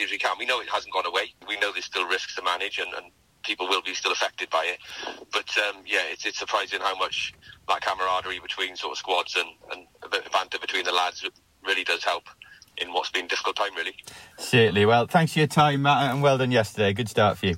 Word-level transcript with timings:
as 0.00 0.10
we 0.10 0.18
can. 0.18 0.36
We 0.38 0.46
know 0.46 0.60
it 0.60 0.68
hasn't 0.68 0.92
gone 0.92 1.06
away. 1.06 1.34
We 1.46 1.58
know 1.58 1.72
there's 1.72 1.84
still 1.84 2.06
risks 2.06 2.34
to 2.36 2.42
manage, 2.42 2.78
and, 2.78 2.92
and 2.94 3.12
people 3.42 3.68
will 3.68 3.82
be 3.82 3.94
still 3.94 4.12
affected 4.12 4.50
by 4.50 4.64
it. 4.64 4.78
But 5.32 5.56
um, 5.58 5.82
yeah, 5.86 6.02
it's, 6.10 6.24
it's 6.26 6.38
surprising 6.38 6.80
how 6.80 6.96
much 6.96 7.34
that 7.68 7.80
camaraderie 7.80 8.40
between 8.40 8.76
sort 8.76 8.92
of 8.92 8.98
squads 8.98 9.36
and, 9.36 9.48
and 9.72 9.86
a 10.02 10.08
bit 10.08 10.26
of 10.26 10.32
banter 10.32 10.58
between 10.58 10.84
the 10.84 10.92
lads 10.92 11.24
really 11.64 11.84
does 11.84 12.04
help 12.04 12.24
in 12.78 12.92
what's 12.92 13.10
been 13.10 13.26
a 13.26 13.28
difficult 13.28 13.56
time, 13.56 13.74
really. 13.76 13.94
Certainly. 14.38 14.86
Well, 14.86 15.06
thanks 15.06 15.34
for 15.34 15.40
your 15.40 15.48
time, 15.48 15.82
Matt, 15.82 16.12
and 16.12 16.22
well 16.22 16.38
done 16.38 16.50
yesterday. 16.50 16.92
Good 16.92 17.08
start 17.08 17.38
for 17.38 17.46
you. 17.46 17.56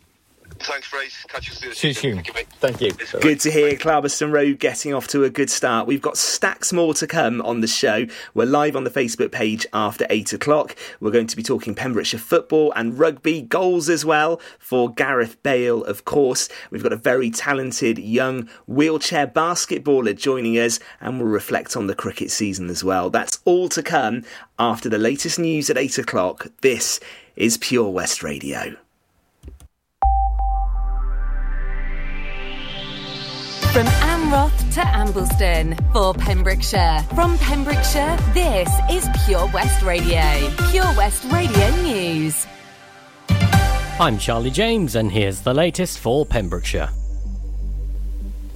Thanks, 0.65 0.91
Bryce. 0.91 1.25
Catch 1.29 1.49
you 1.49 1.55
soon. 1.55 1.75
See 1.75 1.89
you 2.09 2.15
Thank 2.15 2.29
you, 2.29 2.35
mate. 2.35 2.47
Thank 2.59 2.81
you. 2.81 2.93
Good 3.21 3.41
to 3.41 3.51
hear 3.51 3.73
Clarbeston 3.73 4.33
Road 4.33 4.59
getting 4.59 4.95
off 4.95 5.07
to 5.09 5.23
a 5.25 5.29
good 5.31 5.51
start. 5.51 5.87
We've 5.87 6.01
got 6.01 6.17
stacks 6.17 6.73
more 6.73 6.95
to 6.95 7.07
come 7.07 7.43
on 7.43 7.61
the 7.61 7.67
show. 7.67 8.07
We're 8.33 8.47
live 8.47 8.75
on 8.75 8.85
the 8.85 8.91
Facebook 8.91 9.31
page 9.31 9.67
after 9.75 10.07
eight 10.09 10.33
o'clock. 10.33 10.75
We're 11.01 11.11
going 11.11 11.27
to 11.27 11.37
be 11.37 11.43
talking 11.43 11.75
Pembrokeshire 11.75 12.19
football 12.19 12.73
and 12.77 12.99
rugby 12.99 13.43
goals 13.43 13.91
as 13.91 14.07
well 14.07 14.41
for 14.59 14.93
Gareth 14.93 15.43
Bale, 15.43 15.85
of 15.85 16.07
course. 16.07 16.49
We've 16.71 16.83
got 16.83 16.95
a 16.95 16.97
very 16.97 17.31
talented 17.31 17.99
young 17.99 18.49
wheelchair 18.67 19.27
basketballer 19.27 20.17
joining 20.17 20.55
us, 20.55 20.81
and 21.01 21.19
we'll 21.19 21.29
reflect 21.29 21.77
on 21.77 21.89
the 21.89 21.95
cricket 21.95 22.31
season 22.31 22.71
as 22.71 22.83
well. 22.83 23.11
That's 23.11 23.39
all 23.45 23.69
to 23.69 23.83
come 23.83 24.23
after 24.59 24.89
the 24.89 24.99
latest 24.99 25.39
news 25.39 25.69
at 25.69 25.77
eight 25.77 25.99
o'clock. 25.99 26.47
This 26.63 27.01
is 27.37 27.59
Pure 27.59 27.91
West 27.91 28.23
Radio. 28.23 28.77
From 33.75 33.87
Amroth 33.87 34.57
to 34.75 34.81
Ambleston 34.83 35.93
for 35.93 36.15
Pembrokeshire. 36.15 37.05
From 37.13 37.37
Pembrokeshire, 37.39 38.17
this 38.33 38.69
is 38.89 39.09
Pure 39.27 39.51
West 39.53 39.83
Radio. 39.83 40.23
Pure 40.71 40.95
West 40.97 41.25
Radio 41.33 41.71
News. 41.83 42.47
I'm 43.99 44.17
Charlie 44.17 44.53
James, 44.53 44.95
and 44.95 45.11
here's 45.11 45.41
the 45.41 45.53
latest 45.53 45.99
for 45.99 46.25
Pembrokeshire. 46.25 46.91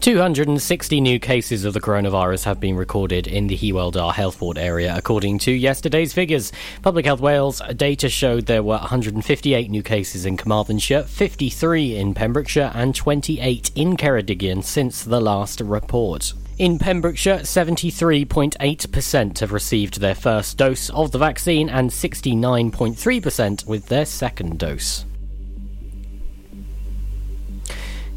260 0.00 1.00
new 1.00 1.18
cases 1.18 1.64
of 1.64 1.74
the 1.74 1.80
coronavirus 1.80 2.44
have 2.44 2.60
been 2.60 2.76
recorded 2.76 3.26
in 3.26 3.48
the 3.48 3.56
Hywel 3.56 3.92
Dda 3.92 4.14
Health 4.14 4.38
Board 4.38 4.56
area, 4.56 4.94
according 4.96 5.40
to 5.40 5.50
yesterday's 5.50 6.12
figures. 6.12 6.52
Public 6.82 7.04
Health 7.04 7.20
Wales 7.20 7.60
data 7.74 8.08
showed 8.08 8.46
there 8.46 8.62
were 8.62 8.78
158 8.78 9.68
new 9.68 9.82
cases 9.82 10.24
in 10.24 10.36
Carmarthenshire, 10.36 11.02
53 11.02 11.96
in 11.96 12.14
Pembrokeshire, 12.14 12.70
and 12.74 12.94
28 12.94 13.72
in 13.74 13.96
Ceredigion 13.96 14.62
since 14.62 15.02
the 15.02 15.20
last 15.20 15.60
report. 15.60 16.32
In 16.58 16.78
Pembrokeshire, 16.78 17.40
73.8% 17.40 19.38
have 19.40 19.52
received 19.52 19.98
their 20.00 20.14
first 20.14 20.56
dose 20.56 20.90
of 20.90 21.10
the 21.10 21.18
vaccine 21.18 21.68
and 21.68 21.90
69.3% 21.90 23.66
with 23.66 23.86
their 23.86 24.06
second 24.06 24.60
dose. 24.60 25.04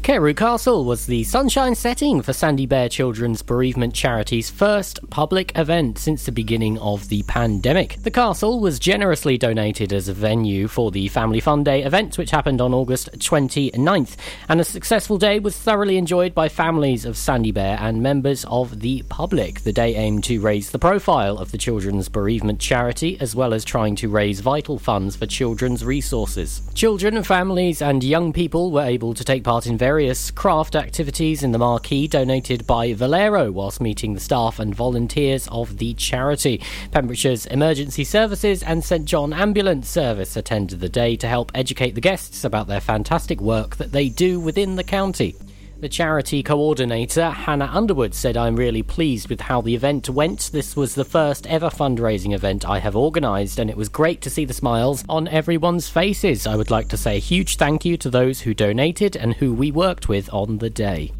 Carew 0.02 0.34
Castle 0.34 0.84
was 0.84 1.06
the 1.06 1.22
sunshine 1.22 1.76
setting 1.76 2.22
for 2.22 2.32
Sandy 2.32 2.66
Bear 2.66 2.88
Children's 2.88 3.40
Bereavement 3.40 3.94
Charity's 3.94 4.50
first 4.50 4.98
public 5.10 5.56
event 5.56 5.96
since 5.96 6.26
the 6.26 6.32
beginning 6.32 6.76
of 6.78 7.08
the 7.08 7.22
pandemic. 7.22 8.02
The 8.02 8.10
castle 8.10 8.58
was 8.58 8.80
generously 8.80 9.38
donated 9.38 9.92
as 9.92 10.08
a 10.08 10.12
venue 10.12 10.66
for 10.66 10.90
the 10.90 11.06
Family 11.06 11.38
Fun 11.38 11.62
Day 11.62 11.84
event, 11.84 12.18
which 12.18 12.32
happened 12.32 12.60
on 12.60 12.74
August 12.74 13.10
29th, 13.20 14.16
and 14.48 14.60
a 14.60 14.64
successful 14.64 15.18
day 15.18 15.38
was 15.38 15.56
thoroughly 15.56 15.96
enjoyed 15.96 16.34
by 16.34 16.48
families 16.48 17.04
of 17.04 17.16
Sandy 17.16 17.52
Bear 17.52 17.78
and 17.80 18.02
members 18.02 18.44
of 18.46 18.80
the 18.80 19.04
public. 19.08 19.60
The 19.60 19.72
day 19.72 19.94
aimed 19.94 20.24
to 20.24 20.40
raise 20.40 20.72
the 20.72 20.80
profile 20.80 21.38
of 21.38 21.52
the 21.52 21.58
Children's 21.58 22.08
Bereavement 22.08 22.58
Charity, 22.58 23.18
as 23.20 23.36
well 23.36 23.54
as 23.54 23.64
trying 23.64 23.94
to 23.96 24.08
raise 24.08 24.40
vital 24.40 24.80
funds 24.80 25.14
for 25.14 25.26
children's 25.26 25.84
resources. 25.84 26.60
Children, 26.74 27.22
families, 27.22 27.80
and 27.80 28.02
young 28.02 28.32
people 28.32 28.72
were 28.72 28.82
able 28.82 29.14
to 29.14 29.22
take 29.22 29.44
part 29.44 29.68
in 29.68 29.78
various 29.78 29.91
craft 30.30 30.74
activities 30.74 31.42
in 31.42 31.52
the 31.52 31.58
marquee 31.58 32.08
donated 32.08 32.66
by 32.66 32.94
Valero 32.94 33.52
whilst 33.52 33.78
meeting 33.78 34.14
the 34.14 34.20
staff 34.20 34.58
and 34.58 34.74
volunteers 34.74 35.46
of 35.48 35.76
the 35.76 35.92
charity. 35.94 36.62
Pembrokeshire's 36.92 37.44
Emergency 37.44 38.02
Services 38.02 38.62
and 38.62 38.82
St 38.82 39.04
John 39.04 39.34
Ambulance 39.34 39.88
Service 39.88 40.34
attended 40.34 40.80
the 40.80 40.88
day 40.88 41.14
to 41.16 41.28
help 41.28 41.52
educate 41.54 41.94
the 41.94 42.00
guests 42.00 42.42
about 42.42 42.68
their 42.68 42.80
fantastic 42.80 43.38
work 43.38 43.76
that 43.76 43.92
they 43.92 44.08
do 44.08 44.40
within 44.40 44.76
the 44.76 44.84
county. 44.84 45.36
The 45.82 45.88
charity 45.88 46.44
coordinator, 46.44 47.30
Hannah 47.30 47.68
Underwood, 47.72 48.14
said, 48.14 48.36
I'm 48.36 48.54
really 48.54 48.84
pleased 48.84 49.28
with 49.28 49.40
how 49.40 49.60
the 49.60 49.74
event 49.74 50.08
went. 50.08 50.50
This 50.52 50.76
was 50.76 50.94
the 50.94 51.04
first 51.04 51.44
ever 51.48 51.70
fundraising 51.70 52.34
event 52.34 52.64
I 52.64 52.78
have 52.78 52.94
organised, 52.94 53.58
and 53.58 53.68
it 53.68 53.76
was 53.76 53.88
great 53.88 54.20
to 54.20 54.30
see 54.30 54.44
the 54.44 54.54
smiles 54.54 55.02
on 55.08 55.26
everyone's 55.26 55.88
faces. 55.88 56.46
I 56.46 56.54
would 56.54 56.70
like 56.70 56.86
to 56.90 56.96
say 56.96 57.16
a 57.16 57.18
huge 57.18 57.56
thank 57.56 57.84
you 57.84 57.96
to 57.96 58.10
those 58.10 58.42
who 58.42 58.54
donated 58.54 59.16
and 59.16 59.34
who 59.34 59.52
we 59.52 59.72
worked 59.72 60.08
with 60.08 60.32
on 60.32 60.58
the 60.58 60.70
day. 60.70 61.10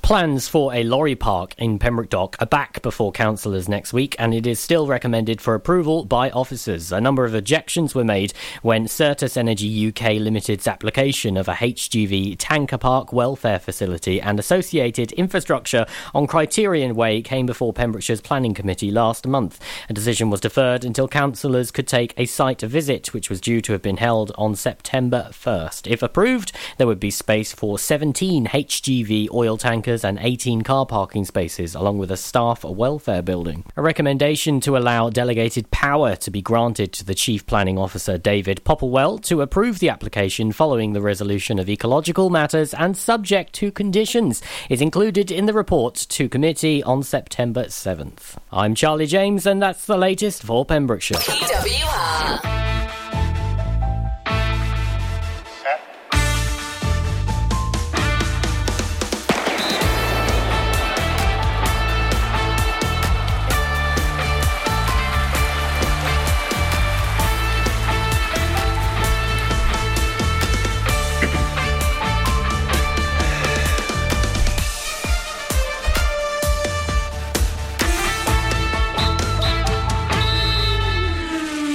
Plans 0.05 0.47
for 0.47 0.71
a 0.71 0.83
lorry 0.83 1.15
park 1.15 1.55
in 1.57 1.79
Pembroke 1.79 2.09
Dock 2.09 2.35
are 2.39 2.45
back 2.45 2.83
before 2.83 3.11
councillors 3.11 3.67
next 3.67 3.91
week, 3.91 4.15
and 4.19 4.35
it 4.35 4.45
is 4.45 4.59
still 4.59 4.85
recommended 4.85 5.41
for 5.41 5.55
approval 5.55 6.05
by 6.05 6.29
officers. 6.29 6.91
A 6.91 7.01
number 7.01 7.25
of 7.25 7.33
objections 7.33 7.95
were 7.95 8.03
made 8.03 8.31
when 8.61 8.85
Certus 8.85 9.35
Energy 9.35 9.87
UK 9.87 10.19
Limited's 10.21 10.67
application 10.67 11.37
of 11.37 11.47
a 11.47 11.55
HGV 11.55 12.35
tanker 12.37 12.77
park 12.77 13.13
welfare 13.13 13.57
facility 13.57 14.21
and 14.21 14.39
associated 14.39 15.11
infrastructure 15.13 15.87
on 16.13 16.27
Criterion 16.27 16.93
Way 16.93 17.23
came 17.23 17.47
before 17.47 17.73
Pembrokeshire's 17.73 18.21
Planning 18.21 18.53
Committee 18.53 18.91
last 18.91 19.25
month. 19.25 19.59
A 19.89 19.93
decision 19.93 20.29
was 20.29 20.39
deferred 20.39 20.85
until 20.85 21.07
councillors 21.07 21.71
could 21.71 21.87
take 21.87 22.13
a 22.15 22.27
site 22.27 22.61
visit, 22.61 23.11
which 23.11 23.31
was 23.31 23.41
due 23.41 23.59
to 23.59 23.71
have 23.71 23.81
been 23.81 23.97
held 23.97 24.31
on 24.37 24.53
September 24.55 25.29
1st. 25.31 25.89
If 25.89 26.03
approved, 26.03 26.51
there 26.77 26.85
would 26.85 26.99
be 26.99 27.09
space 27.09 27.53
for 27.53 27.79
17 27.79 28.45
HGV 28.45 29.29
oil 29.33 29.57
tankers 29.57 29.94
and 30.03 30.19
18 30.21 30.61
car 30.63 30.85
parking 30.85 31.25
spaces, 31.25 31.75
along 31.75 31.97
with 31.97 32.11
a 32.11 32.17
staff 32.17 32.63
welfare 32.63 33.21
building. 33.21 33.63
A 33.75 33.81
recommendation 33.81 34.59
to 34.61 34.77
allow 34.77 35.09
delegated 35.09 35.69
power 35.71 36.15
to 36.17 36.31
be 36.31 36.41
granted 36.41 36.91
to 36.93 37.05
the 37.05 37.15
Chief 37.15 37.45
Planning 37.45 37.77
Officer 37.77 38.17
David 38.17 38.61
Popplewell 38.65 39.21
to 39.23 39.41
approve 39.41 39.79
the 39.79 39.89
application 39.89 40.51
following 40.51 40.93
the 40.93 41.01
resolution 41.01 41.59
of 41.59 41.69
ecological 41.69 42.29
matters 42.29 42.73
and 42.73 42.97
subject 42.97 43.53
to 43.53 43.71
conditions 43.71 44.41
is 44.69 44.81
included 44.81 45.31
in 45.31 45.45
the 45.45 45.53
report 45.53 45.95
to 45.95 46.27
committee 46.27 46.83
on 46.83 47.03
September 47.03 47.65
7th. 47.65 48.37
I'm 48.51 48.75
Charlie 48.75 49.05
James, 49.05 49.45
and 49.45 49.61
that's 49.61 49.85
the 49.85 49.97
latest 49.97 50.43
for 50.43 50.65
Pembrokeshire. 50.65 51.17
PWR. 51.17 52.55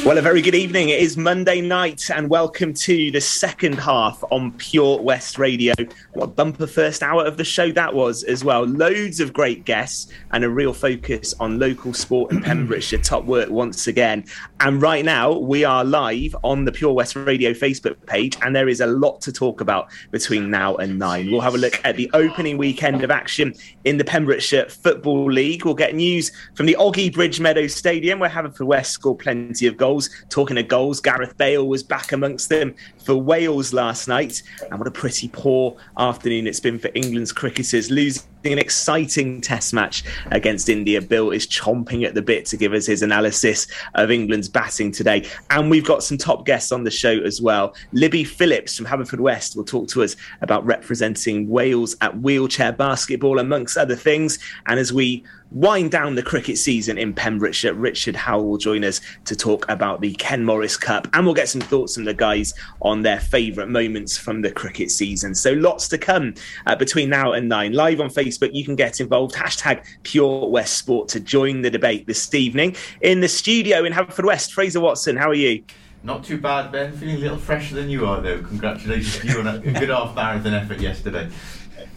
Well, 0.02 0.17
a 0.17 0.23
very 0.23 0.41
good 0.41 0.55
evening. 0.55 0.88
It 0.88 0.99
is 0.99 1.19
Monday 1.19 1.61
night, 1.61 2.11
and 2.11 2.31
welcome 2.31 2.73
to 2.73 3.11
the 3.11 3.20
second 3.20 3.75
half 3.75 4.25
on 4.31 4.52
Pure 4.52 5.02
West 5.02 5.38
Radio. 5.38 5.75
What 6.14 6.35
bumper 6.35 6.67
first 6.67 7.02
hour 7.02 7.23
of 7.25 7.37
the 7.37 7.44
show 7.44 7.70
that 7.73 7.94
was 7.94 8.25
as 8.25 8.43
well. 8.43 8.64
Loads 8.64 9.20
of 9.20 9.35
great 9.35 9.67
guests 9.67 10.11
and 10.32 10.43
a 10.43 10.49
real 10.49 10.73
focus 10.73 11.35
on 11.38 11.58
local 11.58 11.93
sport 11.93 12.32
in 12.32 12.41
Pembrokeshire. 12.41 12.99
Top 13.00 13.26
work 13.26 13.50
once 13.50 13.87
again. 13.88 14.25
And 14.61 14.81
right 14.81 15.05
now, 15.05 15.38
we 15.38 15.64
are 15.64 15.85
live 15.85 16.35
on 16.43 16.64
the 16.64 16.73
Pure 16.73 16.94
West 16.94 17.14
Radio 17.14 17.53
Facebook 17.53 18.05
page, 18.06 18.38
and 18.41 18.56
there 18.56 18.70
is 18.70 18.81
a 18.81 18.87
lot 18.87 19.20
to 19.20 19.32
talk 19.32 19.61
about 19.61 19.91
between 20.11 20.50
now 20.50 20.76
and 20.76 20.99
nine. 20.99 21.31
We'll 21.31 21.43
have 21.43 21.55
a 21.55 21.58
look 21.58 21.79
at 21.85 21.96
the 21.96 22.11
opening 22.14 22.56
weekend 22.56 23.05
of 23.05 23.11
action 23.11 23.55
in 23.85 23.99
the 23.99 24.05
Pembrokeshire 24.05 24.70
Football 24.70 25.31
League. 25.31 25.67
We'll 25.67 25.75
get 25.75 25.94
news 25.94 26.32
from 26.55 26.64
the 26.64 26.76
Ogi 26.81 27.12
Bridge 27.12 27.38
Meadows 27.38 27.75
Stadium, 27.75 28.19
where 28.19 28.31
Haverfordwest 28.31 28.87
scored 28.87 29.19
plenty 29.19 29.67
of 29.67 29.76
goals. 29.76 29.89
Talking 30.28 30.58
of 30.58 30.69
goals, 30.69 31.00
Gareth 31.00 31.37
Bale 31.37 31.66
was 31.66 31.82
back 31.82 32.12
amongst 32.12 32.48
them 32.48 32.75
for 33.04 33.14
Wales 33.14 33.72
last 33.72 34.08
night. 34.08 34.42
And 34.70 34.78
what 34.78 34.88
a 34.88 34.92
pretty 34.92 35.28
poor 35.28 35.76
afternoon 35.98 36.46
it's 36.46 36.60
been 36.60 36.78
for 36.78 36.90
England's 36.94 37.32
cricketers, 37.32 37.90
losing 37.90 38.22
an 38.44 38.58
exciting 38.58 39.40
test 39.40 39.72
match 39.72 40.04
against 40.31 40.69
India. 40.69 41.00
Bill 41.00 41.31
is 41.31 41.46
chomping 41.46 42.06
at 42.06 42.14
the 42.14 42.22
bit 42.22 42.46
to 42.46 42.56
give 42.56 42.72
us 42.72 42.87
his 42.87 43.02
analysis 43.02 43.66
of 43.94 44.10
England's 44.10 44.48
batting 44.48 44.92
today. 44.92 45.28
And 45.50 45.70
we've 45.70 45.84
got 45.84 46.02
some 46.02 46.16
top 46.16 46.46
guests 46.46 46.72
on 46.72 46.84
the 46.84 46.90
show 46.90 47.19
as 47.20 47.42
well. 47.42 47.75
Libby 47.92 48.25
Phillips 48.25 48.76
from 48.76 48.87
Haverfordwest 48.87 49.56
will 49.56 49.64
talk 49.64 49.88
to 49.88 50.02
us 50.02 50.16
about 50.40 50.64
representing 50.64 51.48
Wales 51.48 51.96
at 52.00 52.19
wheelchair 52.19 52.72
basketball, 52.72 53.38
amongst 53.38 53.76
other 53.76 53.96
things. 53.96 54.38
And 54.66 54.78
as 54.78 54.93
we 54.93 55.25
wind 55.50 55.90
down 55.90 56.14
the 56.14 56.22
cricket 56.22 56.56
season 56.56 56.96
in 56.96 57.12
Pembrokeshire, 57.12 57.75
Richard 57.75 58.14
Howell 58.14 58.48
will 58.48 58.56
join 58.56 58.84
us 58.84 59.00
to 59.25 59.34
talk 59.34 59.69
about 59.69 60.00
the 60.00 60.12
Ken 60.14 60.44
Morris 60.44 60.76
Cup. 60.76 61.08
And 61.12 61.25
we'll 61.25 61.34
get 61.34 61.48
some 61.48 61.60
thoughts 61.60 61.94
from 61.94 62.04
the 62.04 62.14
guys 62.14 62.54
on 62.82 63.02
their 63.02 63.19
favourite 63.19 63.69
moments 63.69 64.16
from 64.16 64.43
the 64.43 64.50
cricket 64.50 64.90
season. 64.90 65.34
So 65.34 65.52
lots 65.52 65.88
to 65.88 65.98
come 65.98 66.34
uh, 66.66 66.76
between 66.76 67.10
now 67.10 67.32
and 67.32 67.48
nine. 67.48 67.72
Live 67.72 68.00
on 68.00 68.10
Facebook, 68.10 68.30
you 68.55 68.65
can 68.65 68.77
get 68.77 69.00
involved. 69.00 69.35
Hashtag 69.35 69.85
Pure 70.03 70.49
West 70.49 70.79
Sport 70.79 71.09
to 71.11 71.21
join 71.21 71.62
the 71.62 71.71
debate 71.71 72.06
this 72.06 72.32
evening. 72.35 72.77
In 73.00 73.21
the 73.21 73.29
studio 73.29 73.85
in 73.85 73.93
Haverfordwest, 73.93 74.53
Fraser 74.53 74.81
Watson, 74.81 75.17
how 75.17 75.29
are 75.29 75.35
you? 75.35 75.62
Not 76.03 76.25
too 76.25 76.38
bad, 76.38 76.73
Ben. 76.73 76.93
Feeling 76.93 77.17
a 77.17 77.19
little 77.19 77.37
fresher 77.37 77.75
than 77.75 77.91
you 77.91 78.06
are, 78.06 78.21
though. 78.21 78.43
Congratulations 78.43 79.19
to 79.19 79.29
you 79.29 79.41
on 79.41 79.47
a 79.47 79.59
good 79.79 79.91
half 79.91 80.15
marathon 80.15 80.55
effort 80.55 80.81
yesterday. 80.81 81.29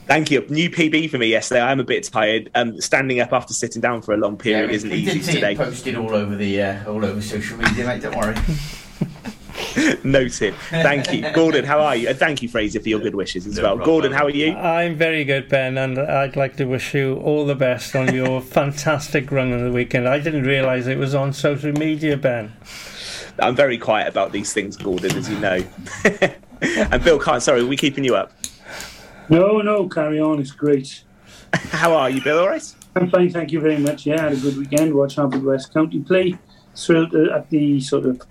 Thank 0.05 0.31
you. 0.31 0.45
New 0.49 0.69
PB 0.69 1.09
for 1.09 1.17
me 1.17 1.27
yesterday. 1.27 1.61
I'm 1.61 1.79
a 1.79 1.85
bit 1.85 2.03
tired. 2.03 2.51
Um, 2.55 2.81
standing 2.81 3.21
up 3.21 3.31
after 3.31 3.53
sitting 3.53 3.81
down 3.81 4.01
for 4.01 4.13
a 4.13 4.17
long 4.17 4.37
period 4.37 4.69
yeah, 4.69 4.75
isn't 4.75 4.91
easy 4.91 5.19
today. 5.21 5.53
It 5.53 5.57
posted 5.57 5.95
all 5.95 6.13
over 6.13 6.35
the 6.35 6.61
uh, 6.61 6.91
all 6.91 7.05
over 7.05 7.21
social 7.21 7.57
media, 7.57 7.85
mate. 7.85 8.01
Don't 8.01 8.17
worry. 8.17 8.35
Noted. 10.03 10.53
Thank 10.69 11.11
you, 11.11 11.29
Gordon. 11.31 11.65
How 11.65 11.79
are 11.79 11.95
you? 11.95 12.09
And 12.09 12.17
thank 12.17 12.41
you, 12.41 12.49
Fraser, 12.49 12.79
for 12.79 12.89
your 12.89 12.99
good 12.99 13.15
wishes 13.15 13.47
as 13.47 13.57
no 13.57 13.63
well. 13.63 13.75
Problem. 13.77 13.85
Gordon, 13.85 14.11
how 14.11 14.25
are 14.25 14.29
you? 14.29 14.53
I'm 14.53 14.95
very 14.95 15.23
good, 15.23 15.49
Ben, 15.49 15.77
and 15.77 15.97
I'd 15.97 16.35
like 16.35 16.57
to 16.57 16.65
wish 16.65 16.93
you 16.93 17.15
all 17.17 17.45
the 17.45 17.55
best 17.55 17.95
on 17.95 18.13
your 18.13 18.41
fantastic 18.59 19.31
run 19.31 19.51
of 19.51 19.61
the 19.61 19.71
weekend. 19.71 20.07
I 20.07 20.19
didn't 20.19 20.43
realise 20.43 20.87
it 20.87 20.97
was 20.97 21.15
on 21.15 21.33
social 21.33 21.71
media, 21.71 22.17
Ben. 22.17 22.53
I'm 23.39 23.55
very 23.55 23.77
quiet 23.77 24.07
about 24.07 24.31
these 24.31 24.53
things, 24.53 24.77
Gordon, 24.77 25.15
as 25.15 25.29
you 25.29 25.39
know. 25.39 25.63
and 26.61 27.03
Bill 27.03 27.19
can't. 27.19 27.41
sorry, 27.41 27.61
are 27.61 27.65
we 27.65 27.77
keeping 27.77 28.03
you 28.03 28.15
up? 28.15 28.31
No, 29.29 29.59
no, 29.61 29.87
carry 29.87 30.19
on. 30.19 30.39
It's 30.39 30.51
great. 30.51 31.03
How 31.53 31.93
are 31.93 32.09
you, 32.09 32.21
Bill? 32.21 32.39
All 32.39 32.49
right? 32.49 32.75
I'm 32.95 33.09
fine, 33.09 33.31
thank 33.31 33.51
you 33.51 33.59
very 33.59 33.77
much. 33.77 34.05
Yeah, 34.05 34.19
I 34.19 34.23
had 34.29 34.33
a 34.33 34.37
good 34.37 34.57
weekend. 34.57 34.93
Watched 34.93 35.17
West 35.17 35.73
County 35.73 35.99
play. 35.99 36.37
Thrilled 36.75 37.15
uh, 37.15 37.35
at 37.35 37.49
the 37.49 37.79
sort 37.81 38.05
of 38.05 38.21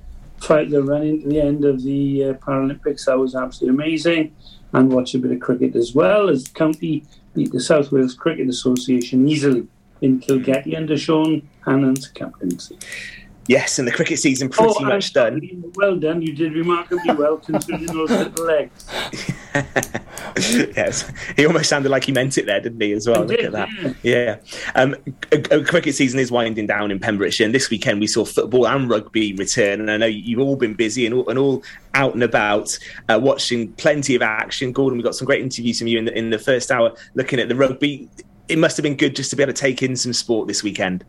fight 0.43 0.71
the 0.71 0.83
run 0.83 1.03
into 1.03 1.29
the 1.29 1.41
end 1.41 1.65
of 1.65 1.83
the 1.83 2.25
uh, 2.25 2.33
Paralympics. 2.35 3.07
That 3.07 3.19
was 3.19 3.35
absolutely 3.35 3.77
amazing. 3.77 4.35
And 4.73 4.93
watch 4.93 5.15
a 5.15 5.19
bit 5.19 5.33
of 5.33 5.41
cricket 5.41 5.77
as 5.77 5.95
well 5.95 6.29
as 6.29 6.49
County 6.49 7.05
beat 7.35 7.53
the 7.53 7.61
South 7.61 7.93
Wales 7.93 8.15
Cricket 8.15 8.49
Association 8.49 9.29
easily 9.29 9.67
in 10.01 10.21
Kilgetty 10.21 10.77
under 10.77 10.97
Sean 10.97 11.49
Hannan's 11.65 12.09
captaincy. 12.09 12.79
Yes, 13.49 13.79
and 13.79 13.89
the 13.89 13.93
cricket 13.93 14.21
season 14.21 14.49
pretty 14.49 14.73
oh, 14.79 14.85
much 14.85 15.13
done. 15.13 15.41
Well 15.75 15.97
done. 15.97 16.23
You 16.23 16.33
did 16.33 16.53
remarkably 16.53 17.15
well 17.15 17.39
considering 17.39 17.87
those 17.87 18.11
little 18.11 18.45
legs. 18.45 18.87
yes, 20.77 21.11
he 21.37 21.45
almost 21.45 21.69
sounded 21.69 21.89
like 21.89 22.05
he 22.05 22.13
meant 22.13 22.39
it 22.39 22.47
there, 22.47 22.61
didn't 22.61 22.81
he? 22.81 22.93
As 22.93 23.09
well. 23.09 23.25
Look 23.25 23.41
at 23.41 23.53
that. 23.53 23.69
Yeah. 24.03 24.37
Um, 24.77 24.95
a, 25.33 25.59
a 25.59 25.65
cricket 25.65 25.97
season 25.97 26.21
is 26.21 26.31
winding 26.31 26.69
down 26.69 26.93
in 26.93 27.01
Pembrokeshire, 27.01 27.45
and 27.45 27.55
this 27.55 27.69
weekend 27.69 27.99
we 27.99 28.07
saw 28.07 28.25
football 28.25 28.67
and 28.67 28.89
rugby 28.89 29.35
return. 29.35 29.81
And 29.81 29.91
I 29.91 29.97
know 29.97 30.07
you've 30.07 30.41
all 30.41 30.57
been 30.57 30.75
busy 30.75 31.05
and 31.05 31.15
all, 31.15 31.29
and 31.29 31.39
all 31.39 31.65
out 31.95 32.15
and 32.15 32.23
about, 32.23 32.79
uh, 33.09 33.19
watching 33.21 33.73
plenty 33.73 34.15
of 34.15 34.23
action. 34.23 34.71
Gordon, 34.71 34.99
we 34.99 35.03
got 35.03 35.17
some 35.17 35.27
great 35.27 35.43
interviews 35.43 35.79
from 35.81 35.89
you 35.89 35.99
in 35.99 36.05
the, 36.05 36.17
in 36.17 36.31
the 36.31 36.39
first 36.39 36.71
hour, 36.71 36.95
looking 37.15 37.41
at 37.41 37.49
the 37.49 37.57
rugby. 37.57 38.09
It 38.49 38.59
must 38.59 38.77
have 38.77 38.85
been 38.85 38.97
good 38.97 39.17
just 39.17 39.31
to 39.31 39.37
be 39.37 39.43
able 39.43 39.53
to 39.53 39.61
take 39.61 39.83
in 39.83 39.97
some 39.97 40.13
sport 40.13 40.47
this 40.47 40.63
weekend. 40.63 41.05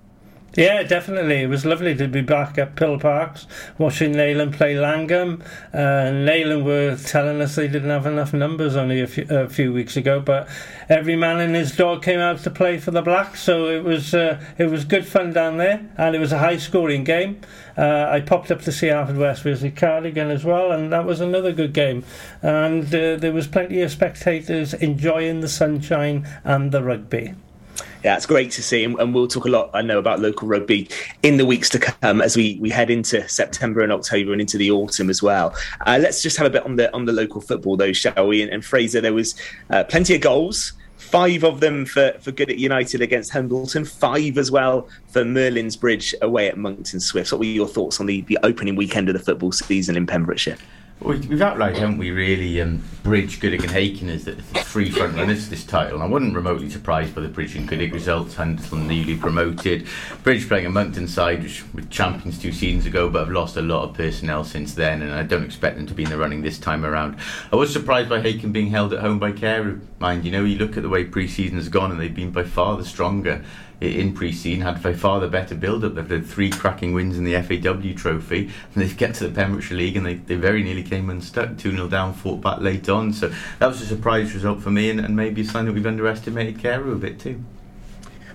Yeah, 0.55 0.83
definitely. 0.83 1.41
It 1.41 1.47
was 1.47 1.65
lovely 1.65 1.95
to 1.95 2.07
be 2.07 2.21
back 2.21 2.59
at 2.59 2.75
Pill 2.75 2.99
Parks 2.99 3.47
watching 3.79 4.13
Neyland 4.13 4.53
play 4.53 4.75
Llangwm. 4.75 5.41
Uh, 5.73 5.77
Neyland 6.11 6.63
were 6.63 6.95
telling 6.95 7.41
us 7.41 7.55
they 7.55 7.67
didn't 7.67 7.89
have 7.89 8.05
enough 8.05 8.33
numbers 8.33 8.75
only 8.75 9.01
a 9.01 9.07
few, 9.07 9.25
a 9.31 9.49
few, 9.49 9.73
weeks 9.73 9.97
ago, 9.97 10.19
but 10.19 10.47
every 10.89 11.15
man 11.15 11.39
and 11.39 11.55
his 11.55 11.75
dog 11.75 12.03
came 12.03 12.19
out 12.19 12.37
to 12.37 12.51
play 12.51 12.77
for 12.77 12.91
the 12.91 13.01
Blacks, 13.01 13.41
so 13.41 13.67
it 13.67 13.83
was 13.83 14.13
uh, 14.13 14.39
it 14.59 14.65
was 14.65 14.85
good 14.85 15.07
fun 15.07 15.33
down 15.33 15.57
there, 15.57 15.89
and 15.97 16.15
it 16.15 16.19
was 16.19 16.31
a 16.31 16.37
high 16.37 16.57
scoring 16.57 17.03
game. 17.03 17.41
Uh, 17.75 18.07
I 18.11 18.21
popped 18.21 18.51
up 18.51 18.61
to 18.61 18.71
see 18.71 18.87
Haverfordwest 18.87 19.41
visit 19.41 19.75
Cardigan 19.75 20.29
as 20.29 20.45
well, 20.45 20.71
and 20.71 20.93
that 20.93 21.05
was 21.05 21.19
another 21.19 21.51
good 21.51 21.73
game. 21.73 22.03
And 22.43 22.85
uh, 22.93 23.15
there 23.15 23.33
was 23.33 23.47
plenty 23.47 23.81
of 23.81 23.89
spectators 23.89 24.75
enjoying 24.75 25.41
the 25.41 25.49
sunshine 25.49 26.27
and 26.43 26.71
the 26.71 26.83
rugby 26.83 27.33
yeah, 28.03 28.17
it's 28.17 28.25
great 28.25 28.51
to 28.51 28.63
see, 28.63 28.83
and, 28.83 28.99
and, 28.99 29.13
we'll 29.13 29.27
talk 29.27 29.45
a 29.45 29.49
lot. 29.49 29.69
I 29.73 29.81
know 29.81 29.97
about 29.97 30.19
local 30.19 30.47
rugby 30.47 30.89
in 31.23 31.37
the 31.37 31.45
weeks 31.45 31.69
to 31.69 31.79
come 31.79 32.21
as 32.21 32.35
we, 32.35 32.57
we 32.59 32.69
head 32.69 32.89
into 32.89 33.27
September 33.29 33.81
and 33.81 33.93
October 33.93 34.33
and 34.33 34.41
into 34.41 34.57
the 34.57 34.71
autumn 34.71 35.09
as 35.09 35.23
well. 35.23 35.55
Uh, 35.87 35.99
let's 36.01 36.21
just 36.21 36.37
have 36.37 36.45
a 36.45 36.49
bit 36.49 36.65
on 36.65 36.75
the 36.75 36.93
on 36.93 37.05
the 37.05 37.13
local 37.13 37.39
football 37.39 37.77
though, 37.77 37.93
shall 37.93 38.27
we? 38.27 38.41
And, 38.41 38.51
and 38.51 38.65
Fraser, 38.65 38.99
there 38.99 39.13
was 39.13 39.35
uh, 39.69 39.85
plenty 39.85 40.15
of 40.15 40.21
goals. 40.21 40.73
Five 40.97 41.43
of 41.43 41.59
them 41.59 41.85
for, 41.85 42.13
for 42.21 42.31
Goodwick 42.31 42.57
United 42.57 43.01
against 43.01 43.31
Hundleton, 43.31 43.85
five 43.85 44.37
as 44.37 44.49
well 44.49 44.87
for 45.09 45.23
Merlin's 45.23 45.75
Bridge 45.75 46.15
away 46.21 46.47
at 46.47 46.57
Monkton 46.57 46.99
Swifts. 46.99 47.31
What 47.31 47.39
were 47.39 47.45
your 47.45 47.67
thoughts 47.67 47.99
on 47.99 48.07
the, 48.07 48.21
the 48.21 48.39
opening 48.43 48.75
weekend 48.75 49.09
of 49.09 49.13
the 49.13 49.19
football 49.19 49.51
season 49.51 49.95
in 49.95 50.07
Pembrokeshire? 50.07 50.57
We've 51.03 51.41
outlined, 51.41 51.75
haven't 51.75 51.97
we, 51.97 52.11
really, 52.11 52.61
um, 52.61 52.81
Bridge, 53.03 53.41
Goodwick 53.41 53.63
and 53.63 53.71
Hakin 53.71 54.07
as 54.07 54.23
the 54.23 54.35
three 54.35 54.89
front 54.89 55.17
runners 55.17 55.43
for 55.43 55.49
this 55.49 55.65
title. 55.65 55.95
And 55.95 56.03
I 56.03 56.07
wasn't 56.07 56.33
remotely 56.33 56.69
surprised 56.69 57.13
by 57.13 57.19
the 57.19 57.27
Bridge 57.27 57.57
and 57.57 57.67
Goodwick 57.67 57.91
results. 57.91 58.35
Hundleton 58.35 58.87
newly 58.87 59.17
promoted. 59.17 59.85
Bridge 60.23 60.47
playing 60.47 60.65
a 60.65 60.69
Monkton 60.69 61.09
side, 61.09 61.43
which 61.43 61.61
were 61.73 61.81
champions 61.81 62.39
two 62.39 62.53
seasons 62.53 62.85
ago, 62.85 63.09
but 63.09 63.19
have 63.19 63.29
lost 63.29 63.57
a 63.57 63.61
lot 63.61 63.83
of 63.83 63.95
personnel 63.95 64.45
since 64.45 64.75
then. 64.75 65.01
And 65.01 65.11
I 65.11 65.23
don't 65.23 65.43
expect 65.43 65.75
them 65.75 65.87
to 65.87 65.93
be 65.93 66.03
in 66.03 66.09
the 66.09 66.17
running 66.17 66.41
this 66.41 66.57
time 66.57 66.85
around. 66.85 67.17
I 67.51 67.57
was 67.57 67.73
surprised 67.73 68.07
by 68.07 68.21
Hakin 68.21 68.53
being 68.53 68.67
held 68.67 68.93
at 68.93 69.01
home 69.01 69.19
by 69.19 69.33
Carew. 69.33 69.81
Mind, 69.99 70.23
you 70.23 70.31
know, 70.31 70.45
you 70.45 70.57
look 70.57 70.77
at 70.77 70.83
the 70.83 70.89
way 70.89 71.03
pre 71.03 71.27
season 71.27 71.57
has 71.57 71.67
gone, 71.67 71.91
and 71.91 71.99
they've 71.99 72.15
been 72.15 72.31
by 72.31 72.43
far 72.43 72.77
the 72.77 72.85
stronger 72.85 73.43
in 73.81 74.13
pre-season 74.13 74.61
had 74.61 74.81
by 74.81 74.93
far 74.93 75.19
the 75.19 75.27
better 75.27 75.55
build-up. 75.55 75.95
They've 75.95 76.09
had 76.09 76.25
three 76.25 76.49
cracking 76.49 76.93
wins 76.93 77.17
in 77.17 77.23
the 77.23 77.33
FAW 77.41 77.93
Trophy, 77.95 78.49
and 78.73 78.83
they've 78.83 78.95
get 78.95 79.15
to 79.15 79.27
the 79.27 79.33
Pembrokeshire 79.33 79.77
League, 79.77 79.97
and 79.97 80.05
they, 80.05 80.15
they 80.15 80.35
very 80.35 80.63
nearly 80.63 80.83
came 80.83 81.09
unstuck, 81.09 81.57
two 81.57 81.71
0 81.71 81.87
down, 81.87 82.13
fought 82.13 82.41
back 82.41 82.59
late 82.59 82.87
on. 82.89 83.13
So 83.13 83.33
that 83.59 83.67
was 83.67 83.81
a 83.81 83.85
surprise 83.85 84.33
result 84.33 84.61
for 84.61 84.71
me, 84.71 84.89
and, 84.89 84.99
and 84.99 85.15
maybe 85.15 85.41
a 85.41 85.45
sign 85.45 85.65
that 85.65 85.73
we've 85.73 85.85
underestimated 85.85 86.59
Carew 86.59 86.93
a 86.93 86.97
bit 86.97 87.19
too. 87.19 87.43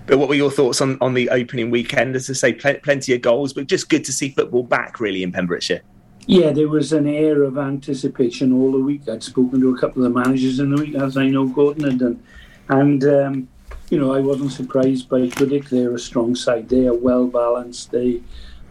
But 0.05 0.17
what 0.17 0.27
were 0.27 0.35
your 0.35 0.49
thoughts 0.49 0.81
on, 0.81 0.97
on 1.01 1.13
the 1.13 1.29
opening 1.29 1.69
weekend? 1.69 2.15
As 2.15 2.29
I 2.29 2.33
say, 2.33 2.53
pl- 2.53 2.79
plenty 2.81 3.13
of 3.13 3.21
goals, 3.21 3.53
but 3.53 3.67
just 3.67 3.89
good 3.89 4.03
to 4.05 4.11
see 4.11 4.29
football 4.29 4.63
back 4.63 4.99
really 4.99 5.21
in 5.21 5.31
Pembrokeshire. 5.31 5.81
Yeah, 6.25 6.51
there 6.51 6.67
was 6.67 6.93
an 6.93 7.07
air 7.07 7.43
of 7.43 7.57
anticipation 7.57 8.53
all 8.53 8.71
the 8.71 8.79
week. 8.79 9.07
I'd 9.07 9.23
spoken 9.23 9.61
to 9.61 9.75
a 9.75 9.79
couple 9.79 10.05
of 10.05 10.13
the 10.13 10.19
managers 10.19 10.59
in 10.59 10.69
the 10.71 10.81
week, 10.81 10.95
as 10.95 11.17
I 11.17 11.27
know 11.27 11.47
Gordon 11.47 11.83
had 11.83 11.99
done, 11.99 12.23
and 12.69 13.03
um, 13.03 13.47
you 13.89 13.99
know, 13.99 14.13
I 14.13 14.19
wasn't 14.19 14.51
surprised 14.51 15.09
by 15.09 15.27
Goodwick. 15.27 15.69
They're 15.69 15.93
a 15.93 15.99
strong 15.99 16.35
side. 16.35 16.69
They 16.69 16.87
are 16.87 16.93
well 16.93 17.27
balanced. 17.27 17.91
They 17.91 18.21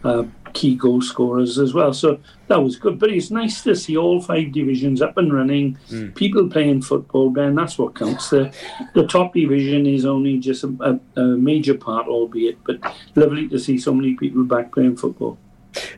are 0.03 0.25
key 0.53 0.75
goal 0.75 1.01
scorers 1.01 1.59
as 1.59 1.73
well. 1.73 1.93
So 1.93 2.19
that 2.47 2.61
was 2.61 2.75
good. 2.75 2.99
But 2.99 3.11
it's 3.11 3.31
nice 3.31 3.61
to 3.63 3.75
see 3.75 3.97
all 3.97 4.21
five 4.21 4.51
divisions 4.51 5.01
up 5.01 5.17
and 5.17 5.33
running, 5.33 5.77
mm. 5.89 6.15
people 6.15 6.49
playing 6.49 6.81
football, 6.81 7.29
Ben. 7.29 7.55
That's 7.55 7.77
what 7.77 7.95
counts. 7.95 8.29
The, 8.29 8.53
the 8.93 9.05
top 9.07 9.33
division 9.33 9.85
is 9.85 10.05
only 10.05 10.39
just 10.39 10.63
a, 10.63 10.99
a, 11.15 11.21
a 11.21 11.25
major 11.37 11.75
part, 11.75 12.07
albeit, 12.07 12.63
but 12.63 12.79
lovely 13.15 13.47
to 13.49 13.59
see 13.59 13.77
so 13.77 13.93
many 13.93 14.15
people 14.15 14.43
back 14.43 14.71
playing 14.71 14.97
football. 14.97 15.37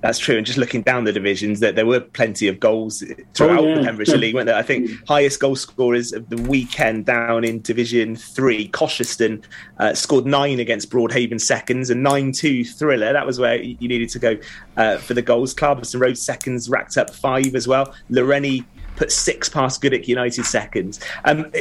That's 0.01 0.19
true. 0.19 0.37
And 0.37 0.45
just 0.45 0.57
looking 0.57 0.81
down 0.81 1.05
the 1.05 1.13
divisions, 1.13 1.59
that 1.61 1.75
there 1.75 1.85
were 1.85 1.99
plenty 1.99 2.47
of 2.47 2.59
goals 2.59 3.03
throughout 3.33 3.59
oh, 3.59 3.67
yeah. 3.67 3.75
the 3.75 3.83
Pembrokeshire 3.83 4.17
League, 4.17 4.35
weren't 4.35 4.47
there? 4.47 4.55
I 4.55 4.63
think 4.63 4.89
highest 5.07 5.39
goal 5.39 5.55
scorers 5.55 6.11
of 6.11 6.29
the 6.29 6.37
weekend 6.43 7.05
down 7.05 7.43
in 7.43 7.61
Division 7.61 8.15
Three, 8.15 8.67
Cosheston 8.69 9.43
uh, 9.79 9.93
scored 9.93 10.25
nine 10.25 10.59
against 10.59 10.89
Broadhaven 10.89 11.39
seconds, 11.39 11.89
a 11.89 11.95
nine-two 11.95 12.65
thriller. 12.65 13.13
That 13.13 13.25
was 13.25 13.39
where 13.39 13.55
you 13.55 13.87
needed 13.87 14.09
to 14.09 14.19
go 14.19 14.37
uh, 14.77 14.97
for 14.97 15.13
the 15.13 15.21
goals. 15.21 15.55
Clarbeston 15.55 16.01
Road 16.01 16.17
seconds 16.17 16.69
racked 16.69 16.97
up 16.97 17.09
five 17.09 17.55
as 17.55 17.67
well. 17.67 17.93
Lawrenny 18.09 18.65
put 19.01 19.11
six 19.11 19.49
past 19.49 19.81
Goodwick 19.81 20.07
United 20.07 20.45
seconds. 20.45 20.99
Um, 21.25 21.51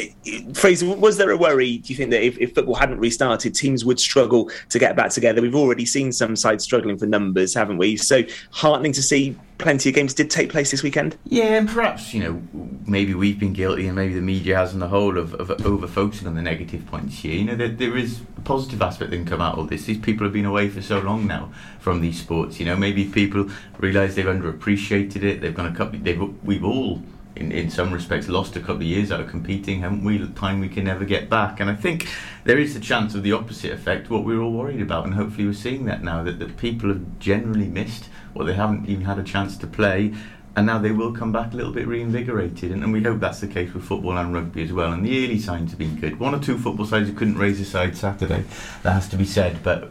Fraser, 0.52 0.94
was 0.94 1.16
there 1.16 1.30
a 1.30 1.38
worry, 1.38 1.78
do 1.78 1.90
you 1.90 1.96
think, 1.96 2.10
that 2.10 2.22
if, 2.22 2.36
if, 2.36 2.54
football 2.54 2.74
hadn't 2.74 2.98
restarted, 2.98 3.54
teams 3.54 3.82
would 3.82 3.98
struggle 3.98 4.50
to 4.68 4.78
get 4.78 4.94
back 4.94 5.10
together? 5.10 5.40
We've 5.40 5.54
already 5.54 5.86
seen 5.86 6.12
some 6.12 6.36
sides 6.36 6.64
struggling 6.64 6.98
for 6.98 7.06
numbers, 7.06 7.54
haven't 7.54 7.78
we? 7.78 7.96
So 7.96 8.24
heartening 8.50 8.92
to 8.92 9.02
see 9.02 9.36
plenty 9.56 9.88
of 9.88 9.94
games 9.94 10.12
did 10.12 10.30
take 10.30 10.50
place 10.50 10.70
this 10.70 10.82
weekend. 10.82 11.16
Yeah, 11.24 11.56
and 11.58 11.68
perhaps, 11.68 12.12
you 12.12 12.22
know, 12.22 12.42
maybe 12.86 13.14
we've 13.14 13.38
been 13.38 13.52
guilty 13.52 13.86
and 13.86 13.96
maybe 13.96 14.14
the 14.14 14.20
media 14.20 14.56
has 14.56 14.74
on 14.74 14.80
the 14.80 14.88
whole 14.88 15.16
of, 15.16 15.34
of 15.34 15.50
over 15.64 15.86
focusing 15.86 16.26
on 16.26 16.34
the 16.34 16.42
negative 16.42 16.84
points 16.86 17.18
here. 17.18 17.34
You 17.34 17.44
know, 17.44 17.56
there, 17.56 17.68
there 17.68 17.96
is 17.96 18.20
a 18.36 18.40
positive 18.42 18.82
aspect 18.82 19.10
that 19.10 19.16
can 19.16 19.26
come 19.26 19.40
out 19.40 19.58
of 19.58 19.70
this. 19.70 19.84
These 19.84 19.98
people 19.98 20.24
have 20.24 20.32
been 20.32 20.44
away 20.44 20.68
for 20.68 20.82
so 20.82 20.98
long 20.98 21.26
now 21.26 21.52
from 21.78 22.00
these 22.00 22.20
sports. 22.20 22.58
You 22.58 22.66
know, 22.66 22.76
maybe 22.76 23.04
people 23.06 23.48
realise 23.78 24.14
they've 24.14 24.26
underappreciated 24.26 25.22
it. 25.22 25.40
They've 25.40 25.54
gone 25.54 25.72
a 25.72 25.74
couple. 25.74 25.98
They've 26.00 26.20
we've 26.44 26.64
all 26.64 27.02
in, 27.40 27.50
in 27.50 27.70
some 27.70 27.92
respects 27.92 28.28
lost 28.28 28.54
a 28.54 28.60
couple 28.60 28.76
of 28.76 28.82
years 28.82 29.10
out 29.10 29.20
of 29.20 29.28
competing, 29.28 29.80
haven't 29.80 30.04
we? 30.04 30.24
Time 30.34 30.60
we 30.60 30.68
can 30.68 30.84
never 30.84 31.04
get 31.04 31.28
back. 31.28 31.58
And 31.58 31.70
I 31.70 31.74
think 31.74 32.08
there 32.44 32.58
is 32.58 32.76
a 32.76 32.80
chance 32.80 33.14
of 33.14 33.22
the 33.22 33.32
opposite 33.32 33.72
effect, 33.72 34.10
what 34.10 34.24
we 34.24 34.34
are 34.34 34.42
all 34.42 34.52
worried 34.52 34.82
about, 34.82 35.06
and 35.06 35.14
hopefully 35.14 35.46
we're 35.46 35.54
seeing 35.54 35.86
that 35.86 36.04
now 36.04 36.22
that, 36.22 36.38
that 36.38 36.56
people 36.58 36.90
have 36.90 37.18
generally 37.18 37.66
missed 37.66 38.08
or 38.34 38.44
they 38.44 38.54
haven't 38.54 38.88
even 38.88 39.04
had 39.06 39.18
a 39.18 39.24
chance 39.24 39.56
to 39.56 39.66
play. 39.66 40.14
And 40.56 40.66
now 40.66 40.78
they 40.78 40.90
will 40.90 41.12
come 41.12 41.30
back 41.30 41.52
a 41.52 41.56
little 41.56 41.72
bit 41.72 41.86
reinvigorated, 41.86 42.72
and, 42.72 42.82
and 42.82 42.92
we 42.92 43.02
hope 43.02 43.20
that's 43.20 43.40
the 43.40 43.46
case 43.46 43.72
with 43.72 43.84
football 43.84 44.18
and 44.18 44.34
rugby 44.34 44.64
as 44.64 44.72
well. 44.72 44.92
And 44.92 45.06
the 45.06 45.24
early 45.24 45.38
signs 45.38 45.70
have 45.70 45.78
been 45.78 45.94
good. 45.94 46.18
One 46.18 46.34
or 46.34 46.40
two 46.40 46.58
football 46.58 46.86
sides 46.86 47.08
who 47.08 47.14
couldn't 47.14 47.38
raise 47.38 47.60
a 47.60 47.64
side 47.64 47.96
Saturday, 47.96 48.44
that 48.82 48.92
has 48.92 49.08
to 49.10 49.16
be 49.16 49.24
said. 49.24 49.62
But 49.62 49.90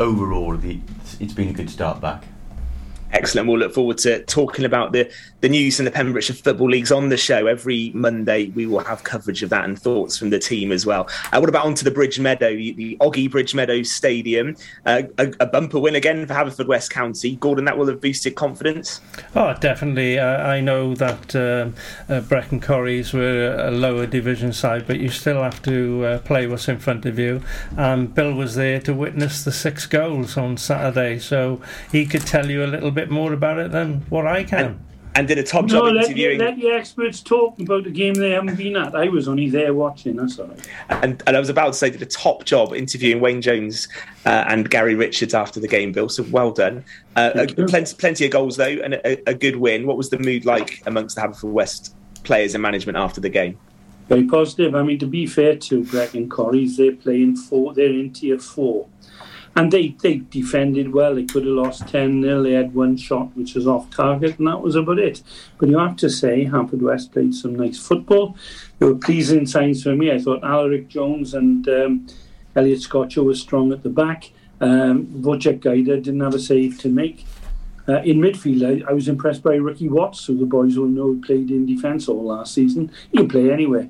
overall, 0.00 0.56
the, 0.56 0.80
it's 1.20 1.32
been 1.32 1.48
a 1.48 1.52
good 1.52 1.70
start 1.70 2.00
back. 2.00 2.24
Excellent. 3.12 3.48
We'll 3.48 3.58
look 3.58 3.74
forward 3.74 3.98
to 3.98 4.24
talking 4.24 4.64
about 4.64 4.92
the, 4.92 5.10
the 5.40 5.48
news 5.48 5.80
in 5.80 5.84
the 5.84 5.90
Pembrokeshire 5.90 6.36
Football 6.36 6.70
Leagues 6.70 6.92
on 6.92 7.08
the 7.08 7.16
show. 7.16 7.46
Every 7.46 7.90
Monday, 7.92 8.48
we 8.50 8.66
will 8.66 8.84
have 8.84 9.02
coverage 9.02 9.42
of 9.42 9.50
that 9.50 9.64
and 9.64 9.78
thoughts 9.78 10.16
from 10.16 10.30
the 10.30 10.38
team 10.38 10.70
as 10.70 10.86
well. 10.86 11.08
Uh, 11.32 11.38
what 11.40 11.48
about 11.48 11.66
onto 11.66 11.84
the 11.84 11.90
Bridge 11.90 12.20
Meadow, 12.20 12.50
the 12.50 12.96
Ogi 13.00 13.28
Bridge 13.30 13.54
Meadow 13.54 13.82
Stadium? 13.82 14.56
Uh, 14.86 15.02
a, 15.18 15.32
a, 15.40 15.46
bumper 15.46 15.80
win 15.80 15.96
again 15.96 16.24
for 16.26 16.34
Haverfordwest 16.34 16.90
County. 16.90 17.34
Gordon, 17.36 17.64
that 17.64 17.76
will 17.76 17.88
have 17.88 18.00
boosted 18.00 18.36
confidence? 18.36 19.00
Oh, 19.34 19.54
definitely. 19.54 20.18
Uh, 20.18 20.46
I 20.46 20.60
know 20.60 20.94
that 20.94 21.34
um, 21.34 21.74
uh, 22.08 22.20
Brecon 22.20 22.60
Corries 22.60 23.12
were 23.12 23.56
a 23.58 23.72
lower 23.72 24.06
division 24.06 24.52
side, 24.52 24.86
but 24.86 25.00
you 25.00 25.08
still 25.08 25.42
have 25.42 25.60
to 25.62 26.04
uh, 26.04 26.18
play 26.20 26.46
what's 26.46 26.68
in 26.68 26.78
front 26.78 27.06
of 27.06 27.18
you. 27.18 27.42
And 27.76 28.14
Bill 28.14 28.32
was 28.34 28.54
there 28.54 28.80
to 28.82 28.94
witness 28.94 29.42
the 29.42 29.52
six 29.52 29.86
goals 29.86 30.36
on 30.36 30.56
Saturday, 30.56 31.18
so 31.18 31.60
he 31.90 32.06
could 32.06 32.22
tell 32.22 32.48
you 32.48 32.64
a 32.64 32.66
little 32.66 32.90
bit 32.90 32.99
bit 33.00 33.10
more 33.10 33.32
about 33.32 33.58
it 33.58 33.70
than 33.72 34.00
what 34.10 34.26
I 34.26 34.44
can. 34.44 34.64
And, 34.64 34.86
and 35.16 35.26
did 35.26 35.38
a 35.38 35.42
top 35.42 35.64
no, 35.64 35.68
job 35.68 35.84
let 35.94 36.04
interviewing. 36.04 36.38
The, 36.38 36.44
let 36.44 36.56
the 36.56 36.68
experts 36.68 37.20
talk 37.20 37.58
about 37.58 37.84
the 37.84 37.90
game 37.90 38.14
they 38.14 38.30
haven't 38.30 38.56
been 38.56 38.76
at. 38.76 38.94
I 38.94 39.08
was 39.08 39.26
only 39.26 39.50
there 39.50 39.74
watching. 39.74 40.16
That's 40.16 40.38
all 40.38 40.46
right. 40.46 40.68
And, 40.88 41.22
and 41.26 41.36
I 41.36 41.40
was 41.40 41.48
about 41.48 41.68
to 41.68 41.72
say, 41.74 41.90
did 41.90 42.02
a 42.02 42.06
top 42.06 42.44
job 42.44 42.72
interviewing 42.72 43.20
Wayne 43.20 43.42
Jones 43.42 43.88
uh, 44.24 44.44
and 44.46 44.70
Gary 44.70 44.94
Richards 44.94 45.34
after 45.34 45.58
the 45.58 45.66
game, 45.66 45.92
Bill. 45.92 46.08
So 46.08 46.24
well 46.30 46.52
done. 46.52 46.84
Uh, 47.16 47.46
plenty, 47.68 47.94
plenty 47.96 48.24
of 48.24 48.30
goals 48.30 48.56
though, 48.56 48.64
and 48.64 48.94
a, 48.94 49.30
a, 49.30 49.34
good 49.34 49.56
win. 49.56 49.86
What 49.86 49.96
was 49.96 50.10
the 50.10 50.18
mood 50.18 50.44
like 50.44 50.82
amongst 50.86 51.16
the 51.16 51.22
Haverfordwest 51.22 51.92
players 52.22 52.54
and 52.54 52.62
management 52.62 52.96
after 52.96 53.20
the 53.20 53.28
game? 53.28 53.58
Very 54.08 54.26
positive. 54.26 54.74
I 54.74 54.82
mean, 54.82 54.98
to 55.00 55.06
be 55.06 55.26
fair 55.26 55.56
to 55.56 55.84
Brecon 55.84 56.28
Corries, 56.28 56.76
they're 56.76 56.92
playing 56.92 57.36
four. 57.36 57.74
They're 57.74 57.86
in 57.86 58.12
tier 58.12 58.38
four 58.38 58.88
and 59.56 59.72
they, 59.72 59.88
they 60.00 60.18
defended 60.18 60.92
well. 60.92 61.14
They 61.14 61.24
could 61.24 61.44
have 61.44 61.54
lost 61.54 61.88
10 61.88 62.22
0. 62.22 62.42
They 62.42 62.52
had 62.52 62.74
one 62.74 62.96
shot 62.96 63.36
which 63.36 63.54
was 63.54 63.66
off 63.66 63.90
target, 63.90 64.38
and 64.38 64.46
that 64.46 64.60
was 64.60 64.76
about 64.76 64.98
it. 64.98 65.22
But 65.58 65.68
you 65.68 65.78
have 65.78 65.96
to 65.96 66.10
say, 66.10 66.46
Haverfordwest 66.46 67.12
played 67.12 67.34
some 67.34 67.56
nice 67.56 67.78
football. 67.78 68.36
There 68.78 68.88
were 68.88 68.98
pleasing 68.98 69.46
signs 69.46 69.82
for 69.82 69.94
me. 69.94 70.12
I 70.12 70.18
thought 70.18 70.44
Alaric 70.44 70.88
Jones 70.88 71.34
and 71.34 71.68
um, 71.68 72.06
Elliot 72.54 72.80
Scotcher 72.80 73.22
were 73.22 73.34
strong 73.34 73.72
at 73.72 73.82
the 73.82 73.90
back. 73.90 74.30
Um, 74.60 75.06
Wojciech 75.06 75.60
Gaida 75.60 76.02
didn't 76.02 76.20
have 76.20 76.34
a 76.34 76.38
save 76.38 76.78
to 76.80 76.88
make. 76.88 77.24
Uh, 77.88 78.02
in 78.02 78.18
midfield, 78.18 78.84
I, 78.86 78.88
I, 78.88 78.92
was 78.92 79.08
impressed 79.08 79.42
by 79.42 79.54
Ricky 79.54 79.88
Watts, 79.88 80.24
who 80.26 80.36
the 80.36 80.44
boys 80.44 80.78
will 80.78 80.86
know 80.86 81.18
played 81.24 81.50
in 81.50 81.66
defence 81.66 82.08
all 82.08 82.22
last 82.22 82.54
season. 82.54 82.92
He 83.10 83.16
can 83.16 83.28
play 83.28 83.50
anywhere. 83.50 83.88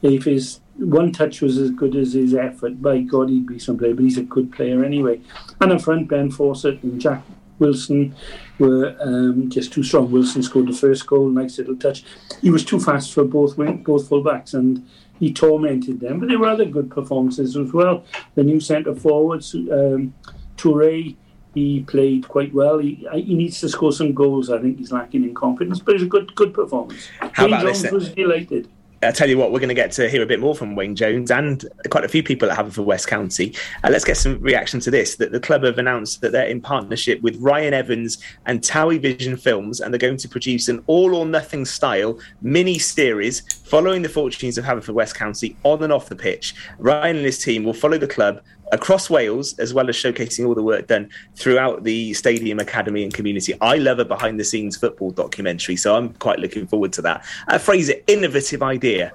If 0.00 0.24
his 0.24 0.60
one 0.76 1.12
touch 1.12 1.40
was 1.40 1.58
as 1.58 1.70
good 1.70 1.96
as 1.96 2.14
his 2.14 2.34
effort. 2.34 2.80
By 2.80 3.00
God, 3.00 3.28
he'd 3.28 3.46
be 3.46 3.58
some 3.58 3.78
player, 3.78 3.94
but 3.94 4.04
he's 4.04 4.18
a 4.18 4.22
good 4.22 4.52
player 4.52 4.84
anyway. 4.84 5.20
And 5.60 5.72
in 5.72 5.78
front, 5.78 6.08
Ben 6.08 6.30
Fawcett 6.30 6.82
and 6.82 7.00
Jack 7.00 7.22
Wilson 7.58 8.14
were 8.58 8.96
um, 9.00 9.48
just 9.50 9.72
too 9.72 9.82
strong. 9.82 10.10
Wilson 10.10 10.42
scored 10.42 10.68
the 10.68 10.72
first 10.72 11.06
goal, 11.06 11.28
nice 11.28 11.58
little 11.58 11.76
touch. 11.76 12.04
He 12.40 12.50
was 12.50 12.64
too 12.64 12.80
fast 12.80 13.12
for 13.12 13.24
both 13.24 13.56
wing, 13.56 13.82
both 13.82 14.08
fullbacks, 14.08 14.54
and 14.54 14.86
he 15.18 15.32
tormented 15.32 16.00
them. 16.00 16.20
But 16.20 16.28
there 16.28 16.38
were 16.38 16.48
other 16.48 16.64
good 16.64 16.90
performances 16.90 17.56
as 17.56 17.72
well. 17.72 18.04
The 18.34 18.42
new 18.42 18.60
centre 18.60 18.94
forwards, 18.94 19.54
um, 19.54 20.14
Toure, 20.56 21.16
he 21.54 21.80
played 21.82 22.26
quite 22.28 22.52
well. 22.54 22.78
He, 22.78 23.06
he 23.14 23.34
needs 23.34 23.60
to 23.60 23.68
score 23.68 23.92
some 23.92 24.14
goals. 24.14 24.50
I 24.50 24.60
think 24.60 24.78
he's 24.78 24.90
lacking 24.90 25.22
in 25.22 25.34
confidence, 25.34 25.80
but 25.80 25.94
it's 25.94 26.04
a 26.04 26.06
good 26.06 26.34
good 26.34 26.54
performance. 26.54 27.08
How 27.20 27.28
Jane 27.28 27.46
about 27.48 27.62
Jones 27.62 27.92
was 27.92 28.08
delighted. 28.08 28.68
I 29.04 29.10
tell 29.10 29.28
you 29.28 29.36
what, 29.36 29.50
we're 29.50 29.58
going 29.58 29.68
to 29.68 29.74
get 29.74 29.90
to 29.92 30.08
hear 30.08 30.22
a 30.22 30.26
bit 30.26 30.38
more 30.38 30.54
from 30.54 30.76
Wayne 30.76 30.94
Jones 30.94 31.32
and 31.32 31.64
quite 31.90 32.04
a 32.04 32.08
few 32.08 32.22
people 32.22 32.48
at 32.48 32.56
Haverfordwest 32.56 33.08
County. 33.08 33.52
Uh, 33.82 33.88
let's 33.90 34.04
get 34.04 34.16
some 34.16 34.38
reaction 34.40 34.78
to 34.78 34.92
this. 34.92 35.16
That 35.16 35.32
the 35.32 35.40
club 35.40 35.64
have 35.64 35.78
announced 35.78 36.20
that 36.20 36.30
they're 36.30 36.46
in 36.46 36.60
partnership 36.60 37.20
with 37.20 37.36
Ryan 37.40 37.74
Evans 37.74 38.18
and 38.46 38.60
Towie 38.60 39.02
Vision 39.02 39.36
Films, 39.36 39.80
and 39.80 39.92
they're 39.92 39.98
going 39.98 40.18
to 40.18 40.28
produce 40.28 40.68
an 40.68 40.84
all 40.86 41.16
or 41.16 41.26
nothing 41.26 41.64
style 41.64 42.16
mini 42.42 42.78
series 42.78 43.40
following 43.64 44.02
the 44.02 44.08
fortunes 44.08 44.56
of 44.56 44.64
Haverfordwest 44.64 45.14
County 45.14 45.56
on 45.64 45.82
and 45.82 45.92
off 45.92 46.08
the 46.08 46.14
pitch. 46.14 46.54
Ryan 46.78 47.16
and 47.16 47.24
his 47.24 47.42
team 47.42 47.64
will 47.64 47.74
follow 47.74 47.98
the 47.98 48.06
club 48.06 48.40
across 48.72 49.08
Wales, 49.08 49.56
as 49.58 49.72
well 49.72 49.88
as 49.88 49.94
showcasing 49.94 50.46
all 50.46 50.54
the 50.54 50.62
work 50.62 50.88
done 50.88 51.08
throughout 51.36 51.84
the 51.84 52.12
stadium, 52.14 52.58
academy, 52.58 53.04
and 53.04 53.14
community. 53.14 53.54
I 53.60 53.76
love 53.76 54.00
a 54.00 54.04
behind 54.04 54.40
the 54.40 54.44
scenes 54.44 54.76
football 54.76 55.12
documentary, 55.12 55.76
so 55.76 55.94
I'm 55.94 56.12
quite 56.14 56.40
looking 56.40 56.66
forward 56.66 56.92
to 56.94 57.02
that. 57.02 57.24
Uh, 57.46 57.58
Fraser, 57.58 57.94
innovative 58.08 58.62
idea. 58.62 59.12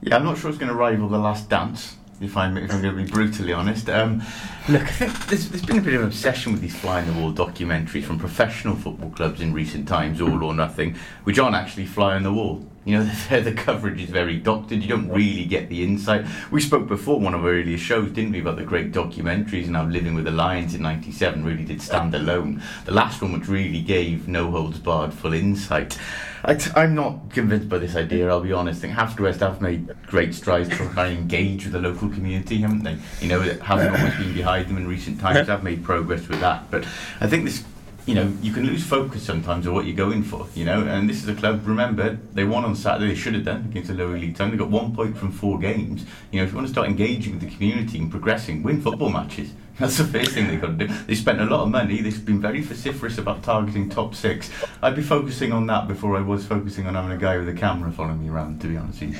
Yeah, 0.00 0.16
I'm 0.16 0.24
not 0.24 0.38
sure 0.38 0.48
it's 0.48 0.58
going 0.58 0.70
to 0.70 0.76
rival 0.76 1.08
The 1.08 1.18
Last 1.18 1.50
Dance. 1.50 1.97
If 2.20 2.36
I'm, 2.36 2.56
if 2.56 2.72
I'm 2.72 2.82
going 2.82 2.96
to 2.96 3.04
be 3.04 3.08
brutally 3.08 3.52
honest, 3.52 3.88
um, 3.88 4.22
look, 4.68 4.82
I 4.82 4.86
think 4.86 5.26
there's, 5.26 5.48
there's 5.50 5.64
been 5.64 5.78
a 5.78 5.82
bit 5.82 5.94
of 5.94 6.00
an 6.00 6.08
obsession 6.08 6.50
with 6.50 6.60
these 6.60 6.76
fly 6.76 7.00
on 7.00 7.06
the 7.06 7.12
wall 7.12 7.32
documentaries 7.32 8.02
from 8.02 8.18
professional 8.18 8.74
football 8.74 9.10
clubs 9.10 9.40
in 9.40 9.52
recent 9.52 9.86
times, 9.86 10.20
all 10.20 10.42
or 10.42 10.52
nothing, 10.52 10.96
which 11.22 11.38
aren't 11.38 11.54
actually 11.54 11.86
fly 11.86 12.16
on 12.16 12.24
the 12.24 12.32
wall. 12.32 12.66
You 12.84 12.98
know, 12.98 13.04
the, 13.28 13.40
the, 13.40 13.52
coverage 13.52 14.00
is 14.00 14.10
very 14.10 14.36
doctored. 14.36 14.82
You 14.82 14.88
don't 14.88 15.08
really 15.10 15.44
get 15.44 15.68
the 15.68 15.84
insight. 15.84 16.26
We 16.50 16.60
spoke 16.60 16.88
before 16.88 17.20
one 17.20 17.34
of 17.34 17.44
our 17.44 17.50
earlier 17.50 17.78
shows, 17.78 18.10
didn't 18.10 18.32
we, 18.32 18.40
about 18.40 18.56
the 18.56 18.64
great 18.64 18.90
documentaries 18.90 19.66
and 19.66 19.76
how 19.76 19.84
Living 19.84 20.14
with 20.14 20.24
the 20.24 20.30
Lions 20.32 20.74
in 20.74 20.82
'97 20.82 21.44
really 21.44 21.64
did 21.64 21.80
stand 21.80 22.14
alone. 22.14 22.62
The 22.84 22.92
last 22.92 23.22
one, 23.22 23.32
which 23.32 23.46
really 23.46 23.82
gave 23.82 24.26
no 24.26 24.50
holds 24.50 24.78
barred 24.78 25.14
full 25.14 25.34
insight. 25.34 25.98
I 26.44 26.54
t- 26.54 26.70
I'm 26.74 26.94
not 26.94 27.30
convinced 27.30 27.68
by 27.68 27.78
this 27.78 27.96
idea. 27.96 28.28
I'll 28.28 28.40
be 28.40 28.52
honest. 28.52 28.78
I 28.78 28.88
think 28.88 28.94
Haverfordwest 28.94 29.40
have 29.40 29.60
made 29.60 29.88
great 30.06 30.34
strides 30.34 30.68
to 30.70 30.76
try 30.76 31.06
and 31.08 31.18
engage 31.18 31.64
with 31.64 31.72
the 31.72 31.80
local 31.80 32.08
community, 32.08 32.58
haven't 32.58 32.84
they? 32.84 32.96
You 33.20 33.28
know, 33.28 33.40
hasn't 33.40 33.96
always 33.96 34.16
been 34.16 34.34
behind 34.34 34.68
them 34.68 34.76
in 34.76 34.86
recent 34.86 35.20
times. 35.20 35.48
Have 35.48 35.64
made 35.64 35.84
progress 35.84 36.28
with 36.28 36.40
that, 36.40 36.70
but 36.70 36.86
I 37.20 37.26
think 37.26 37.44
this 37.44 37.64
you 38.08 38.14
know, 38.14 38.32
you 38.40 38.54
can 38.54 38.64
lose 38.64 38.82
focus 38.82 39.22
sometimes 39.22 39.66
of 39.66 39.74
what 39.74 39.84
you're 39.84 39.94
going 39.94 40.22
for, 40.22 40.46
you 40.54 40.64
know. 40.64 40.80
And 40.86 41.10
this 41.10 41.22
is 41.22 41.28
a 41.28 41.34
club, 41.34 41.66
remember, 41.66 42.18
they 42.32 42.44
won 42.44 42.64
on 42.64 42.74
Saturday, 42.74 43.08
they 43.08 43.14
should 43.14 43.34
have 43.34 43.44
done 43.44 43.66
against 43.70 43.90
a 43.90 43.92
lower 43.92 44.16
league 44.16 44.34
team. 44.34 44.50
They 44.50 44.56
got 44.56 44.70
one 44.70 44.96
point 44.96 45.18
from 45.18 45.30
four 45.30 45.58
games. 45.58 46.06
You 46.30 46.38
know, 46.38 46.44
if 46.44 46.50
you 46.50 46.56
want 46.56 46.66
to 46.66 46.72
start 46.72 46.88
engaging 46.88 47.34
with 47.34 47.42
the 47.42 47.54
community 47.54 47.98
and 47.98 48.10
progressing, 48.10 48.62
win 48.62 48.80
football 48.80 49.10
matches. 49.10 49.50
That's 49.80 49.96
the 49.96 50.04
first 50.04 50.32
thing 50.32 50.48
they've 50.48 50.60
got 50.60 50.78
to 50.78 50.86
do. 50.86 50.94
They 51.06 51.14
spent 51.14 51.40
a 51.40 51.44
lot 51.44 51.60
of 51.60 51.68
money, 51.68 52.00
they've 52.02 52.24
been 52.24 52.40
very 52.40 52.60
vociferous 52.62 53.18
about 53.18 53.44
targeting 53.44 53.88
top 53.88 54.14
six. 54.14 54.50
I'd 54.82 54.96
be 54.96 55.02
focusing 55.02 55.52
on 55.52 55.68
that 55.68 55.86
before 55.86 56.16
I 56.16 56.20
was 56.20 56.44
focusing 56.44 56.86
on 56.86 56.94
having 56.94 57.12
a 57.12 57.16
guy 57.16 57.38
with 57.38 57.48
a 57.48 57.52
camera 57.52 57.92
following 57.92 58.20
me 58.20 58.28
around, 58.28 58.60
to 58.62 58.66
be 58.66 58.76
honest 58.76 59.00
with 59.00 59.12
you. 59.12 59.18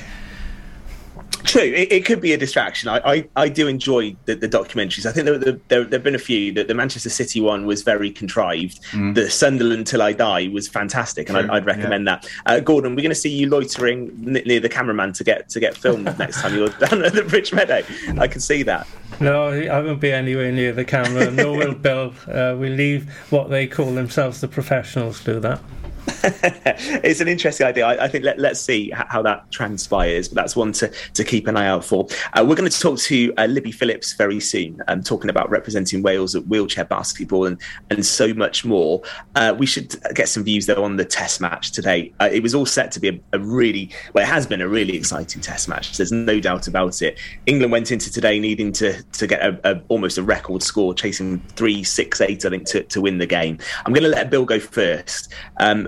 True, 1.44 1.62
it, 1.62 1.92
it, 1.92 2.04
could 2.04 2.20
be 2.20 2.32
a 2.32 2.36
distraction. 2.36 2.88
I, 2.88 3.00
I, 3.04 3.28
I 3.36 3.48
do 3.48 3.68
enjoy 3.68 4.16
the, 4.24 4.34
the, 4.34 4.48
documentaries. 4.48 5.06
I 5.06 5.12
think 5.12 5.24
there, 5.26 5.38
there, 5.38 5.84
there, 5.84 5.88
have 5.92 6.02
been 6.02 6.14
a 6.14 6.18
few. 6.18 6.52
The, 6.52 6.64
the 6.64 6.74
Manchester 6.74 7.08
City 7.08 7.40
one 7.40 7.64
was 7.64 7.82
very 7.82 8.10
contrived. 8.10 8.82
Mm. 8.90 9.14
The 9.14 9.30
Sunderland 9.30 9.86
Till 9.86 10.02
I 10.02 10.12
Die 10.12 10.48
was 10.48 10.66
fantastic, 10.66 11.28
and 11.28 11.38
I'd, 11.38 11.50
I'd, 11.50 11.64
recommend 11.64 12.06
yeah. 12.06 12.16
that. 12.16 12.30
Uh, 12.46 12.60
Gordon, 12.60 12.96
we're 12.96 13.02
going 13.02 13.10
to 13.10 13.14
see 13.14 13.30
you 13.30 13.48
loitering 13.48 14.10
near 14.20 14.58
the 14.58 14.68
cameraman 14.68 15.12
to 15.14 15.24
get 15.24 15.48
to 15.50 15.60
get 15.60 15.76
filmed 15.76 16.18
next 16.18 16.42
time 16.42 16.54
you're 16.54 16.68
down 16.80 17.04
at 17.04 17.12
the 17.12 17.22
Bridge 17.22 17.52
Meadow. 17.52 17.82
I 18.18 18.26
can 18.26 18.40
see 18.40 18.64
that. 18.64 18.86
No, 19.20 19.48
I 19.48 19.80
won't 19.80 20.00
be 20.00 20.12
anywhere 20.12 20.52
near 20.52 20.72
the 20.72 20.84
camera. 20.84 21.30
nor 21.30 21.56
will 21.56 21.74
Bill. 21.88 22.14
Uh, 22.26 22.56
we 22.58 22.68
leave 22.68 23.10
what 23.30 23.50
they 23.50 23.66
call 23.66 23.92
themselves 23.92 24.40
the 24.40 24.48
professionals 24.48 25.22
do 25.24 25.40
that. 25.40 25.60
it's 26.24 27.20
an 27.20 27.28
interesting 27.28 27.66
idea. 27.66 27.86
I, 27.86 28.04
I 28.04 28.08
think 28.08 28.24
let, 28.24 28.38
us 28.40 28.62
see 28.62 28.90
how 28.90 29.22
that 29.22 29.50
transpires, 29.50 30.28
but 30.28 30.36
that's 30.36 30.56
one 30.56 30.72
to, 30.72 30.90
to 31.14 31.24
keep 31.24 31.46
an 31.46 31.56
eye 31.56 31.66
out 31.66 31.84
for. 31.84 32.08
Uh, 32.32 32.44
we're 32.46 32.54
going 32.54 32.70
to 32.70 32.80
talk 32.80 32.98
to 33.00 33.32
uh, 33.36 33.46
Libby 33.46 33.72
Phillips 33.72 34.14
very 34.14 34.40
soon, 34.40 34.82
um, 34.88 35.02
talking 35.02 35.30
about 35.30 35.50
representing 35.50 36.02
Wales 36.02 36.34
at 36.34 36.46
wheelchair 36.46 36.84
basketball 36.84 37.46
and, 37.46 37.60
and 37.90 38.04
so 38.04 38.32
much 38.34 38.64
more. 38.64 39.02
Uh, 39.34 39.54
we 39.56 39.66
should 39.66 39.94
get 40.14 40.28
some 40.28 40.44
views, 40.44 40.66
though, 40.66 40.82
on 40.82 40.96
the 40.96 41.04
test 41.04 41.40
match 41.40 41.72
today. 41.72 42.12
Uh, 42.20 42.28
it 42.30 42.42
was 42.42 42.54
all 42.54 42.66
set 42.66 42.90
to 42.92 43.00
be 43.00 43.08
a, 43.08 43.20
a, 43.34 43.38
really, 43.38 43.90
well, 44.12 44.24
it 44.24 44.28
has 44.28 44.46
been 44.46 44.60
a 44.60 44.68
really 44.68 44.96
exciting 44.96 45.42
test 45.42 45.68
match. 45.68 45.96
There's 45.96 46.12
no 46.12 46.40
doubt 46.40 46.68
about 46.68 47.02
it. 47.02 47.18
England 47.46 47.72
went 47.72 47.92
into 47.92 48.10
today 48.10 48.40
needing 48.40 48.72
to, 48.72 48.97
to 49.12 49.26
get 49.26 49.40
a, 49.40 49.60
a, 49.64 49.82
almost 49.88 50.18
a 50.18 50.22
record 50.22 50.62
score, 50.62 50.94
chasing 50.94 51.40
3 51.56 51.82
6 51.84 52.20
8, 52.20 52.44
I 52.44 52.50
think, 52.50 52.66
to, 52.68 52.82
to 52.84 53.00
win 53.00 53.18
the 53.18 53.26
game. 53.26 53.58
I'm 53.84 53.92
going 53.92 54.04
to 54.04 54.10
let 54.10 54.30
Bill 54.30 54.44
go 54.44 54.60
first. 54.60 55.32
Um, 55.58 55.86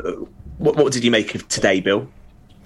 what, 0.59 0.77
what 0.77 0.93
did 0.93 1.05
you 1.05 1.11
make 1.11 1.35
of 1.35 1.49
today, 1.49 1.81
Bill? 1.81 2.09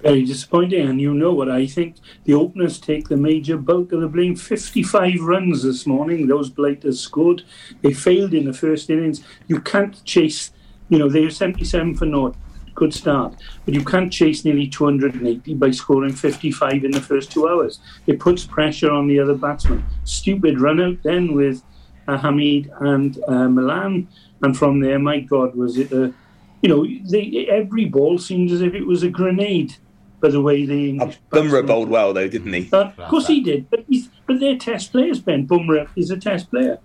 Very 0.01 0.23
disappointing, 0.23 0.87
and 0.87 1.01
you 1.01 1.13
know 1.13 1.33
what 1.33 1.49
I 1.49 1.65
think. 1.65 1.95
The 2.25 2.33
openers 2.33 2.79
take 2.79 3.07
the 3.07 3.17
major 3.17 3.57
bulk 3.57 3.91
of 3.91 4.01
the 4.01 4.07
blame. 4.07 4.35
55 4.35 5.21
runs 5.21 5.63
this 5.63 5.87
morning, 5.87 6.27
those 6.27 6.49
blighters 6.49 6.99
scored. 6.99 7.43
They 7.81 7.93
failed 7.93 8.33
in 8.33 8.45
the 8.45 8.53
first 8.53 8.89
innings. 8.89 9.23
You 9.47 9.61
can't 9.61 10.03
chase, 10.03 10.51
you 10.89 10.99
know, 10.99 11.09
they 11.09 11.21
were 11.21 11.31
77 11.31 11.95
for 11.95 12.05
naught. 12.05 12.35
Good 12.75 12.93
start. 12.93 13.35
But 13.65 13.73
you 13.73 13.83
can't 13.83 14.11
chase 14.11 14.45
nearly 14.45 14.67
280 14.67 15.53
by 15.55 15.71
scoring 15.71 16.13
55 16.13 16.83
in 16.83 16.91
the 16.91 17.01
first 17.01 17.31
two 17.31 17.47
hours. 17.47 17.79
It 18.05 18.19
puts 18.19 18.45
pressure 18.45 18.91
on 18.91 19.07
the 19.07 19.19
other 19.19 19.35
batsmen. 19.35 19.83
Stupid 20.03 20.59
run 20.59 20.81
out 20.81 20.97
then 21.03 21.33
with 21.33 21.63
uh, 22.07 22.17
Hameed 22.17 22.69
and 22.81 23.17
uh, 23.27 23.47
Malan. 23.47 24.07
And 24.43 24.55
from 24.55 24.81
there, 24.81 24.99
my 24.99 25.21
God, 25.21 25.55
was 25.55 25.77
it 25.77 25.91
a 25.91 26.13
you 26.65 26.69
know, 26.69 27.09
they, 27.11 27.47
every 27.47 27.85
ball 27.85 28.17
seemed 28.17 28.49
as 28.49 28.61
if 28.61 28.73
it 28.73 28.87
was 28.87 29.03
a 29.03 29.09
grenade. 29.09 29.75
By 30.19 30.29
the 30.29 30.41
way, 30.41 30.65
the 30.65 30.89
English 30.89 31.17
uh, 31.31 31.35
Bumrah 31.35 31.67
bowled 31.67 31.89
well, 31.89 32.11
though, 32.11 32.27
didn't 32.27 32.51
he? 32.51 32.67
Uh, 32.73 32.91
of 32.97 33.09
course, 33.09 33.27
he 33.27 33.41
did. 33.41 33.69
But 33.69 33.85
but 34.25 34.39
they're 34.39 34.57
Test 34.57 34.91
players. 34.91 35.19
Ben 35.19 35.45
Bumrah 35.45 35.87
is 35.95 36.09
a 36.09 36.17
Test 36.17 36.49
player. 36.49 36.79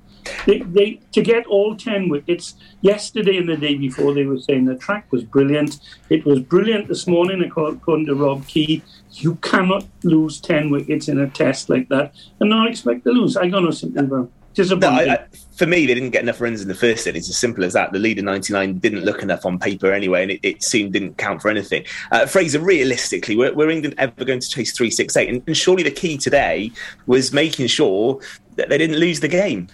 They, 0.46 0.58
they 0.60 1.00
to 1.12 1.22
get 1.22 1.46
all 1.46 1.76
ten 1.76 2.08
wickets 2.08 2.54
yesterday 2.80 3.36
and 3.36 3.48
the 3.48 3.56
day 3.56 3.74
before 3.74 4.14
they 4.14 4.24
were 4.24 4.38
saying 4.38 4.64
the 4.64 4.76
track 4.76 5.10
was 5.12 5.24
brilliant. 5.24 5.80
It 6.08 6.24
was 6.24 6.40
brilliant 6.40 6.88
this 6.88 7.06
morning 7.06 7.42
according 7.42 8.06
to 8.06 8.14
Rob 8.14 8.46
Key. 8.46 8.82
You 9.12 9.36
cannot 9.36 9.86
lose 10.02 10.40
ten 10.40 10.70
wickets 10.70 11.08
in 11.08 11.18
a 11.18 11.28
test 11.28 11.68
like 11.68 11.88
that 11.88 12.14
and 12.40 12.50
not 12.50 12.68
expect 12.68 13.04
to 13.04 13.10
lose. 13.10 13.36
I 13.36 13.48
got 13.48 13.62
no 13.62 13.70
sympathy 13.70 14.06
about. 14.06 14.30
No, 14.58 14.88
I, 14.88 15.12
I, 15.12 15.26
for 15.52 15.66
me, 15.66 15.86
they 15.86 15.94
didn't 15.94 16.10
get 16.10 16.22
enough 16.22 16.40
runs 16.40 16.60
in 16.60 16.68
the 16.68 16.74
first 16.74 17.06
innings. 17.06 17.26
It's 17.26 17.36
as 17.36 17.38
simple 17.38 17.64
as 17.64 17.72
that. 17.74 17.92
The 17.92 17.98
leader 17.98 18.22
99 18.22 18.78
didn't 18.78 19.04
look 19.04 19.22
enough 19.22 19.46
on 19.46 19.58
paper 19.58 19.92
anyway, 19.92 20.22
and 20.22 20.32
it, 20.32 20.40
it 20.42 20.62
seemed 20.62 20.92
didn't 20.92 21.18
count 21.18 21.40
for 21.40 21.50
anything. 21.50 21.84
Uh, 22.10 22.26
Fraser, 22.26 22.58
realistically, 22.58 23.36
were, 23.36 23.52
were, 23.52 23.70
England 23.70 23.94
ever 23.98 24.24
going 24.24 24.40
to 24.40 24.48
chase 24.48 24.76
368? 24.76 25.28
And, 25.28 25.42
and 25.46 25.56
surely 25.56 25.82
the 25.84 25.90
key 25.90 26.18
today 26.18 26.72
was 27.06 27.32
making 27.32 27.68
sure 27.68 28.20
that 28.56 28.68
they 28.68 28.78
didn't 28.78 28.96
lose 28.96 29.20
the 29.20 29.28
game. 29.28 29.68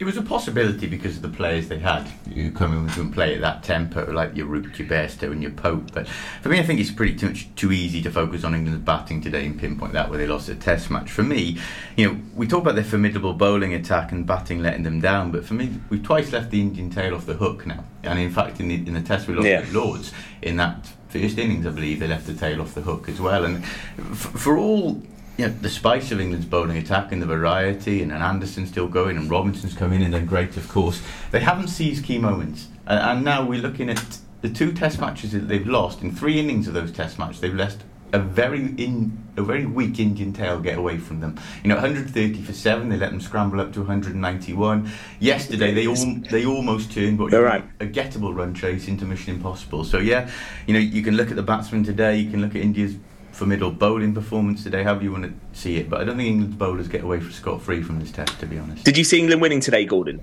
It 0.00 0.06
was 0.06 0.16
a 0.16 0.22
possibility 0.22 0.86
because 0.86 1.16
of 1.16 1.22
the 1.22 1.28
players 1.28 1.68
they 1.68 1.78
had 1.78 2.04
who 2.34 2.50
come 2.52 2.72
in 2.72 2.98
and 2.98 3.12
play 3.12 3.34
at 3.34 3.42
that 3.42 3.62
tempo, 3.62 4.10
like 4.10 4.34
your 4.34 4.46
your 4.56 4.88
Bairstow, 4.88 5.30
and 5.30 5.42
your 5.42 5.50
Pope. 5.50 5.92
But 5.92 6.08
for 6.40 6.48
me, 6.48 6.58
I 6.58 6.62
think 6.62 6.80
it's 6.80 6.90
pretty 6.90 7.14
too 7.14 7.28
much 7.28 7.54
too 7.54 7.70
easy 7.70 8.00
to 8.00 8.10
focus 8.10 8.42
on 8.42 8.54
England's 8.54 8.82
batting 8.82 9.20
today 9.20 9.44
and 9.44 9.60
pinpoint 9.60 9.92
that 9.92 10.08
where 10.08 10.18
they 10.18 10.26
lost 10.26 10.48
a 10.48 10.54
Test 10.54 10.90
match. 10.90 11.10
For 11.10 11.22
me, 11.22 11.58
you 11.98 12.08
know, 12.08 12.20
we 12.34 12.48
talk 12.48 12.62
about 12.62 12.76
their 12.76 12.84
formidable 12.84 13.34
bowling 13.34 13.74
attack 13.74 14.10
and 14.10 14.26
batting 14.26 14.62
letting 14.62 14.84
them 14.84 15.02
down, 15.02 15.32
but 15.32 15.44
for 15.44 15.52
me, 15.52 15.68
we've 15.90 16.02
twice 16.02 16.32
left 16.32 16.50
the 16.50 16.62
Indian 16.62 16.88
tail 16.88 17.14
off 17.14 17.26
the 17.26 17.34
hook 17.34 17.66
now. 17.66 17.84
And 18.02 18.18
in 18.18 18.30
fact, 18.30 18.58
in 18.58 18.68
the 18.68 18.76
in 18.76 18.94
the 18.94 19.02
Test 19.02 19.28
we 19.28 19.34
lost 19.34 19.46
yeah. 19.46 19.66
Lords 19.70 20.14
in 20.40 20.56
that 20.56 20.86
first 21.10 21.36
innings, 21.36 21.66
I 21.66 21.70
believe 21.72 22.00
they 22.00 22.08
left 22.08 22.26
the 22.26 22.32
tail 22.32 22.62
off 22.62 22.74
the 22.74 22.80
hook 22.80 23.10
as 23.10 23.20
well. 23.20 23.44
And 23.44 23.62
f- 23.64 24.32
for 24.32 24.56
all 24.56 25.02
you 25.40 25.46
know, 25.46 25.54
the 25.54 25.70
spice 25.70 26.12
of 26.12 26.20
England's 26.20 26.44
bowling 26.44 26.76
attack 26.76 27.12
and 27.12 27.22
the 27.22 27.26
variety, 27.26 28.02
and, 28.02 28.12
and 28.12 28.22
Anderson 28.22 28.66
still 28.66 28.88
going, 28.88 29.16
and 29.16 29.30
Robinson's 29.30 29.72
coming 29.72 30.00
in, 30.00 30.04
and 30.04 30.12
then 30.12 30.26
great, 30.26 30.54
of 30.58 30.68
course. 30.68 31.00
They 31.30 31.40
haven't 31.40 31.68
seized 31.68 32.04
key 32.04 32.18
moments, 32.18 32.68
and, 32.86 33.00
and 33.00 33.24
now 33.24 33.46
we're 33.46 33.62
looking 33.62 33.88
at 33.88 34.18
the 34.42 34.50
two 34.50 34.70
Test 34.70 35.00
matches 35.00 35.32
that 35.32 35.48
they've 35.48 35.66
lost 35.66 36.02
in 36.02 36.14
three 36.14 36.38
innings 36.38 36.68
of 36.68 36.74
those 36.74 36.92
Test 36.92 37.18
matches. 37.18 37.40
They've 37.40 37.54
lost 37.54 37.78
a 38.12 38.18
very 38.18 38.66
in 38.76 39.16
a 39.38 39.42
very 39.42 39.64
weak 39.64 39.98
Indian 39.98 40.34
tail 40.34 40.60
get 40.60 40.76
away 40.76 40.98
from 40.98 41.20
them. 41.20 41.40
You 41.62 41.68
know, 41.68 41.76
130 41.76 42.42
for 42.42 42.52
seven. 42.52 42.90
They 42.90 42.98
let 42.98 43.10
them 43.10 43.20
scramble 43.20 43.62
up 43.62 43.72
to 43.74 43.78
191. 43.78 44.90
Yesterday 45.20 45.72
they 45.72 45.86
all 45.86 46.20
they 46.30 46.44
almost 46.44 46.92
turned, 46.92 47.16
but 47.16 47.32
right. 47.32 47.64
a 47.80 47.86
gettable 47.86 48.34
run 48.34 48.52
chase 48.52 48.88
into 48.88 49.06
Mission 49.06 49.36
Impossible. 49.36 49.84
So 49.84 49.98
yeah, 50.00 50.30
you 50.66 50.74
know, 50.74 50.80
you 50.80 51.00
can 51.02 51.16
look 51.16 51.30
at 51.30 51.36
the 51.36 51.42
batsmen 51.42 51.82
today. 51.82 52.18
You 52.18 52.30
can 52.30 52.42
look 52.42 52.54
at 52.54 52.60
India's 52.60 52.96
formidable 53.40 53.70
bowling 53.70 54.12
performance 54.12 54.62
today, 54.62 54.82
however 54.82 55.02
you 55.02 55.12
want 55.12 55.24
to 55.24 55.58
see 55.58 55.78
it. 55.78 55.88
But 55.88 56.02
I 56.02 56.04
don't 56.04 56.18
think 56.18 56.28
England's 56.28 56.56
bowlers 56.56 56.88
get 56.88 57.02
away 57.02 57.20
scot 57.30 57.62
free 57.62 57.82
from 57.82 57.98
this 57.98 58.12
test, 58.12 58.38
to 58.40 58.46
be 58.46 58.58
honest. 58.58 58.84
Did 58.84 58.98
you 58.98 59.04
see 59.04 59.18
England 59.18 59.40
winning 59.40 59.60
today, 59.60 59.86
Gordon? 59.86 60.22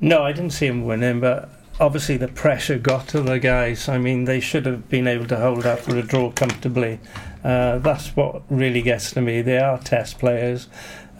No, 0.00 0.22
I 0.22 0.30
didn't 0.30 0.52
see 0.52 0.68
him 0.68 0.84
winning, 0.84 1.18
but 1.18 1.50
obviously 1.80 2.16
the 2.16 2.28
pressure 2.28 2.78
got 2.78 3.08
to 3.08 3.22
the 3.22 3.40
guys. 3.40 3.88
I 3.88 3.98
mean, 3.98 4.24
they 4.24 4.38
should 4.38 4.66
have 4.66 4.88
been 4.88 5.08
able 5.08 5.26
to 5.26 5.36
hold 5.36 5.66
out 5.66 5.80
for 5.80 5.96
a 5.96 6.02
draw 6.02 6.30
comfortably. 6.30 7.00
Uh, 7.42 7.78
that's 7.78 8.14
what 8.14 8.42
really 8.48 8.82
gets 8.82 9.10
to 9.12 9.20
me. 9.20 9.42
They 9.42 9.58
are 9.58 9.76
test 9.78 10.20
players. 10.20 10.68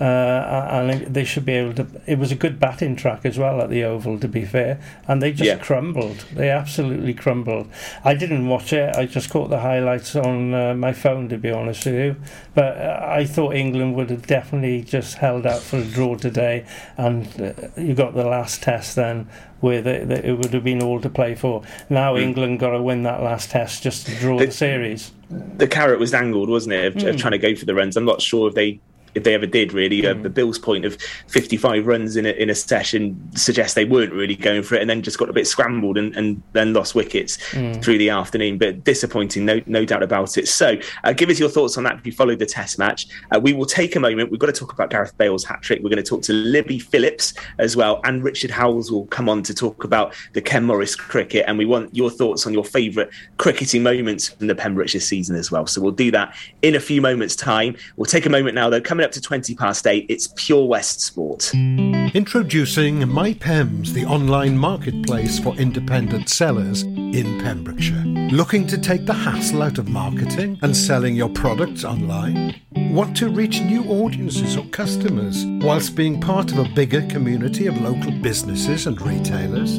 Uh, 0.00 0.68
and 0.70 1.12
they 1.12 1.24
should 1.24 1.44
be 1.44 1.54
able 1.54 1.74
to. 1.74 1.86
It 2.06 2.18
was 2.18 2.30
a 2.30 2.36
good 2.36 2.60
batting 2.60 2.94
track 2.94 3.24
as 3.24 3.36
well 3.36 3.60
at 3.60 3.68
the 3.68 3.82
Oval, 3.82 4.18
to 4.20 4.28
be 4.28 4.44
fair, 4.44 4.80
and 5.08 5.20
they 5.20 5.32
just 5.32 5.48
yeah. 5.48 5.58
crumbled. 5.58 6.18
They 6.32 6.50
absolutely 6.50 7.14
crumbled. 7.14 7.68
I 8.04 8.14
didn't 8.14 8.46
watch 8.46 8.72
it. 8.72 8.94
I 8.94 9.06
just 9.06 9.28
caught 9.28 9.50
the 9.50 9.58
highlights 9.58 10.14
on 10.14 10.54
uh, 10.54 10.74
my 10.74 10.92
phone, 10.92 11.28
to 11.30 11.38
be 11.38 11.50
honest 11.50 11.84
with 11.86 11.94
you. 11.96 12.16
But 12.54 12.76
uh, 12.76 13.06
I 13.08 13.24
thought 13.24 13.56
England 13.56 13.96
would 13.96 14.10
have 14.10 14.26
definitely 14.26 14.82
just 14.82 15.16
held 15.16 15.46
out 15.46 15.60
for 15.60 15.78
a 15.78 15.84
draw 15.84 16.14
today, 16.14 16.64
and 16.96 17.26
uh, 17.40 17.52
you 17.76 17.94
got 17.94 18.14
the 18.14 18.24
last 18.24 18.62
test 18.62 18.94
then 18.94 19.28
where 19.60 19.82
they, 19.82 20.04
they, 20.04 20.22
it 20.22 20.38
would 20.38 20.54
have 20.54 20.64
been 20.64 20.82
all 20.82 21.00
to 21.00 21.10
play 21.10 21.34
for. 21.34 21.62
Now 21.88 22.14
mm. 22.14 22.22
England 22.22 22.60
got 22.60 22.70
to 22.70 22.82
win 22.82 23.02
that 23.02 23.22
last 23.22 23.50
test 23.50 23.82
just 23.82 24.06
to 24.06 24.14
draw 24.16 24.38
the, 24.38 24.46
the 24.46 24.52
series. 24.52 25.12
The 25.30 25.66
carrot 25.66 25.98
was 25.98 26.12
dangled, 26.12 26.48
wasn't 26.48 26.74
it, 26.74 26.84
of, 26.84 26.94
mm. 26.94 27.08
of, 27.08 27.14
hmm. 27.14 27.18
trying 27.18 27.32
to 27.32 27.38
go 27.38 27.54
for 27.54 27.64
the 27.64 27.74
runs. 27.74 27.96
I'm 27.96 28.04
not 28.04 28.22
sure 28.22 28.48
if 28.48 28.54
they 28.54 28.80
if 29.18 29.24
they 29.24 29.34
ever 29.34 29.46
did 29.46 29.72
really. 29.72 30.02
Mm. 30.02 30.18
Uh, 30.18 30.22
the 30.22 30.30
Bills' 30.30 30.58
point 30.58 30.84
of 30.84 31.00
55 31.26 31.86
runs 31.86 32.16
in 32.16 32.26
a, 32.26 32.30
in 32.30 32.48
a 32.48 32.54
session 32.54 33.20
suggests 33.36 33.74
they 33.74 33.84
weren't 33.84 34.12
really 34.12 34.36
going 34.36 34.62
for 34.62 34.76
it, 34.76 34.80
and 34.80 34.88
then 34.88 35.02
just 35.02 35.18
got 35.18 35.28
a 35.28 35.32
bit 35.32 35.46
scrambled 35.46 35.98
and, 35.98 36.16
and 36.16 36.42
then 36.52 36.72
lost 36.72 36.94
wickets 36.94 37.36
mm. 37.52 37.82
through 37.82 37.98
the 37.98 38.10
afternoon. 38.10 38.58
But 38.58 38.84
disappointing, 38.84 39.44
no 39.44 39.60
no 39.66 39.84
doubt 39.84 40.02
about 40.02 40.38
it. 40.38 40.48
So, 40.48 40.76
uh, 41.04 41.12
give 41.12 41.28
us 41.28 41.38
your 41.38 41.48
thoughts 41.48 41.76
on 41.76 41.84
that 41.84 41.96
if 41.98 42.06
you 42.06 42.12
followed 42.12 42.38
the 42.38 42.46
Test 42.46 42.78
match. 42.78 43.06
Uh, 43.30 43.38
we 43.40 43.52
will 43.52 43.66
take 43.66 43.94
a 43.96 44.00
moment. 44.00 44.30
We've 44.30 44.40
got 44.40 44.46
to 44.46 44.52
talk 44.52 44.72
about 44.72 44.90
Gareth 44.90 45.16
Bale's 45.18 45.44
hat 45.44 45.62
trick. 45.62 45.82
We're 45.82 45.90
going 45.90 46.02
to 46.02 46.08
talk 46.08 46.22
to 46.22 46.32
Libby 46.32 46.78
Phillips 46.78 47.34
as 47.58 47.76
well, 47.76 48.00
and 48.04 48.24
Richard 48.24 48.50
Howells 48.50 48.90
will 48.90 49.06
come 49.06 49.28
on 49.28 49.42
to 49.42 49.54
talk 49.54 49.84
about 49.84 50.14
the 50.32 50.40
Ken 50.40 50.64
Morris 50.64 50.96
cricket. 50.96 51.44
And 51.46 51.58
we 51.58 51.66
want 51.66 51.94
your 51.94 52.10
thoughts 52.10 52.46
on 52.46 52.52
your 52.54 52.64
favourite 52.64 53.10
cricketing 53.36 53.82
moments 53.82 54.28
from 54.28 54.46
the 54.46 54.54
Pembrokeshire 54.54 55.00
season 55.00 55.36
as 55.36 55.50
well. 55.50 55.66
So 55.66 55.80
we'll 55.80 55.92
do 55.92 56.10
that 56.12 56.34
in 56.62 56.74
a 56.74 56.80
few 56.80 57.00
moments' 57.00 57.36
time. 57.36 57.76
We'll 57.96 58.06
take 58.06 58.26
a 58.26 58.30
moment 58.30 58.54
now, 58.54 58.70
though. 58.70 58.80
Coming 58.80 59.04
up 59.04 59.07
to 59.12 59.20
20 59.20 59.54
past 59.54 59.86
8, 59.86 60.06
it's 60.08 60.28
Pure 60.36 60.66
West 60.66 61.00
Sport. 61.00 61.52
Introducing 61.54 63.00
MyPems, 63.00 63.88
the 63.88 64.04
online 64.04 64.56
marketplace 64.56 65.38
for 65.38 65.54
independent 65.56 66.28
sellers 66.28 66.82
in 66.82 67.40
Pembrokeshire. 67.40 68.04
Looking 68.30 68.66
to 68.66 68.78
take 68.78 69.06
the 69.06 69.14
hassle 69.14 69.62
out 69.62 69.78
of 69.78 69.88
marketing 69.88 70.58
and 70.62 70.76
selling 70.76 71.16
your 71.16 71.28
products 71.30 71.84
online? 71.84 72.60
Want 72.72 73.16
to 73.18 73.28
reach 73.28 73.60
new 73.60 73.84
audiences 73.84 74.56
or 74.56 74.64
customers 74.66 75.44
whilst 75.62 75.94
being 75.94 76.20
part 76.20 76.52
of 76.52 76.58
a 76.58 76.68
bigger 76.74 77.02
community 77.08 77.66
of 77.66 77.80
local 77.80 78.12
businesses 78.12 78.86
and 78.86 79.00
retailers? 79.00 79.78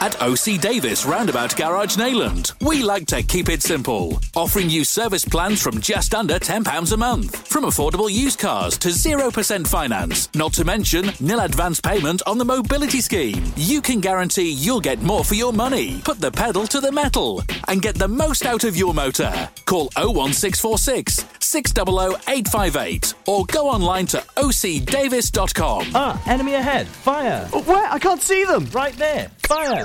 At 0.00 0.20
OC 0.22 0.60
Davis 0.62 1.04
Roundabout 1.04 1.54
Garage 1.56 1.96
Neyland. 1.98 2.54
we 2.66 2.82
like 2.82 3.06
to 3.08 3.22
keep 3.22 3.50
it 3.50 3.60
simple, 3.62 4.18
offering 4.34 4.70
you 4.70 4.82
service 4.82 5.26
plans 5.26 5.60
from 5.60 5.78
just 5.78 6.14
under 6.14 6.38
£10 6.38 6.92
a 6.92 6.96
month. 6.96 7.46
From 7.46 7.64
affordable 7.64 8.10
used 8.10 8.38
cars 8.38 8.78
to 8.78 8.88
0% 8.88 9.66
finance, 9.66 10.30
not 10.34 10.54
to 10.54 10.64
mention 10.64 11.10
nil 11.20 11.40
advance 11.40 11.80
payment 11.82 12.22
on 12.26 12.38
the 12.38 12.46
mobility 12.46 13.02
scheme. 13.02 13.52
You 13.56 13.82
can 13.82 14.00
guarantee 14.00 14.50
you'll 14.50 14.80
get 14.80 15.02
more 15.02 15.22
for 15.22 15.34
your 15.34 15.52
money. 15.52 16.00
Put 16.02 16.18
the 16.18 16.32
pedal 16.32 16.66
to 16.68 16.80
the 16.80 16.92
metal 16.92 17.42
and 17.68 17.82
get 17.82 17.94
the 17.94 18.08
most 18.08 18.46
out 18.46 18.64
of 18.64 18.78
your 18.78 18.94
motor. 18.94 19.50
Call 19.66 19.90
01646 19.96 21.26
600 21.40 22.14
858 22.26 23.14
or 23.26 23.44
go 23.46 23.68
online 23.68 24.06
to 24.06 24.18
ocdavis.com. 24.36 25.90
Ah, 25.94 26.22
enemy 26.26 26.54
ahead. 26.54 26.86
Fire. 26.86 27.46
Oh, 27.52 27.62
where? 27.64 27.86
I 27.92 27.98
can't 27.98 28.22
see 28.22 28.44
them. 28.44 28.64
Right 28.72 28.94
there. 28.96 29.30
Fire. 29.46 29.84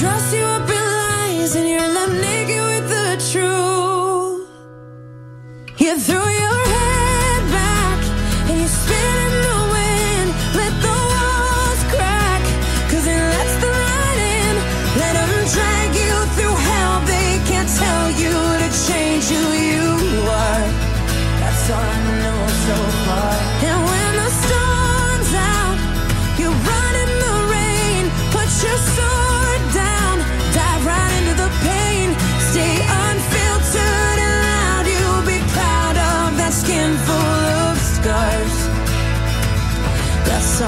Dress 0.00 0.32
you 0.32 0.40
up 0.40 0.66
in 0.66 0.76
lies 0.76 1.54
and 1.56 1.68
you're 1.68 1.92
left 1.92 2.12
naked 2.12 2.62
with 2.70 2.88
the 2.88 3.16
truth, 3.30 4.48
you 5.78 5.98
throw 5.98 6.26
your 6.26 6.69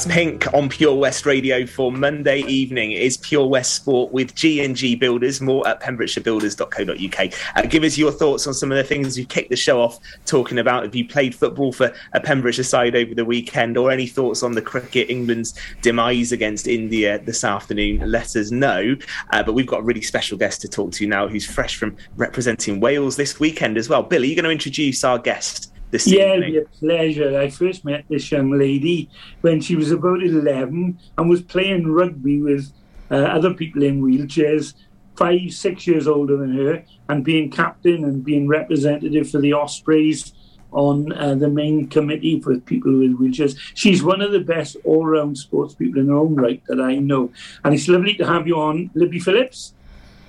That's 0.00 0.14
Pink 0.14 0.46
on 0.54 0.70
Pure 0.70 0.94
West 0.94 1.26
Radio 1.26 1.66
for 1.66 1.92
Monday 1.92 2.40
evening. 2.40 2.92
It 2.92 3.02
is 3.02 3.18
Pure 3.18 3.48
West 3.48 3.74
Sport 3.74 4.10
with 4.12 4.34
G&G 4.34 4.94
Builders. 4.94 5.42
More 5.42 5.66
at 5.68 5.82
pembrokeshirebuilders.co.uk. 5.82 7.32
Uh, 7.54 7.68
give 7.68 7.82
us 7.82 7.98
your 7.98 8.10
thoughts 8.10 8.46
on 8.46 8.54
some 8.54 8.72
of 8.72 8.78
the 8.78 8.84
things 8.84 9.18
you 9.18 9.26
kicked 9.26 9.50
the 9.50 9.56
show 9.56 9.82
off 9.82 9.98
talking 10.24 10.58
about. 10.58 10.84
Have 10.84 10.94
you 10.94 11.06
played 11.06 11.34
football 11.34 11.70
for 11.70 11.92
a 12.14 12.20
Pembrokeshire 12.20 12.64
side 12.64 12.96
over 12.96 13.14
the 13.14 13.26
weekend, 13.26 13.76
or 13.76 13.90
any 13.90 14.06
thoughts 14.06 14.42
on 14.42 14.52
the 14.52 14.62
cricket 14.62 15.10
England's 15.10 15.54
demise 15.82 16.32
against 16.32 16.66
India 16.66 17.18
this 17.18 17.44
afternoon? 17.44 18.10
Let 18.10 18.36
us 18.36 18.50
know. 18.50 18.96
Uh, 19.30 19.42
but 19.42 19.52
we've 19.52 19.66
got 19.66 19.80
a 19.80 19.84
really 19.84 20.02
special 20.02 20.38
guest 20.38 20.62
to 20.62 20.68
talk 20.68 20.92
to 20.92 21.06
now, 21.06 21.28
who's 21.28 21.44
fresh 21.44 21.76
from 21.76 21.94
representing 22.16 22.80
Wales 22.80 23.16
this 23.16 23.38
weekend 23.38 23.76
as 23.76 23.90
well. 23.90 24.02
Bill, 24.02 24.22
are 24.22 24.24
you 24.24 24.34
going 24.34 24.44
to 24.44 24.50
introduce 24.50 25.04
our 25.04 25.18
guest? 25.18 25.70
This 25.90 26.06
yeah, 26.06 26.34
evening? 26.34 26.54
it'll 26.54 26.62
be 26.62 26.66
a 26.66 26.78
pleasure. 26.78 27.38
I 27.38 27.50
first 27.50 27.84
met 27.84 28.04
this 28.08 28.30
young 28.30 28.56
lady 28.56 29.10
when 29.40 29.60
she 29.60 29.76
was 29.76 29.90
about 29.90 30.22
11 30.22 30.98
and 31.18 31.30
was 31.30 31.42
playing 31.42 31.86
rugby 31.88 32.40
with 32.40 32.72
uh, 33.10 33.16
other 33.16 33.52
people 33.52 33.82
in 33.82 34.00
wheelchairs, 34.00 34.74
five, 35.16 35.52
six 35.52 35.86
years 35.86 36.06
older 36.06 36.36
than 36.36 36.56
her, 36.56 36.84
and 37.08 37.24
being 37.24 37.50
captain 37.50 38.04
and 38.04 38.24
being 38.24 38.46
representative 38.46 39.28
for 39.28 39.38
the 39.38 39.52
Ospreys 39.52 40.32
on 40.72 41.12
uh, 41.12 41.34
the 41.34 41.48
main 41.48 41.88
committee 41.88 42.40
for 42.40 42.56
people 42.60 42.96
with 42.96 43.18
wheelchairs. 43.18 43.58
She's 43.74 44.04
one 44.04 44.20
of 44.20 44.30
the 44.30 44.40
best 44.40 44.76
all 44.84 45.04
round 45.04 45.36
sports 45.38 45.74
people 45.74 46.00
in 46.00 46.08
her 46.08 46.14
own 46.14 46.36
right 46.36 46.62
that 46.68 46.80
I 46.80 46.96
know. 46.96 47.32
And 47.64 47.74
it's 47.74 47.88
lovely 47.88 48.14
to 48.14 48.26
have 48.26 48.46
you 48.46 48.56
on, 48.60 48.90
Libby 48.94 49.18
Phillips. 49.18 49.74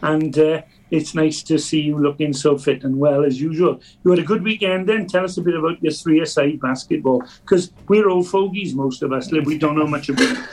And 0.01 0.37
uh, 0.39 0.63
it's 0.91 1.15
nice 1.15 1.41
to 1.43 1.57
see 1.57 1.81
you 1.81 1.97
looking 1.97 2.33
so 2.33 2.57
fit 2.57 2.83
and 2.83 2.99
well 2.99 3.23
as 3.23 3.39
usual. 3.41 3.81
You 4.03 4.11
had 4.11 4.19
a 4.19 4.23
good 4.23 4.43
weekend 4.43 4.87
then. 4.87 5.07
Tell 5.07 5.23
us 5.23 5.37
a 5.37 5.41
bit 5.41 5.55
about 5.55 5.81
your 5.81 5.93
three 5.93 6.21
aside 6.21 6.59
basketball 6.59 7.23
because 7.41 7.71
we're 7.87 8.09
old 8.09 8.27
fogies, 8.27 8.75
most 8.75 9.01
of 9.01 9.13
us. 9.13 9.31
Liv, 9.31 9.45
we 9.45 9.57
don't 9.57 9.77
know 9.77 9.87
much 9.87 10.09
about 10.09 10.37
it. 10.37 10.39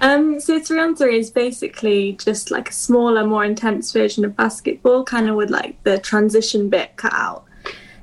Um, 0.00 0.40
so 0.40 0.58
three 0.58 0.80
on 0.80 0.96
three 0.96 1.18
is 1.18 1.30
basically 1.30 2.12
just 2.12 2.50
like 2.50 2.70
a 2.70 2.72
smaller, 2.72 3.26
more 3.26 3.44
intense 3.44 3.92
version 3.92 4.24
of 4.24 4.34
basketball, 4.34 5.04
kind 5.04 5.28
of 5.28 5.36
with 5.36 5.50
like 5.50 5.82
the 5.82 5.98
transition 5.98 6.70
bit 6.70 6.96
cut 6.96 7.12
out. 7.12 7.44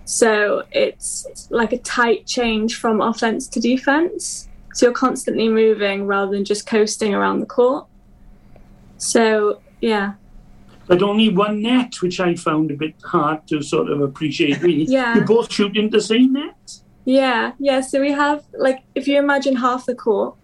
So 0.06 0.64
it's 0.72 1.48
like 1.50 1.74
a 1.74 1.80
tight 1.80 2.28
change 2.28 2.76
from 2.76 3.02
offense 3.02 3.48
to 3.48 3.60
defense. 3.60 4.48
So 4.74 4.86
you're 4.86 4.94
constantly 4.94 5.50
moving 5.50 6.06
rather 6.06 6.32
than 6.32 6.46
just 6.46 6.68
coasting 6.68 7.16
around 7.16 7.40
the 7.40 7.48
court. 7.48 7.88
So 8.98 9.62
yeah, 9.82 10.14
But 10.88 11.04
only 11.04 11.30
one 11.30 11.62
net, 11.62 12.02
which 12.02 12.20
I 12.20 12.36
found 12.36 12.72
a 12.72 12.76
bit 12.76 12.96
hard 13.04 13.46
to 13.48 13.62
sort 13.62 13.90
of 13.92 14.02
appreciate, 14.02 14.62
really. 14.62 14.86
Yeah. 14.86 15.16
You 15.16 15.22
both 15.26 15.52
shoot 15.52 15.76
into 15.76 15.98
the 15.98 16.02
same 16.02 16.34
net? 16.34 16.80
Yeah, 17.06 17.54
yeah. 17.60 17.82
So 17.82 18.02
we 18.02 18.12
have 18.12 18.44
like 18.54 18.84
if 18.96 19.08
you 19.08 19.18
imagine 19.18 19.56
half 19.56 19.86
the 19.86 19.96
court, 19.96 20.36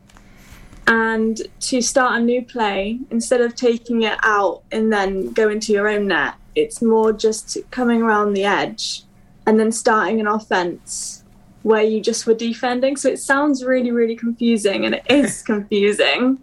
and 0.87 1.41
to 1.61 1.81
start 1.81 2.19
a 2.19 2.23
new 2.23 2.43
play, 2.43 2.99
instead 3.09 3.41
of 3.41 3.55
taking 3.55 4.03
it 4.03 4.17
out 4.23 4.63
and 4.71 4.91
then 4.91 5.31
go 5.31 5.49
into 5.49 5.71
your 5.71 5.87
own 5.87 6.07
net, 6.07 6.35
it's 6.55 6.81
more 6.81 7.13
just 7.13 7.57
coming 7.71 8.01
around 8.01 8.33
the 8.33 8.43
edge 8.43 9.03
and 9.45 9.59
then 9.59 9.71
starting 9.71 10.19
an 10.19 10.27
offense 10.27 11.23
where 11.63 11.81
you 11.81 12.01
just 12.01 12.27
were 12.27 12.33
defending. 12.33 12.97
So 12.97 13.09
it 13.09 13.19
sounds 13.19 13.63
really, 13.63 13.91
really 13.91 14.15
confusing, 14.15 14.85
and 14.85 14.95
it 14.95 15.05
is 15.09 15.41
confusing. 15.45 16.39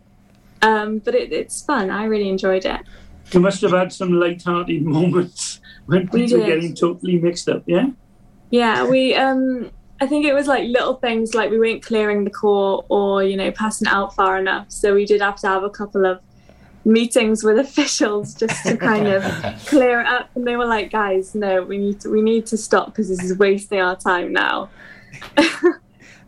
Um, 0.62 0.98
but 0.98 1.14
it, 1.14 1.32
it's 1.32 1.62
fun. 1.62 1.90
I 1.90 2.04
really 2.04 2.28
enjoyed 2.28 2.64
it. 2.64 2.80
You 3.32 3.40
must 3.40 3.60
have 3.62 3.72
had 3.72 3.92
some 3.92 4.12
light-hearted 4.12 4.82
moments 4.84 5.60
when 5.86 6.08
We 6.12 6.22
people 6.22 6.40
were 6.40 6.46
getting 6.46 6.74
totally 6.74 7.18
mixed 7.18 7.48
up, 7.48 7.62
yeah? 7.66 7.86
Yeah, 8.50 8.84
we 8.86 9.14
um 9.14 9.70
I 10.00 10.06
think 10.06 10.24
it 10.24 10.32
was 10.32 10.46
like 10.46 10.64
little 10.64 10.94
things 10.94 11.34
like 11.34 11.50
we 11.50 11.58
weren't 11.58 11.82
clearing 11.82 12.24
the 12.24 12.30
court 12.30 12.86
or, 12.88 13.22
you 13.22 13.36
know, 13.36 13.50
passing 13.52 13.86
it 13.86 13.92
out 13.92 14.14
far 14.14 14.38
enough. 14.38 14.70
So 14.70 14.94
we 14.94 15.04
did 15.04 15.20
have 15.20 15.36
to 15.40 15.46
have 15.46 15.62
a 15.62 15.68
couple 15.68 16.06
of 16.06 16.20
meetings 16.86 17.44
with 17.44 17.58
officials 17.66 18.34
just 18.34 18.64
to 18.64 18.76
kind 18.76 19.06
of 19.06 19.22
clear 19.66 20.00
it 20.00 20.06
up 20.06 20.30
and 20.34 20.46
they 20.46 20.56
were 20.56 20.64
like, 20.64 20.90
guys, 20.90 21.34
no, 21.34 21.62
we 21.62 21.76
need 21.76 22.00
to 22.00 22.08
we 22.08 22.22
need 22.22 22.46
to 22.46 22.56
stop 22.56 22.86
because 22.86 23.08
this 23.08 23.22
is 23.22 23.36
wasting 23.36 23.80
our 23.80 23.96
time 23.96 24.32
now. 24.32 24.70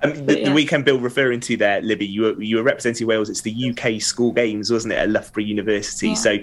Um, 0.05 0.27
the, 0.27 0.41
yeah. 0.41 0.49
the 0.49 0.55
weekend 0.55 0.85
Bill 0.85 0.99
referring 0.99 1.41
to 1.41 1.57
there, 1.57 1.81
Libby, 1.81 2.07
you 2.07 2.23
were, 2.23 2.43
you 2.43 2.57
were 2.57 2.63
representing 2.65 3.07
Wales. 3.07 3.31
It's 3.31 3.43
the 3.43 3.71
UK 3.71 4.03
school 4.03 4.33
games, 4.33 4.71
wasn't 4.71 4.95
it, 4.95 4.97
at 4.97 5.11
Loughborough 5.11 5.45
University? 5.45 6.09
Yeah. 6.09 6.15
So 6.15 6.39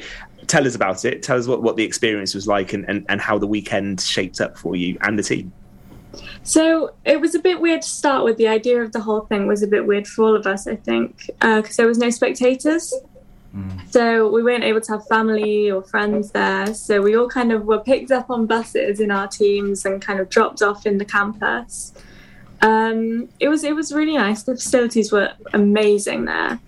tell 0.50 0.68
us 0.68 0.76
about 0.76 1.06
it. 1.06 1.24
Tell 1.24 1.38
us 1.38 1.48
what, 1.48 1.62
what 1.62 1.78
the 1.78 1.84
experience 1.84 2.36
was 2.36 2.48
like 2.48 2.74
and, 2.74 2.84
and, 2.90 3.06
and 3.08 3.22
how 3.22 3.38
the 3.38 3.48
weekend 3.48 4.02
shaped 4.02 4.42
up 4.42 4.58
for 4.58 4.76
you 4.76 4.98
and 5.02 5.18
the 5.18 5.24
team. 5.24 5.54
So 6.44 6.94
it 7.06 7.22
was 7.22 7.36
a 7.36 7.40
bit 7.40 7.62
weird 7.62 7.84
to 7.84 7.88
start 7.88 8.24
with. 8.24 8.38
The 8.38 8.48
idea 8.48 8.82
of 8.82 8.92
the 8.92 9.00
whole 9.00 9.22
thing 9.22 9.48
was 9.48 9.62
a 9.62 9.68
bit 9.68 9.86
weird 9.86 10.08
for 10.08 10.26
all 10.26 10.36
of 10.36 10.48
us, 10.48 10.68
I 10.68 10.76
think, 10.76 11.30
because 11.40 11.78
there 11.78 11.88
was 11.88 12.00
no 12.00 12.10
spectators. 12.10 12.94
So 13.90 14.30
we 14.30 14.44
weren't 14.44 14.64
able 14.64 14.82
to 14.82 14.92
have 14.94 15.08
family 15.08 15.72
or 15.72 15.82
friends 15.82 16.32
there. 16.32 16.74
So 16.74 17.02
we 17.02 17.16
all 17.16 17.28
kind 17.28 17.52
of 17.52 17.66
were 17.66 17.80
picked 17.80 18.12
up 18.12 18.30
on 18.30 18.46
buses 18.46 19.00
in 19.00 19.12
our 19.12 19.28
teams 19.28 19.86
and 19.86 20.02
kind 20.02 20.20
of 20.20 20.30
dropped 20.30 20.62
off 20.62 20.86
in 20.86 20.98
the 20.98 21.06
campus. 21.06 21.94
Um, 22.62 23.30
it 23.40 23.48
was 23.48 23.64
it 23.64 23.74
was 23.74 23.94
really 23.94 24.18
nice. 24.18 24.44
The 24.44 24.56
facilities 24.56 25.12
were 25.12 25.32
amazing 25.54 26.26
there. 26.26 26.60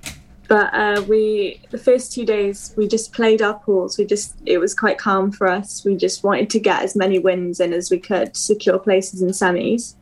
But 0.52 0.74
uh, 0.74 1.02
we 1.08 1.62
the 1.70 1.78
first 1.78 2.12
two 2.12 2.26
days 2.26 2.74
we 2.76 2.86
just 2.86 3.14
played 3.14 3.42
our 3.42 3.58
pools. 3.58 3.98
We 3.98 4.04
just 4.04 4.36
it 4.46 4.58
was 4.58 4.76
quite 4.76 4.98
calm 4.98 5.32
for 5.32 5.48
us. 5.48 5.86
We 5.86 5.96
just 5.96 6.26
wanted 6.26 6.50
to 6.50 6.60
get 6.60 6.84
as 6.84 6.94
many 6.94 7.20
wins 7.20 7.62
in 7.62 7.72
as 7.72 7.90
we 7.90 8.00
could, 8.00 8.36
secure 8.36 8.78
places 8.78 9.22
in 9.22 9.30
semis. 9.30 9.96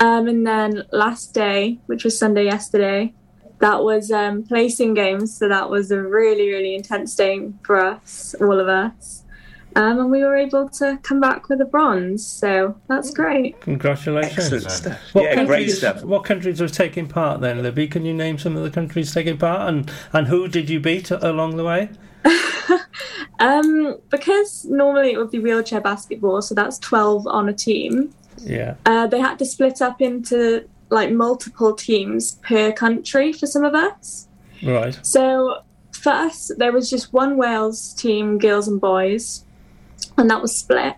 Um, 0.00 0.26
and 0.26 0.46
then 0.46 0.84
last 0.90 1.34
day, 1.34 1.80
which 1.84 2.02
was 2.02 2.18
Sunday 2.18 2.46
yesterday, 2.46 3.12
that 3.58 3.84
was 3.84 4.10
um, 4.10 4.44
placing 4.44 4.94
games. 4.94 5.36
So 5.36 5.50
that 5.50 5.68
was 5.68 5.90
a 5.90 6.00
really 6.00 6.48
really 6.48 6.74
intense 6.74 7.14
day 7.14 7.52
for 7.62 7.78
us, 7.78 8.34
all 8.40 8.58
of 8.58 8.68
us. 8.68 9.23
Um, 9.76 9.98
and 9.98 10.10
we 10.10 10.22
were 10.22 10.36
able 10.36 10.68
to 10.70 10.98
come 11.02 11.20
back 11.20 11.48
with 11.48 11.60
a 11.60 11.64
bronze. 11.64 12.24
So 12.26 12.76
that's 12.88 13.10
great. 13.10 13.60
Congratulations. 13.60 14.38
Excellent 14.38 14.70
stuff. 14.70 14.98
What 15.12 15.24
Yeah, 15.24 15.34
great 15.44 15.46
countries- 15.46 15.78
stuff. 15.78 16.04
What 16.04 16.24
countries 16.24 16.60
were 16.60 16.68
taking 16.68 17.08
part 17.08 17.40
then, 17.40 17.62
Libby? 17.62 17.88
Can 17.88 18.04
you 18.04 18.14
name 18.14 18.38
some 18.38 18.56
of 18.56 18.62
the 18.62 18.70
countries 18.70 19.12
taking 19.12 19.36
part 19.38 19.68
and, 19.68 19.90
and 20.12 20.28
who 20.28 20.46
did 20.48 20.70
you 20.70 20.78
beat 20.80 21.10
along 21.10 21.56
the 21.56 21.64
way? 21.64 21.88
Um, 23.40 23.98
because 24.10 24.64
normally 24.64 25.10
it 25.12 25.18
would 25.18 25.30
be 25.30 25.38
wheelchair 25.40 25.80
basketball, 25.80 26.40
so 26.40 26.54
that's 26.54 26.78
12 26.78 27.26
on 27.26 27.48
a 27.48 27.52
team. 27.52 28.14
Yeah. 28.38 28.76
Uh, 28.86 29.06
they 29.06 29.20
had 29.20 29.38
to 29.40 29.44
split 29.44 29.82
up 29.82 30.00
into 30.00 30.66
like 30.90 31.10
multiple 31.10 31.74
teams 31.74 32.36
per 32.42 32.72
country 32.72 33.32
for 33.32 33.46
some 33.46 33.64
of 33.64 33.74
us. 33.74 34.28
Right. 34.62 34.98
So 35.02 35.62
for 35.92 36.10
us, 36.10 36.52
there 36.58 36.72
was 36.72 36.88
just 36.88 37.12
one 37.12 37.36
Wales 37.36 37.92
team, 37.94 38.38
girls 38.38 38.68
and 38.68 38.80
boys, 38.80 39.43
and 40.16 40.30
that 40.30 40.42
was 40.42 40.56
split. 40.56 40.94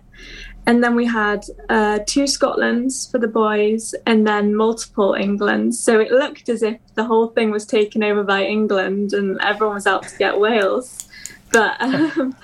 And 0.65 0.83
then 0.83 0.95
we 0.95 1.05
had 1.05 1.45
uh, 1.69 1.99
two 2.05 2.23
Scotlands 2.23 3.09
for 3.09 3.19
the 3.19 3.27
boys, 3.27 3.95
and 4.05 4.27
then 4.27 4.53
multiple 4.53 5.13
Englands. 5.13 5.79
So 5.79 5.99
it 5.99 6.11
looked 6.11 6.49
as 6.49 6.61
if 6.61 6.77
the 6.95 7.05
whole 7.05 7.27
thing 7.27 7.51
was 7.51 7.65
taken 7.65 8.03
over 8.03 8.23
by 8.23 8.43
England, 8.43 9.13
and 9.13 9.39
everyone 9.39 9.75
was 9.75 9.87
out 9.87 10.03
to 10.03 10.17
get 10.17 10.39
Wales. 10.39 11.07
But 11.53 11.79
um, 11.81 12.35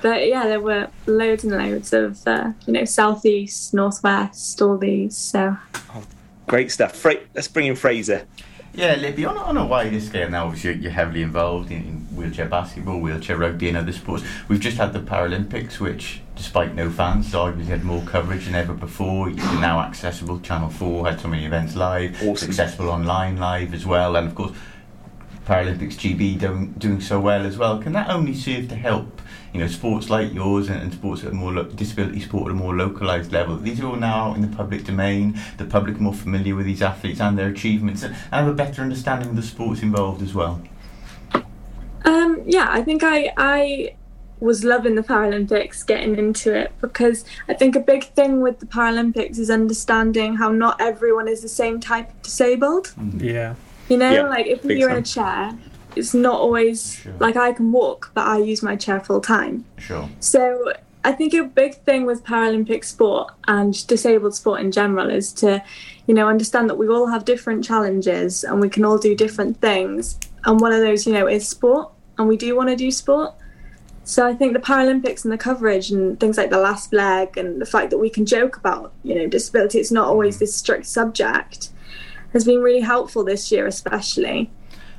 but 0.00 0.26
yeah, 0.26 0.46
there 0.46 0.60
were 0.60 0.88
loads 1.06 1.44
and 1.44 1.52
loads 1.52 1.92
of 1.92 2.26
uh, 2.26 2.52
you 2.66 2.72
know 2.72 2.86
southeast, 2.86 3.74
northwest, 3.74 4.62
all 4.62 4.78
these. 4.78 5.16
So 5.16 5.56
Great 6.46 6.72
stuff. 6.72 6.96
Fra- 6.96 7.20
let's 7.34 7.46
bring 7.46 7.66
in 7.66 7.76
Fraser. 7.76 8.26
Yeah, 8.72 8.94
Libby, 8.94 9.24
on, 9.24 9.36
a- 9.36 9.40
on 9.42 9.56
a 9.56 9.66
wider 9.66 10.00
scale 10.00 10.30
now, 10.30 10.46
obviously 10.46 10.74
you're 10.80 10.92
heavily 10.92 11.22
involved 11.22 11.70
in, 11.72 11.78
in 11.82 11.94
wheelchair 12.16 12.46
basketball, 12.46 13.00
wheelchair 13.00 13.36
rugby 13.36 13.68
and 13.68 13.76
other 13.76 13.92
sports. 13.92 14.22
We've 14.48 14.60
just 14.60 14.76
had 14.76 14.92
the 14.92 15.00
Paralympics, 15.00 15.80
which, 15.80 16.20
despite 16.36 16.74
no 16.74 16.88
fans, 16.88 17.32
arguably 17.32 17.64
had 17.66 17.82
more 17.82 18.02
coverage 18.02 18.44
than 18.44 18.54
ever 18.54 18.72
before. 18.72 19.28
It's 19.28 19.38
now 19.38 19.80
accessible. 19.80 20.38
Channel 20.40 20.70
4 20.70 21.08
had 21.08 21.20
so 21.20 21.28
many 21.28 21.46
events 21.46 21.74
live, 21.74 22.22
accessible 22.22 22.90
online 22.90 23.36
live 23.38 23.74
as 23.74 23.84
well, 23.84 24.14
and 24.16 24.28
of 24.28 24.34
course, 24.36 24.52
Paralympics 25.46 25.96
GB 25.96 26.38
doing, 26.38 26.72
doing 26.78 27.00
so 27.00 27.18
well 27.18 27.44
as 27.44 27.58
well. 27.58 27.78
Can 27.82 27.92
that 27.94 28.08
only 28.08 28.34
serve 28.34 28.68
to 28.68 28.76
help, 28.76 29.20
you 29.52 29.60
know, 29.60 29.66
sports 29.66 30.08
like 30.10 30.32
yours 30.32 30.68
and, 30.68 30.80
and 30.82 30.92
sports 30.92 31.22
at 31.24 31.30
a 31.32 31.34
more 31.34 31.52
lo- 31.52 31.64
disability 31.64 32.20
sport 32.20 32.46
at 32.46 32.52
a 32.52 32.54
more 32.54 32.74
localised 32.76 33.32
level? 33.32 33.56
These 33.56 33.80
are 33.80 33.86
all 33.86 33.96
now 33.96 34.34
in 34.34 34.42
the 34.42 34.56
public 34.56 34.84
domain. 34.84 35.38
The 35.58 35.64
public 35.64 35.96
are 35.96 36.00
more 36.02 36.14
familiar 36.14 36.54
with 36.54 36.66
these 36.66 36.82
athletes 36.82 37.20
and 37.20 37.36
their 37.38 37.48
achievements, 37.48 38.02
and 38.02 38.14
have 38.32 38.46
a 38.46 38.54
better 38.54 38.82
understanding 38.82 39.30
of 39.30 39.36
the 39.36 39.42
sports 39.42 39.82
involved 39.82 40.22
as 40.22 40.34
well. 40.34 40.62
Um, 42.04 42.42
yeah, 42.46 42.66
I 42.70 42.82
think 42.82 43.02
I 43.04 43.32
I 43.36 43.94
was 44.40 44.64
loving 44.64 44.94
the 44.94 45.02
Paralympics, 45.02 45.86
getting 45.86 46.16
into 46.16 46.54
it 46.54 46.72
because 46.80 47.26
I 47.46 47.52
think 47.54 47.76
a 47.76 47.80
big 47.80 48.04
thing 48.04 48.40
with 48.40 48.58
the 48.58 48.64
Paralympics 48.66 49.38
is 49.38 49.50
understanding 49.50 50.36
how 50.36 50.50
not 50.50 50.80
everyone 50.80 51.28
is 51.28 51.42
the 51.42 51.48
same 51.48 51.78
type 51.78 52.08
of 52.08 52.22
disabled. 52.22 52.94
Yeah. 53.18 53.54
You 53.90 53.98
know, 53.98 54.10
Yeah, 54.10 54.22
like 54.28 54.46
if 54.46 54.64
you're 54.64 54.88
in 54.88 54.96
a 54.96 55.02
time. 55.02 55.58
chair, 55.58 55.58
it's 55.96 56.14
not 56.14 56.40
always 56.40 57.06
like 57.18 57.36
I 57.36 57.52
can 57.52 57.72
walk, 57.72 58.10
but 58.14 58.26
I 58.26 58.38
use 58.38 58.62
my 58.62 58.76
chair 58.76 59.00
full 59.00 59.20
time. 59.20 59.64
Sure. 59.78 60.08
So 60.20 60.72
I 61.04 61.12
think 61.12 61.32
a 61.32 61.44
big 61.44 61.76
thing 61.76 62.04
with 62.04 62.24
Paralympic 62.24 62.84
sport 62.84 63.32
and 63.48 63.86
disabled 63.86 64.34
sport 64.34 64.60
in 64.60 64.70
general 64.70 65.08
is 65.08 65.32
to, 65.34 65.62
you 66.06 66.14
know, 66.14 66.28
understand 66.28 66.68
that 66.68 66.76
we 66.76 66.88
all 66.88 67.06
have 67.06 67.24
different 67.24 67.64
challenges 67.64 68.44
and 68.44 68.60
we 68.60 68.68
can 68.68 68.84
all 68.84 68.98
do 68.98 69.14
different 69.14 69.60
things. 69.60 70.18
And 70.44 70.60
one 70.60 70.72
of 70.72 70.80
those, 70.80 71.06
you 71.06 71.12
know, 71.12 71.26
is 71.26 71.48
sport, 71.48 71.90
and 72.18 72.28
we 72.28 72.36
do 72.36 72.54
want 72.54 72.68
to 72.68 72.76
do 72.76 72.90
sport. 72.90 73.34
So 74.04 74.26
I 74.26 74.34
think 74.34 74.52
the 74.52 74.58
Paralympics 74.58 75.24
and 75.24 75.32
the 75.32 75.38
coverage 75.38 75.90
and 75.90 76.18
things 76.18 76.36
like 76.36 76.50
the 76.50 76.58
last 76.58 76.92
leg 76.92 77.36
and 77.36 77.60
the 77.60 77.66
fact 77.66 77.90
that 77.90 77.98
we 77.98 78.10
can 78.10 78.26
joke 78.26 78.56
about, 78.56 78.92
you 79.02 79.14
know, 79.14 79.26
disability, 79.26 79.78
it's 79.78 79.92
not 79.92 80.08
always 80.08 80.36
mm. 80.36 80.40
this 80.40 80.54
strict 80.54 80.86
subject, 80.86 81.70
has 82.32 82.44
been 82.44 82.60
really 82.60 82.80
helpful 82.80 83.24
this 83.24 83.50
year, 83.52 83.66
especially. 83.66 84.50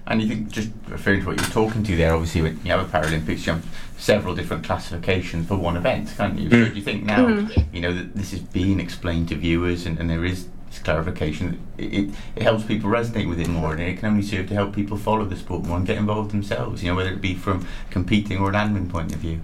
And 0.07 0.21
you 0.21 0.27
think, 0.27 0.49
just 0.51 0.69
referring 0.89 1.21
to 1.21 1.27
what 1.27 1.39
you 1.39 1.45
were 1.47 1.53
talking 1.53 1.83
to 1.83 1.95
there, 1.95 2.13
obviously, 2.13 2.41
when 2.41 2.59
you 2.65 2.71
have 2.71 2.81
a 2.81 2.97
Paralympics, 2.97 3.45
you 3.45 3.53
have 3.53 3.65
several 3.97 4.33
different 4.35 4.63
classifications 4.63 5.47
for 5.47 5.55
one 5.57 5.77
event, 5.77 6.11
can't 6.17 6.37
you? 6.39 6.49
So 6.49 6.55
Mm. 6.55 6.69
do 6.69 6.75
you 6.75 6.81
think 6.81 7.03
now, 7.05 7.25
Mm. 7.27 7.65
you 7.71 7.81
know, 7.81 7.93
that 7.93 8.15
this 8.15 8.33
is 8.33 8.39
being 8.39 8.79
explained 8.79 9.29
to 9.29 9.35
viewers 9.35 9.85
and, 9.85 9.99
and 9.99 10.09
there 10.09 10.25
is 10.25 10.47
this 10.71 10.79
clarification, 10.79 11.59
it, 11.77 11.93
it, 11.93 12.09
it 12.35 12.43
helps 12.43 12.63
people 12.63 12.89
resonate 12.89 13.29
with 13.29 13.39
it 13.39 13.47
more 13.47 13.73
and 13.73 13.81
it 13.81 13.99
can 13.99 14.09
only 14.09 14.23
serve 14.23 14.47
to 14.47 14.53
help 14.55 14.73
people 14.73 14.97
follow 14.97 15.23
the 15.25 15.35
sport 15.35 15.65
more 15.65 15.77
and 15.77 15.85
get 15.85 15.97
involved 15.97 16.31
themselves, 16.31 16.81
you 16.81 16.89
know, 16.89 16.95
whether 16.95 17.11
it 17.11 17.21
be 17.21 17.35
from 17.35 17.65
competing 17.91 18.39
or 18.39 18.49
an 18.49 18.55
admin 18.55 18.89
point 18.89 19.13
of 19.13 19.19
view. 19.19 19.39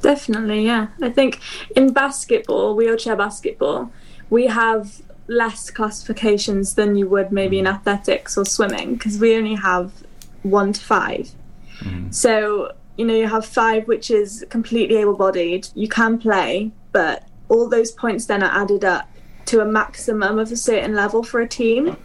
Definitely, 0.00 0.64
yeah. 0.66 0.88
I 1.00 1.10
think 1.10 1.38
in 1.76 1.92
basketball, 1.92 2.74
wheelchair 2.74 3.14
basketball, 3.14 3.92
we 4.28 4.46
have 4.48 5.00
less 5.26 5.70
classifications 5.70 6.74
than 6.74 6.96
you 6.96 7.08
would 7.08 7.32
maybe 7.32 7.58
in 7.58 7.64
mm. 7.64 7.74
athletics 7.74 8.36
or 8.36 8.44
swimming 8.44 8.94
because 8.94 9.18
we 9.18 9.36
only 9.36 9.54
have 9.54 9.92
one 10.42 10.72
to 10.72 10.80
five. 10.80 11.30
Mm-hmm. 11.80 12.10
So, 12.10 12.72
you 12.96 13.04
know, 13.04 13.14
you 13.14 13.28
have 13.28 13.46
five, 13.46 13.86
which 13.88 14.10
is 14.10 14.44
completely 14.50 14.96
able 14.96 15.14
bodied. 15.14 15.68
You 15.74 15.88
can 15.88 16.18
play, 16.18 16.72
but 16.92 17.26
all 17.48 17.68
those 17.68 17.92
points 17.92 18.26
then 18.26 18.42
are 18.42 18.62
added 18.62 18.84
up 18.84 19.08
to 19.46 19.60
a 19.60 19.64
maximum 19.64 20.38
of 20.38 20.52
a 20.52 20.56
certain 20.56 20.94
level 20.94 21.22
for 21.22 21.40
a 21.40 21.48
team. 21.48 21.96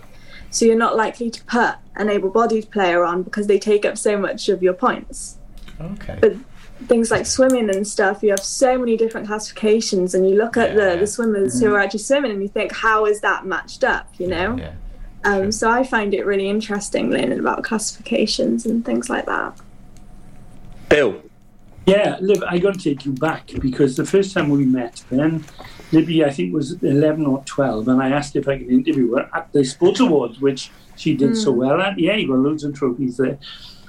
So 0.49 0.65
you're 0.65 0.77
not 0.77 0.95
likely 0.95 1.29
to 1.29 1.43
put 1.45 1.75
an 1.95 2.09
able 2.09 2.29
bodied 2.29 2.71
player 2.71 3.03
on 3.03 3.23
because 3.23 3.47
they 3.47 3.59
take 3.59 3.85
up 3.85 3.97
so 3.97 4.17
much 4.17 4.49
of 4.49 4.63
your 4.63 4.73
points 4.73 5.37
Okay. 5.79 6.17
but 6.19 6.33
things 6.85 7.09
like 7.11 7.25
swimming 7.25 7.69
and 7.69 7.87
stuff, 7.87 8.21
you 8.21 8.29
have 8.29 8.39
so 8.43 8.77
many 8.77 8.95
different 8.97 9.27
classifications, 9.27 10.13
and 10.13 10.29
you 10.29 10.35
look 10.35 10.57
at 10.57 10.75
the, 10.75 10.97
the 10.99 11.07
swimmers 11.07 11.59
who 11.59 11.73
are 11.73 11.79
actually 11.79 11.99
swimming, 11.99 12.31
and 12.31 12.41
you 12.41 12.47
think, 12.47 12.71
how 12.71 13.05
is 13.05 13.21
that 13.21 13.45
matched 13.45 13.83
up? 13.83 14.07
You 14.17 14.27
know. 14.27 14.73
Um, 15.23 15.51
so 15.51 15.69
I 15.69 15.83
find 15.83 16.13
it 16.13 16.25
really 16.25 16.47
interesting 16.47 17.09
learning 17.09 17.39
about 17.39 17.63
classifications 17.63 18.65
and 18.65 18.85
things 18.85 19.09
like 19.09 19.25
that. 19.25 19.59
Bill. 20.89 21.21
Yeah, 21.85 22.17
Liv, 22.19 22.43
I 22.47 22.57
got 22.59 22.73
to 22.75 22.79
take 22.79 23.05
you 23.05 23.13
back 23.13 23.47
because 23.59 23.95
the 23.95 24.05
first 24.05 24.33
time 24.33 24.49
we 24.49 24.65
met, 24.65 25.03
then 25.09 25.43
Libby, 25.93 26.23
I 26.23 26.29
think, 26.29 26.53
was 26.53 26.81
11 26.83 27.25
or 27.25 27.41
12, 27.45 27.87
and 27.87 28.01
I 28.01 28.09
asked 28.09 28.35
if 28.35 28.47
I 28.47 28.57
could 28.57 28.69
interview 28.69 29.15
her 29.15 29.29
at 29.33 29.51
the 29.53 29.63
Sports 29.63 30.01
Awards, 30.01 30.39
which 30.41 30.69
she 30.97 31.15
did 31.15 31.37
so 31.37 31.53
Mm. 31.53 31.57
well 31.57 31.81
at. 31.81 31.97
Yeah, 31.97 32.15
you 32.15 32.27
got 32.27 32.39
loads 32.39 32.63
of 32.65 32.73
trophies 32.75 33.17
there. 33.17 33.37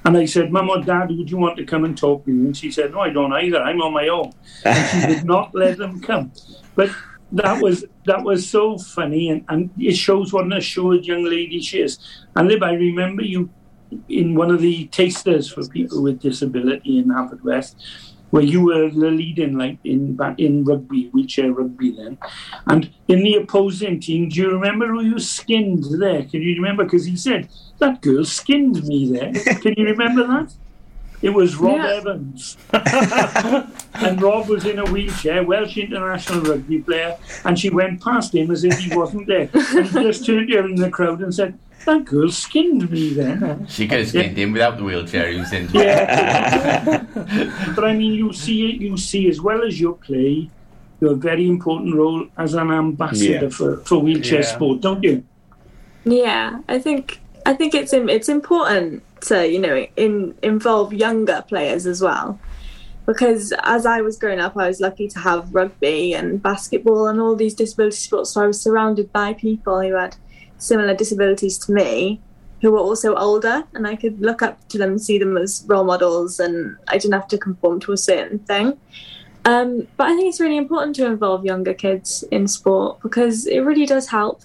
And 0.09 0.17
I 0.17 0.25
said, 0.25 0.51
Mum 0.51 0.71
or 0.71 0.81
Dad, 0.81 1.11
would 1.11 1.31
you 1.31 1.37
want 1.37 1.59
to 1.59 1.67
come 1.67 1.85
and 1.85 1.95
talk 1.95 2.25
to 2.25 2.33
you? 2.33 2.47
And 2.47 2.57
she 2.57 2.71
said, 2.71 2.93
No, 2.93 3.01
I 3.01 3.11
don't 3.11 3.31
either. 3.31 3.61
I'm 3.63 3.83
on 3.83 3.93
my 3.93 4.09
own. 4.09 4.33
And 4.65 4.89
she 4.89 5.07
did 5.07 5.25
not 5.35 5.55
let 5.55 5.77
them 5.77 6.01
come. 6.01 6.33
But 6.75 6.89
that 7.33 7.63
was 7.63 7.85
that 8.07 8.23
was 8.23 8.49
so 8.49 8.79
funny, 8.79 9.29
and, 9.29 9.45
and 9.51 9.69
it 9.79 9.97
shows 9.97 10.33
what 10.33 10.47
an 10.47 10.55
assured 10.55 11.05
young 11.05 11.25
lady 11.25 11.61
she 11.61 11.83
is. 11.83 11.99
And 12.35 12.49
Lib, 12.49 12.63
I 12.63 12.73
remember 12.73 13.23
you 13.23 13.51
in 14.09 14.35
one 14.35 14.51
of 14.51 14.63
the 14.63 14.87
tasters 14.87 15.53
for 15.53 15.69
people 15.69 16.03
with 16.03 16.21
disability 16.21 16.99
in 16.99 17.11
Hampton 17.11 17.41
West, 17.45 17.77
where 18.31 18.43
you 18.43 18.63
were 18.65 18.89
the 18.89 19.11
leading 19.11 19.59
like 19.59 19.79
in 19.85 20.19
in 20.39 20.65
rugby, 20.65 21.11
wheelchair 21.13 21.53
rugby 21.53 21.91
then, 21.91 22.17
and 22.67 22.91
in 23.09 23.23
the 23.23 23.35
opposing 23.35 24.01
team, 24.01 24.31
do 24.31 24.41
you 24.41 24.53
remember 24.53 24.87
who 24.87 25.03
you 25.03 25.19
skinned 25.19 25.85
there? 26.01 26.23
Can 26.23 26.41
you 26.41 26.55
remember? 26.55 26.85
Because 26.85 27.05
he 27.05 27.15
said 27.15 27.51
that 27.79 28.01
girl 28.01 28.25
skinned 28.25 28.85
me 28.87 29.11
there. 29.13 29.33
Can 29.57 29.75
you 29.77 29.85
remember 29.87 30.27
that? 30.27 30.53
It 31.21 31.31
was 31.31 31.57
Rob 31.57 31.79
Yeah. 31.79 31.97
Evans. 31.97 32.57
and 32.73 34.23
Rob 34.23 34.49
was 34.49 34.65
in 34.65 34.79
a 34.79 34.85
wheelchair, 34.85 35.43
Welsh 35.43 35.77
international 35.77 36.43
rugby 36.43 36.79
player, 36.81 37.17
and 37.45 37.59
she 37.59 37.71
went 37.71 38.01
past 38.03 38.35
him 38.35 38.51
as 38.53 38.63
if 38.63 38.79
he 38.79 38.97
wasn't 38.97 39.27
there. 39.27 39.49
And 39.53 39.87
he 39.87 40.03
just 40.05 40.25
turned 40.25 40.49
to 40.49 40.59
in 40.65 40.77
the 40.77 40.91
crowd 40.91 41.21
and 41.21 41.35
said, 41.35 41.59
That 41.87 42.05
girl 42.05 42.31
skinned 42.31 42.89
me 42.91 43.15
then. 43.15 43.67
She 43.67 43.89
could 43.89 43.99
have 44.01 44.09
skinned 44.09 44.37
him 44.39 44.53
without 44.53 44.77
the 44.77 44.85
wheelchair 44.85 45.29
he 45.33 45.39
was 45.41 45.53
in. 45.53 45.69
Yeah. 45.75 47.05
but 47.75 47.85
I 47.85 47.95
mean, 47.95 48.15
you 48.15 48.33
see, 48.33 48.73
you 48.77 48.97
see 48.97 49.29
as 49.29 49.41
well 49.41 49.65
as 49.65 49.81
your 49.81 49.95
play, 49.95 50.49
you 51.01 51.09
have 51.09 51.17
a 51.17 51.21
very 51.21 51.49
important 51.49 51.97
role 51.97 52.27
as 52.37 52.55
an 52.55 52.71
ambassador 52.71 53.45
Yeah. 53.45 53.49
for, 53.49 53.79
for 53.79 53.99
wheelchair 53.99 54.41
Yeah. 54.43 54.47
sport, 54.55 54.81
don't 54.83 55.03
you? 55.03 55.25
Yeah, 56.05 56.61
I 56.69 56.79
think 56.79 57.21
I 57.49 57.55
think 57.55 57.75
it's 57.75 57.95
it's 57.95 58.29
important 58.29 59.03
to 59.23 59.49
you 59.49 59.59
know 59.59 59.87
in, 59.97 60.35
involve 60.43 60.93
younger 60.93 61.43
players 61.49 61.87
as 61.87 62.03
well, 62.03 62.39
because 63.07 63.55
as 63.63 63.87
I 63.87 64.03
was 64.03 64.19
growing 64.19 64.39
up, 64.39 64.55
I 64.55 64.69
was 64.69 64.81
lucky 64.81 65.09
to 65.09 65.19
have 65.21 65.55
rugby 65.55 66.13
and 66.13 66.43
basketball 66.43 67.09
and 67.09 67.19
all 67.19 67.35
these 67.35 67.55
disability 67.55 67.97
sports. 67.97 68.33
So 68.33 68.43
I 68.43 68.47
was 68.47 68.61
surrounded 68.61 69.11
by 69.15 69.33
people 69.33 69.81
who 69.81 69.95
had 69.95 70.15
similar 70.59 70.95
disabilities 70.95 71.57
to 71.61 71.73
me, 71.73 72.21
who 72.61 72.71
were 72.71 72.85
also 72.91 73.15
older, 73.15 73.65
and 73.73 73.87
I 73.87 73.97
could 73.97 74.21
look 74.21 74.43
up 74.43 74.69
to 74.69 74.77
them 74.77 74.99
see 74.99 75.19
them 75.19 75.39
as 75.39 75.65
role 75.67 75.85
models, 75.85 76.39
and 76.39 76.77
I 76.87 76.99
didn't 76.99 77.15
have 77.15 77.29
to 77.29 77.39
conform 77.39 77.81
to 77.81 77.93
a 77.93 77.97
certain 77.97 78.41
thing. 78.41 78.79
Um, 79.47 79.89
but 79.97 80.09
I 80.09 80.15
think 80.15 80.29
it's 80.29 80.41
really 80.41 80.59
important 80.59 80.95
to 80.97 81.07
involve 81.07 81.47
younger 81.47 81.73
kids 81.73 82.25
in 82.31 82.47
sport 82.47 83.01
because 83.01 83.47
it 83.47 83.61
really 83.61 83.87
does 83.87 84.07
help 84.09 84.43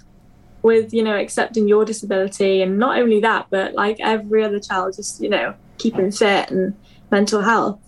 with 0.63 0.93
you 0.93 1.03
know 1.03 1.15
accepting 1.15 1.67
your 1.67 1.85
disability 1.85 2.61
and 2.61 2.79
not 2.79 2.97
only 2.97 3.19
that 3.19 3.45
but 3.49 3.73
like 3.73 3.97
every 3.99 4.43
other 4.43 4.59
child 4.59 4.95
just 4.95 5.21
you 5.21 5.29
know 5.29 5.53
keeping 5.77 6.11
fit 6.11 6.49
and 6.49 6.75
mental 7.11 7.41
health 7.41 7.79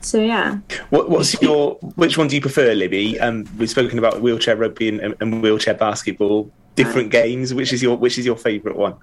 so 0.00 0.20
yeah 0.20 0.58
What, 0.90 1.10
what's 1.10 1.40
your 1.42 1.74
which 1.96 2.16
one 2.16 2.28
do 2.28 2.36
you 2.36 2.40
prefer, 2.40 2.74
Libby? 2.74 3.18
Um, 3.18 3.44
we've 3.58 3.70
spoken 3.70 3.98
about 3.98 4.20
wheelchair 4.20 4.56
rugby 4.56 4.88
and, 4.88 5.14
and 5.20 5.42
wheelchair 5.42 5.74
basketball. 5.74 6.50
Different 6.76 7.10
games. 7.10 7.52
Which 7.52 7.72
is 7.72 7.82
your 7.82 7.96
which 7.96 8.18
is 8.18 8.24
your 8.24 8.36
favourite 8.36 8.78
one? 8.78 8.94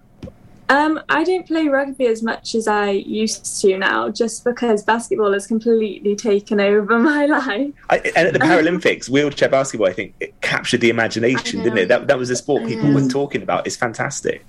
Um 0.70 1.00
i 1.10 1.24
don't 1.24 1.46
play 1.46 1.68
rugby 1.68 2.08
as 2.08 2.24
much 2.24 2.56
as 2.56 2.68
i 2.68 2.90
used 2.90 3.62
to 3.62 3.78
now 3.78 4.10
just 4.10 4.44
because 4.44 4.84
basketball 4.84 5.34
has 5.34 5.46
completely 5.46 6.16
taken 6.16 6.60
over 6.60 6.98
my 7.12 7.26
life 7.26 7.72
I, 7.90 7.98
and 8.16 8.28
at 8.28 8.34
the 8.34 8.40
Paralympics, 8.40 9.10
wheelchair 9.10 9.50
basketball, 9.50 9.88
I 9.88 9.94
think 9.94 10.16
it 10.20 10.40
captured 10.42 10.82
the 10.82 10.90
imagination, 10.90 11.64
didn't 11.64 11.78
it? 11.78 11.88
That 11.88 12.08
that 12.08 12.18
was 12.18 12.30
a 12.30 12.36
sport 12.36 12.66
people 12.66 12.92
were 12.94 13.08
talking 13.08 13.42
about. 13.42 13.68
It's 13.68 13.76
fantastic. 13.76 14.46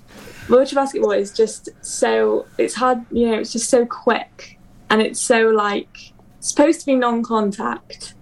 wheelchair 0.47 0.75
basketball 0.75 1.11
is 1.11 1.31
just 1.31 1.69
so 1.81 2.45
it's 2.57 2.75
hard 2.75 3.05
you 3.11 3.27
know 3.29 3.39
it's 3.39 3.51
just 3.51 3.69
so 3.69 3.85
quick 3.85 4.57
and 4.89 5.01
it's 5.01 5.21
so 5.21 5.49
like 5.49 6.13
supposed 6.39 6.79
to 6.79 6.85
be 6.85 6.95
non-contact 6.95 8.13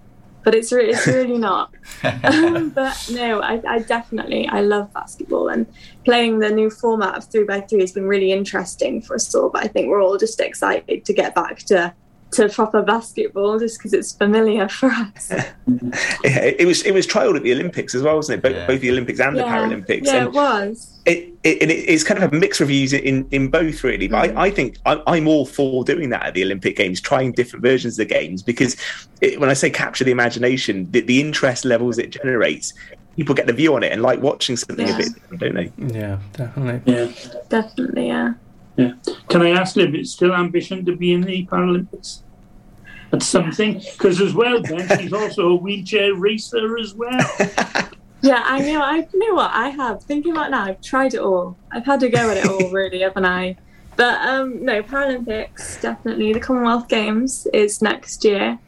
but 0.44 0.54
it's 0.54 0.70
re- 0.72 0.90
it's 0.90 1.06
really 1.06 1.38
not. 1.38 1.74
Um, 2.24 2.70
but 2.70 3.08
no 3.12 3.40
I, 3.40 3.62
I 3.66 3.78
definitely 3.80 4.48
i 4.48 4.60
love 4.60 4.92
basketball 4.92 5.48
and 5.48 5.66
playing 6.04 6.38
the 6.38 6.50
new 6.50 6.70
format 6.70 7.16
of 7.16 7.24
three 7.30 7.44
by 7.44 7.60
three 7.60 7.80
has 7.80 7.92
been 7.92 8.06
really 8.06 8.32
interesting 8.32 9.00
for 9.00 9.14
us 9.14 9.34
all 9.34 9.50
but 9.50 9.62
i 9.64 9.68
think 9.68 9.88
we're 9.88 10.02
all 10.02 10.18
just 10.18 10.40
excited 10.40 11.04
to 11.04 11.12
get 11.12 11.34
back 11.34 11.58
to 11.64 11.94
to 12.32 12.48
proper 12.48 12.82
basketball 12.82 13.58
just 13.60 13.78
because 13.78 13.92
it's 13.92 14.12
familiar 14.12 14.68
for 14.68 14.86
us 14.90 15.30
Yeah, 16.24 16.40
it 16.58 16.66
was 16.66 16.82
it 16.82 16.92
was 16.92 17.06
trialled 17.06 17.36
at 17.36 17.42
the 17.44 17.52
Olympics 17.52 17.94
as 17.94 18.02
well, 18.02 18.16
wasn't 18.16 18.38
it? 18.38 18.42
Both, 18.42 18.66
both 18.66 18.80
the 18.80 18.90
Olympics 18.90 19.20
and 19.20 19.36
the 19.36 19.42
Paralympics. 19.42 20.04
yeah 20.06 20.16
and 20.16 20.26
it 20.28 20.32
was 20.32 20.90
it, 21.06 21.32
it, 21.44 21.62
and 21.62 21.70
it- 21.70 21.88
it's 21.88 22.02
kind 22.02 22.22
of 22.22 22.32
a 22.32 22.36
mixed 22.36 22.60
reviews 22.60 22.92
in, 22.92 23.28
in 23.30 23.48
both 23.48 23.84
really 23.84 24.08
but 24.08 24.30
Mm. 24.30 24.36
I, 24.36 24.42
I 24.46 24.50
think 24.50 24.78
I'm, 24.86 25.00
I'm 25.06 25.28
all 25.28 25.46
for 25.46 25.84
doing 25.84 26.08
that 26.10 26.22
at 26.24 26.34
the 26.34 26.42
olympic 26.44 26.76
games 26.76 27.00
trying 27.00 27.32
different 27.32 27.62
versions 27.62 27.98
of 27.98 28.08
the 28.08 28.14
games 28.14 28.42
because 28.42 28.76
it, 29.20 29.38
when 29.38 29.50
i 29.50 29.52
say 29.54 29.68
capture 29.70 30.04
the 30.04 30.10
imagination 30.12 30.90
the, 30.92 31.00
the 31.02 31.20
interest 31.20 31.64
levels 31.64 31.98
it 31.98 32.10
generates 32.10 32.72
people 33.16 33.34
get 33.34 33.46
the 33.46 33.52
view 33.52 33.74
on 33.74 33.82
it 33.82 33.92
and 33.92 34.00
like 34.02 34.20
watching 34.22 34.56
something 34.56 34.86
Yeah. 34.88 34.94
a 34.94 34.98
bit 34.98 35.38
don't 35.38 35.54
they 35.54 35.72
Yeah, 35.98 36.18
definitely. 36.32 36.92
Yeah. 36.94 37.08
definitely 37.48 38.06
yeah 38.08 38.32
Yeah. 38.76 38.92
Can 39.28 39.42
I 39.42 39.50
ask 39.50 39.76
Liv, 39.76 39.94
it's 39.94 40.10
still 40.10 40.34
ambition 40.34 40.84
to 40.84 40.96
be 40.96 41.12
in 41.12 41.20
the 41.20 41.46
Paralympics? 41.46 42.22
That's 43.10 43.26
something. 43.26 43.74
Because 43.74 44.20
as 44.20 44.34
well, 44.34 44.60
Ben, 44.62 44.98
she's 44.98 45.12
also 45.12 45.50
a 45.50 45.54
wheelchair 45.54 46.14
racer 46.14 46.78
as 46.78 46.94
well. 46.94 47.20
Yeah, 48.24 48.40
I 48.42 48.58
know. 48.60 48.80
I 48.80 49.06
you 49.12 49.18
know 49.18 49.34
what 49.34 49.50
I 49.52 49.68
have. 49.68 50.02
Thinking 50.02 50.32
about 50.32 50.50
now, 50.50 50.64
I've 50.64 50.80
tried 50.80 51.12
it 51.12 51.20
all. 51.20 51.58
I've 51.70 51.84
had 51.84 52.00
to 52.00 52.08
go 52.08 52.30
at 52.30 52.38
it 52.38 52.46
all, 52.46 52.70
really, 52.70 53.00
haven't 53.00 53.26
I? 53.26 53.54
But 53.96 54.18
um, 54.26 54.64
no, 54.64 54.82
Paralympics 54.82 55.78
definitely. 55.82 56.32
The 56.32 56.40
Commonwealth 56.40 56.88
Games 56.88 57.46
is 57.52 57.82
next 57.82 58.24
year. 58.24 58.58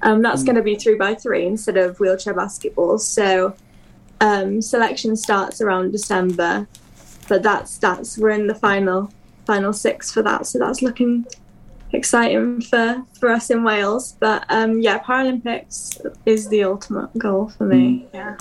Um, 0.00 0.22
that's 0.22 0.42
going 0.42 0.56
to 0.56 0.62
be 0.62 0.76
three 0.76 0.94
by 0.94 1.14
three 1.14 1.44
instead 1.44 1.76
of 1.76 2.00
wheelchair 2.00 2.32
basketball. 2.32 2.96
So 2.96 3.54
um, 4.22 4.62
selection 4.62 5.14
starts 5.14 5.60
around 5.60 5.92
December, 5.92 6.66
but 7.28 7.42
that's 7.42 7.76
that's 7.76 8.16
we're 8.16 8.30
in 8.30 8.46
the 8.46 8.54
final 8.54 9.12
final 9.46 9.72
six 9.72 10.12
for 10.12 10.22
that. 10.22 10.46
So 10.46 10.58
that's 10.58 10.82
looking 10.82 11.26
exciting 11.92 12.60
for 12.62 13.04
for 13.18 13.28
us 13.28 13.50
in 13.50 13.64
Wales. 13.64 14.16
But 14.18 14.44
um, 14.48 14.80
yeah, 14.80 14.98
Paralympics 14.98 16.04
is 16.26 16.48
the 16.48 16.64
ultimate 16.64 17.16
goal 17.18 17.48
for 17.48 17.64
me. 17.64 18.06
Yeah. 18.14 18.36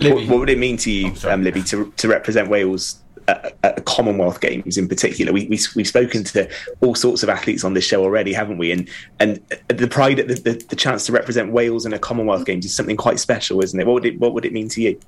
What, 0.00 0.26
what 0.26 0.38
would 0.40 0.50
it 0.50 0.58
mean 0.58 0.76
to 0.78 0.90
you, 0.90 1.12
um, 1.28 1.44
Libby, 1.44 1.62
to, 1.64 1.92
to 1.96 2.08
represent 2.08 2.48
Wales 2.48 3.00
at, 3.28 3.56
at 3.62 3.84
Commonwealth 3.84 4.40
Games 4.40 4.76
in 4.76 4.88
particular? 4.88 5.32
We, 5.32 5.46
we, 5.46 5.60
we've 5.76 5.86
spoken 5.86 6.24
to 6.24 6.50
all 6.80 6.96
sorts 6.96 7.22
of 7.22 7.28
athletes 7.28 7.62
on 7.62 7.74
this 7.74 7.84
show 7.84 8.02
already, 8.02 8.32
haven't 8.32 8.58
we? 8.58 8.72
And 8.72 8.88
and 9.20 9.40
the 9.68 9.86
pride, 9.86 10.16
the, 10.16 10.34
the, 10.34 10.64
the 10.70 10.76
chance 10.76 11.06
to 11.06 11.12
represent 11.12 11.52
Wales 11.52 11.86
in 11.86 11.92
a 11.92 11.98
Commonwealth 11.98 12.46
Games 12.46 12.64
is 12.64 12.74
something 12.74 12.96
quite 12.96 13.20
special, 13.20 13.62
isn't 13.62 13.78
it? 13.78 13.86
What 13.86 13.94
would 13.94 14.06
it 14.06 14.18
What 14.18 14.34
would 14.34 14.44
it 14.44 14.52
mean 14.52 14.68
to 14.70 14.82
you? 14.82 14.98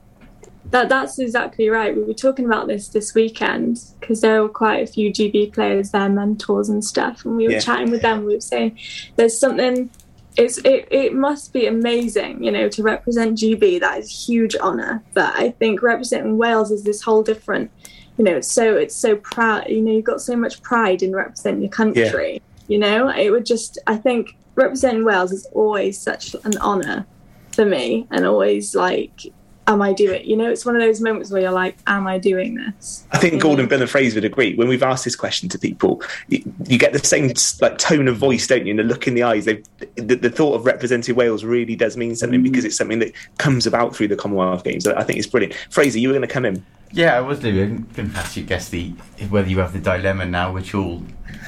That 0.70 0.88
that's 0.88 1.18
exactly 1.18 1.68
right. 1.68 1.94
We 1.94 2.02
were 2.02 2.14
talking 2.14 2.46
about 2.46 2.66
this 2.66 2.88
this 2.88 3.14
weekend 3.14 3.80
because 4.00 4.20
there 4.20 4.42
were 4.42 4.48
quite 4.48 4.82
a 4.82 4.90
few 4.90 5.10
GB 5.12 5.52
players, 5.52 5.90
their 5.90 6.08
mentors 6.08 6.68
and 6.68 6.84
stuff, 6.84 7.24
and 7.24 7.36
we 7.36 7.46
were 7.46 7.52
Yeah. 7.54 7.60
chatting 7.60 7.90
with 7.90 8.02
them. 8.02 8.24
We 8.24 8.34
were 8.34 8.40
saying 8.40 8.78
there's 9.16 9.38
something. 9.38 9.90
It's 10.36 10.58
it, 10.58 10.88
it 10.90 11.14
must 11.14 11.52
be 11.52 11.66
amazing, 11.66 12.42
you 12.42 12.50
know, 12.50 12.68
to 12.70 12.82
represent 12.82 13.38
GB. 13.38 13.78
That 13.78 14.00
is 14.00 14.10
a 14.10 14.12
huge 14.12 14.56
honour. 14.56 15.00
But 15.12 15.32
I 15.36 15.50
think 15.50 15.80
representing 15.80 16.38
Wales 16.38 16.72
is 16.72 16.82
this 16.82 17.02
whole 17.02 17.22
different, 17.22 17.70
you 18.18 18.24
know. 18.24 18.36
It's 18.38 18.50
so 18.50 18.76
it's 18.76 18.96
so 18.96 19.14
proud. 19.16 19.68
You 19.68 19.80
know, 19.80 19.92
you've 19.92 20.04
got 20.04 20.20
so 20.20 20.34
much 20.34 20.60
pride 20.62 21.02
in 21.04 21.12
representing 21.14 21.62
your 21.62 21.70
country. 21.70 22.42
You 22.66 22.78
know, 22.78 23.10
it 23.10 23.30
would 23.30 23.46
just. 23.46 23.78
I 23.86 23.96
think 23.96 24.36
representing 24.56 25.04
Wales 25.04 25.30
is 25.30 25.46
always 25.52 26.00
such 26.00 26.34
an 26.42 26.58
honour 26.58 27.06
for 27.52 27.64
me, 27.64 28.08
and 28.10 28.26
always 28.26 28.74
like 28.74 29.20
am 29.66 29.82
I 29.82 29.92
doing? 29.92 30.20
It? 30.20 30.26
You 30.26 30.36
know, 30.36 30.50
it's 30.50 30.64
one 30.64 30.76
of 30.76 30.82
those 30.82 31.00
moments 31.00 31.30
where 31.30 31.42
you're 31.42 31.52
like, 31.52 31.76
am 31.86 32.06
I 32.06 32.18
doing 32.18 32.54
this? 32.54 33.06
I 33.12 33.18
think 33.18 33.40
Gordon 33.40 33.66
Bill 33.66 33.80
and 33.80 33.90
Fraser 33.90 34.16
would 34.16 34.24
agree. 34.24 34.54
When 34.54 34.68
we've 34.68 34.82
asked 34.82 35.04
this 35.04 35.16
question 35.16 35.48
to 35.50 35.58
people, 35.58 36.02
you, 36.28 36.42
you 36.66 36.78
get 36.78 36.92
the 36.92 36.98
same 36.98 37.32
like 37.60 37.78
tone 37.78 38.08
of 38.08 38.16
voice, 38.16 38.46
don't 38.46 38.66
you? 38.66 38.70
And 38.70 38.78
the 38.78 38.84
look 38.84 39.06
in 39.06 39.14
the 39.14 39.22
eyes. 39.22 39.44
They, 39.44 39.62
the, 39.96 40.16
the 40.16 40.30
thought 40.30 40.54
of 40.54 40.66
representing 40.66 41.14
Wales 41.14 41.44
really 41.44 41.76
does 41.76 41.96
mean 41.96 42.14
something 42.16 42.40
mm. 42.40 42.44
because 42.44 42.64
it's 42.64 42.76
something 42.76 42.98
that 42.98 43.12
comes 43.38 43.66
about 43.66 43.94
through 43.94 44.08
the 44.08 44.16
Commonwealth 44.16 44.64
Games. 44.64 44.86
I 44.86 45.02
think 45.02 45.18
it's 45.18 45.28
brilliant. 45.28 45.54
Fraser, 45.70 45.98
you 45.98 46.08
were 46.08 46.14
going 46.14 46.26
to 46.26 46.32
come 46.32 46.44
in. 46.44 46.64
Yeah, 46.92 47.16
I 47.16 47.20
was 47.20 47.40
going 47.40 47.86
to 47.86 48.02
ask 48.14 48.36
you 48.36 48.44
guess 48.44 48.68
the 48.68 48.90
whether 49.28 49.48
you 49.48 49.58
have 49.58 49.72
the 49.72 49.80
dilemma 49.80 50.26
now, 50.26 50.52
which 50.52 50.74
all 50.74 51.02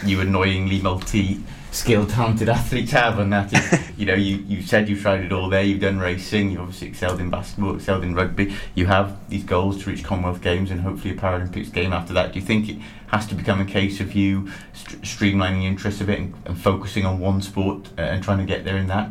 you 0.04 0.20
annoyingly 0.20 0.80
multi-skilled, 1.76 2.10
talented 2.10 2.48
athletes 2.48 2.92
have, 2.92 3.18
and 3.18 3.32
that 3.32 3.52
is, 3.52 3.90
you 3.98 4.06
know, 4.06 4.14
you 4.14 4.36
you 4.48 4.62
said 4.62 4.88
you've 4.88 5.00
tried 5.00 5.24
it 5.24 5.32
all 5.32 5.48
there. 5.48 5.62
You've 5.62 5.80
done 5.80 5.98
racing. 5.98 6.50
You've 6.50 6.62
obviously 6.62 6.88
excelled 6.88 7.20
in 7.20 7.30
basketball, 7.30 7.76
excelled 7.76 8.04
in 8.04 8.14
rugby. 8.14 8.54
You 8.74 8.86
have 8.86 9.16
these 9.28 9.44
goals 9.44 9.82
to 9.82 9.90
reach 9.90 10.02
Commonwealth 10.02 10.40
Games 10.40 10.70
and 10.70 10.80
hopefully 10.80 11.14
a 11.14 11.16
Paralympics 11.16 11.72
game 11.72 11.92
after 11.92 12.14
that. 12.14 12.32
Do 12.32 12.40
you 12.40 12.44
think 12.44 12.68
it 12.68 12.78
has 13.08 13.26
to 13.26 13.34
become 13.34 13.60
a 13.60 13.64
case 13.64 14.00
of 14.00 14.14
you 14.14 14.50
st- 14.72 15.02
streamlining 15.02 15.60
the 15.60 15.66
interest 15.66 16.00
of 16.00 16.08
it 16.08 16.18
and, 16.18 16.34
and 16.46 16.58
focusing 16.58 17.04
on 17.04 17.18
one 17.20 17.42
sport 17.42 17.90
uh, 17.98 18.02
and 18.02 18.22
trying 18.22 18.38
to 18.38 18.46
get 18.46 18.64
there 18.64 18.76
in 18.76 18.86
that? 18.88 19.10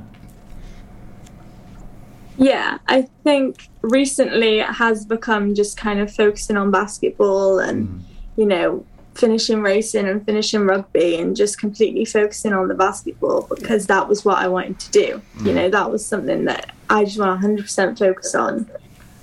Yeah, 2.37 2.79
I 2.87 3.03
think 3.23 3.69
recently 3.81 4.59
it 4.59 4.67
has 4.67 5.05
become 5.05 5.55
just 5.55 5.77
kind 5.77 6.01
of 6.01 6.13
focusing 6.13 6.57
on 6.57 6.69
basketball 6.69 7.59
and, 7.59 8.03
you 8.35 8.45
know, 8.45 8.85
finishing 9.15 9.61
racing 9.61 10.07
and 10.07 10.25
finishing 10.25 10.61
rugby 10.65 11.15
and 11.15 11.35
just 11.35 11.57
completely 11.57 12.05
focusing 12.05 12.53
on 12.53 12.67
the 12.67 12.73
basketball 12.73 13.47
because 13.57 13.87
that 13.87 14.07
was 14.07 14.25
what 14.25 14.37
I 14.37 14.47
wanted 14.47 14.79
to 14.79 14.91
do. 14.91 15.21
You 15.43 15.53
know, 15.53 15.69
that 15.69 15.89
was 15.89 16.05
something 16.05 16.45
that 16.45 16.73
I 16.89 17.05
just 17.05 17.17
want 17.17 17.41
100% 17.41 17.97
focus 17.97 18.35
on. 18.35 18.69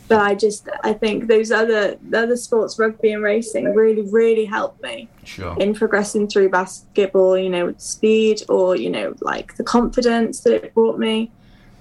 But 0.08 0.20
I 0.20 0.34
just, 0.34 0.68
I 0.82 0.92
think 0.92 1.26
those 1.28 1.50
other 1.50 1.96
the 2.06 2.22
other 2.22 2.36
sports, 2.36 2.78
rugby 2.78 3.12
and 3.12 3.22
racing, 3.22 3.72
really, 3.74 4.02
really 4.02 4.44
helped 4.44 4.82
me 4.82 5.08
Sure. 5.24 5.56
in 5.58 5.74
progressing 5.74 6.28
through 6.28 6.50
basketball, 6.50 7.38
you 7.38 7.48
know, 7.48 7.66
with 7.66 7.80
speed 7.80 8.42
or, 8.48 8.76
you 8.76 8.90
know, 8.90 9.14
like 9.20 9.56
the 9.56 9.64
confidence 9.64 10.40
that 10.40 10.52
it 10.64 10.74
brought 10.74 10.98
me. 10.98 11.30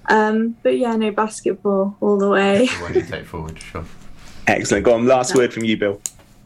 Um, 0.08 0.56
but 0.62 0.78
yeah, 0.78 0.96
no, 0.96 1.10
basketball 1.10 1.96
all 2.00 2.16
the 2.18 2.28
way. 2.28 2.66
The 2.66 2.72
one 2.82 2.94
you 2.94 3.02
take 3.02 3.26
forward, 3.26 3.58
sure. 3.60 3.84
Excellent. 4.46 4.84
Go 4.84 4.94
on. 4.94 5.06
Last 5.06 5.34
word 5.34 5.52
from 5.52 5.64
you, 5.64 5.76
Bill. 5.76 6.00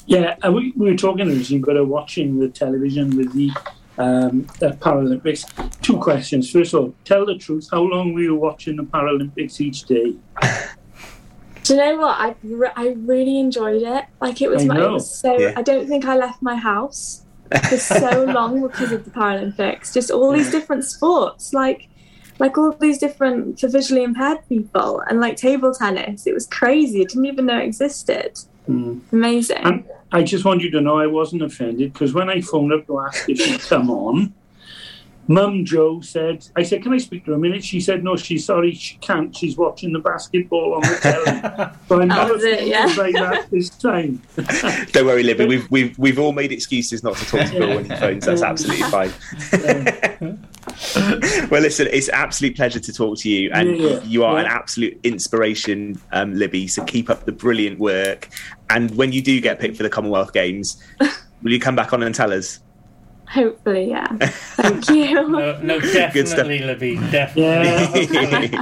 Yeah, 0.07 0.36
we, 0.48 0.72
we 0.76 0.90
were 0.90 0.96
talking 0.96 1.28
as 1.28 1.50
you 1.50 1.59
got 1.59 1.84
watching 1.86 2.38
the 2.38 2.48
television 2.48 3.16
with 3.16 3.32
the 3.32 3.50
um, 3.98 4.46
uh, 4.62 4.70
Paralympics. 4.72 5.44
Two 5.82 5.98
questions. 5.98 6.50
First 6.50 6.74
of 6.74 6.80
all, 6.80 6.94
tell 7.04 7.26
the 7.26 7.36
truth. 7.36 7.68
How 7.70 7.82
long 7.82 8.14
were 8.14 8.20
you 8.20 8.36
watching 8.36 8.76
the 8.76 8.84
Paralympics 8.84 9.61
each 9.61 9.84
day? 9.84 10.14
Do 11.64 11.74
you 11.74 11.80
know 11.80 11.96
what? 11.96 12.20
I, 12.20 12.34
re- 12.44 12.72
I 12.76 12.88
really 12.98 13.40
enjoyed 13.40 13.82
it. 13.82 14.04
Like 14.20 14.40
it 14.40 14.48
was, 14.48 14.62
I 14.62 14.66
my, 14.66 14.84
it 14.84 14.90
was 14.90 15.12
so. 15.12 15.36
Yeah. 15.36 15.54
I 15.57 15.62
don't 15.62 15.88
think 15.88 16.04
I 16.04 16.16
left 16.16 16.40
my 16.40 16.54
house 16.54 17.24
for 17.68 17.76
so 17.76 18.24
long 18.28 18.62
because 18.62 18.92
of 18.92 19.04
the 19.04 19.11
Paralympics. 19.11 19.92
Just 19.92 20.12
all 20.12 20.32
these 20.32 20.50
different 20.52 20.84
sports, 20.84 21.52
like 21.52 21.88
like 22.38 22.57
all 22.57 22.70
these 22.72 22.98
different 22.98 23.59
for 23.59 23.68
visually 23.68 24.04
impaired 24.04 24.48
people, 24.48 25.02
and 25.09 25.20
like 25.20 25.36
table 25.36 25.74
tennis. 25.74 26.26
It 26.28 26.34
was 26.34 26.46
crazy. 26.46 27.00
I 27.00 27.04
didn't 27.04 27.26
even 27.26 27.46
know 27.46 27.59
it 27.59 27.64
existed. 27.64 28.38
Mm. 28.68 29.00
Amazing. 29.11 29.64
And 29.64 29.84
I 30.12 30.22
just 30.22 30.44
want 30.44 30.62
you 30.62 30.70
to 30.70 30.80
know 30.80 30.98
I 30.98 31.07
wasn't 31.07 31.42
offended 31.42 31.92
because 31.92 32.14
when 32.14 32.30
I 32.30 32.40
phoned 32.40 32.72
up 32.72 32.86
to 32.86 33.00
ask 33.00 33.28
if 33.28 33.40
she'd 33.40 33.61
come 33.61 33.90
on, 33.90 34.34
Mum 35.28 35.64
Joe 35.64 36.00
said, 36.00 36.46
I 36.54 36.62
said, 36.62 36.82
Can 36.82 36.92
I 36.92 36.98
speak 36.98 37.24
to 37.24 37.32
her 37.32 37.36
a 37.36 37.40
minute? 37.40 37.64
She 37.64 37.80
said, 37.80 38.04
No, 38.04 38.16
she's 38.16 38.44
sorry, 38.44 38.72
she 38.74 38.96
can't. 38.98 39.34
She's 39.34 39.57
watching 39.57 39.92
the 39.92 39.98
basketball 39.98 40.74
on 40.74 40.82
the 40.82 40.98
telly. 41.00 41.72
so 41.88 42.00
I'm 42.00 42.09
not 42.09 42.32
was 42.32 42.44
it, 42.44 42.54
offended 42.54 42.68
yeah. 42.68 42.96
by 42.96 43.12
that 43.12 43.50
this 43.50 43.70
time. 43.70 44.22
Don't 44.92 45.07
worry, 45.07 45.24
Libby. 45.24 45.46
We've 45.46 45.70
we've 45.70 45.98
we've 45.98 46.18
all 46.18 46.32
made 46.32 46.52
excuses 46.52 47.02
not 47.02 47.16
to 47.16 47.24
talk 47.26 47.46
to 47.46 47.59
Bill 47.59 47.74
when 47.76 47.84
he 47.86 47.96
phones. 47.96 48.24
That's 48.24 48.42
absolutely 48.42 48.88
fine. 48.88 50.38
well, 51.50 51.62
listen, 51.62 51.88
it's 51.92 52.08
an 52.08 52.14
absolute 52.14 52.56
pleasure 52.56 52.80
to 52.80 52.92
talk 52.92 53.18
to 53.18 53.28
you, 53.30 53.50
and 53.52 53.76
Yeah, 53.78 53.88
yeah. 53.88 54.02
you 54.02 54.24
are 54.24 54.38
an 54.38 54.46
absolute 54.46 54.98
inspiration, 55.04 56.00
um, 56.12 56.34
Libby. 56.34 56.66
So 56.68 56.84
keep 56.84 57.08
up 57.10 57.24
the 57.24 57.32
brilliant 57.32 57.78
work. 57.78 58.28
And 58.70 58.90
when 58.96 59.12
you 59.12 59.22
do 59.22 59.40
get 59.40 59.58
picked 59.60 59.76
for 59.76 59.82
the 59.82 59.90
Commonwealth 59.90 60.32
Games, 60.32 60.82
will 61.42 61.52
you 61.52 61.60
come 61.60 61.76
back 61.76 61.92
on 61.92 62.02
and 62.02 62.14
tell 62.14 62.32
us? 62.32 62.60
Hopefully, 63.28 63.88
yeah. 63.90 64.06
Thank 64.56 64.88
you. 64.88 65.28
No, 65.28 65.60
no 65.60 65.80
Good 65.80 65.88
stuff. 66.28 66.36
definitely, 66.36 66.60
Libby. 66.60 66.96
Definitely. 67.10 68.58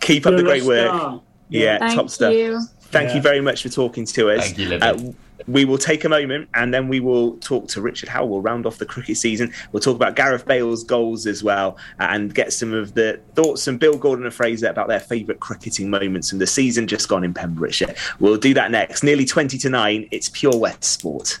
keep 0.00 0.26
up 0.26 0.32
the 0.32 0.38
You're 0.38 0.40
a 0.40 0.42
great 0.42 0.62
work. 0.64 0.88
star. 0.88 1.20
Yeah, 1.48 1.78
Thank 1.78 1.94
top 1.94 2.08
stuff. 2.10 2.32
you. 2.32 2.60
Thank 2.84 3.10
Yeah. 3.10 3.16
you 3.16 3.22
very 3.22 3.40
much 3.40 3.62
for 3.62 3.68
talking 3.68 4.06
to 4.06 4.30
us. 4.30 4.44
Thank 4.46 4.58
you, 4.58 4.68
Libby. 4.68 4.82
Uh, 4.82 5.12
we 5.46 5.64
will 5.64 5.78
take 5.78 6.04
a 6.04 6.08
moment 6.08 6.48
and 6.54 6.72
then 6.72 6.88
we 6.88 7.00
will 7.00 7.36
talk 7.38 7.68
to 7.68 7.80
Richard 7.80 8.08
Howell. 8.08 8.28
We'll 8.28 8.40
round 8.40 8.66
off 8.66 8.78
the 8.78 8.86
cricket 8.86 9.16
season. 9.16 9.52
We'll 9.72 9.80
talk 9.80 9.96
about 9.96 10.16
Gareth 10.16 10.46
Bale's 10.46 10.84
goals 10.84 11.26
as 11.26 11.42
well 11.42 11.76
uh, 12.00 12.08
and 12.10 12.34
get 12.34 12.52
some 12.52 12.72
of 12.72 12.94
the 12.94 13.20
thoughts 13.34 13.64
from 13.64 13.78
Bill 13.78 13.96
Gordon 13.96 14.24
and 14.24 14.34
Fraser 14.34 14.68
about 14.68 14.88
their 14.88 15.00
favourite 15.00 15.40
cricketing 15.40 15.90
moments 15.90 16.30
from 16.30 16.38
the 16.38 16.46
season 16.46 16.86
just 16.86 17.08
gone 17.08 17.24
in 17.24 17.34
Pembrokeshire. 17.34 17.94
We'll 18.20 18.38
do 18.38 18.54
that 18.54 18.70
next. 18.70 19.02
Nearly 19.02 19.24
20 19.24 19.58
to 19.58 19.68
9. 19.68 20.08
It's 20.10 20.28
Pure 20.28 20.58
West 20.58 20.84
Sport. 20.84 21.40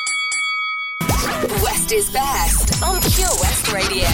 West 1.91 2.07
is 2.07 2.13
best 2.13 2.83
on 2.83 3.01
Pure 3.01 3.27
West 3.41 3.73
Radio. 3.73 4.07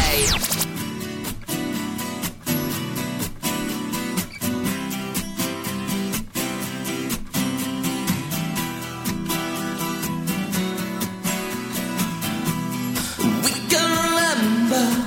We 13.44 13.52
love 14.72 15.04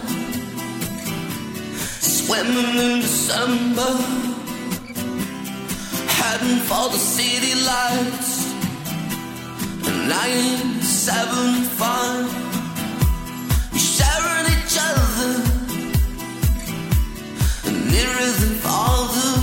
Women 2.28 2.78
in 2.78 3.00
December, 3.00 3.92
heading 6.06 6.58
for 6.68 6.88
the 6.90 6.98
city 6.98 7.54
lights. 7.64 8.40
975, 10.08 12.34
we 12.34 12.49
nearer 17.90 18.32
than 18.40 18.54
father. 18.62 18.90
Scent 19.20 19.39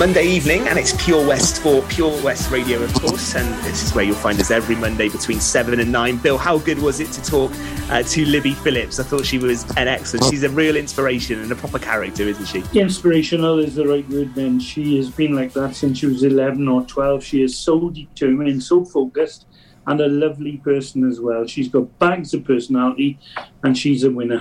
Monday 0.00 0.24
evening 0.24 0.66
and 0.66 0.78
it's 0.78 0.94
Pure 1.04 1.28
West 1.28 1.60
for 1.60 1.82
Pure 1.82 2.22
West 2.22 2.50
Radio, 2.50 2.82
of 2.82 2.90
course. 2.94 3.34
And 3.34 3.46
this 3.64 3.82
is 3.82 3.94
where 3.94 4.02
you'll 4.02 4.14
find 4.14 4.40
us 4.40 4.50
every 4.50 4.74
Monday 4.74 5.10
between 5.10 5.40
7 5.40 5.78
and 5.78 5.92
9. 5.92 6.16
Bill, 6.16 6.38
how 6.38 6.56
good 6.56 6.78
was 6.78 7.00
it 7.00 7.12
to 7.12 7.22
talk 7.22 7.52
uh, 7.90 8.02
to 8.04 8.24
Libby 8.24 8.54
Phillips? 8.54 8.98
I 8.98 9.02
thought 9.02 9.26
she 9.26 9.36
was 9.36 9.70
an 9.76 9.88
excellent. 9.88 10.24
She's 10.32 10.42
a 10.42 10.48
real 10.48 10.76
inspiration 10.76 11.38
and 11.40 11.52
a 11.52 11.54
proper 11.54 11.78
character, 11.78 12.22
isn't 12.22 12.46
she? 12.46 12.64
Inspirational 12.80 13.58
is 13.58 13.74
the 13.74 13.86
right 13.86 14.08
word, 14.08 14.34
Then 14.34 14.58
She 14.58 14.96
has 14.96 15.10
been 15.10 15.36
like 15.36 15.52
that 15.52 15.76
since 15.76 15.98
she 15.98 16.06
was 16.06 16.22
11 16.22 16.66
or 16.66 16.82
12. 16.86 17.22
She 17.22 17.42
is 17.42 17.58
so 17.58 17.90
determined, 17.90 18.62
so 18.62 18.86
focused, 18.86 19.48
and 19.86 20.00
a 20.00 20.08
lovely 20.08 20.56
person 20.56 21.06
as 21.06 21.20
well. 21.20 21.46
She's 21.46 21.68
got 21.68 21.98
bags 21.98 22.32
of 22.32 22.46
personality, 22.46 23.18
and 23.64 23.76
she's 23.76 24.02
a 24.04 24.10
winner. 24.10 24.40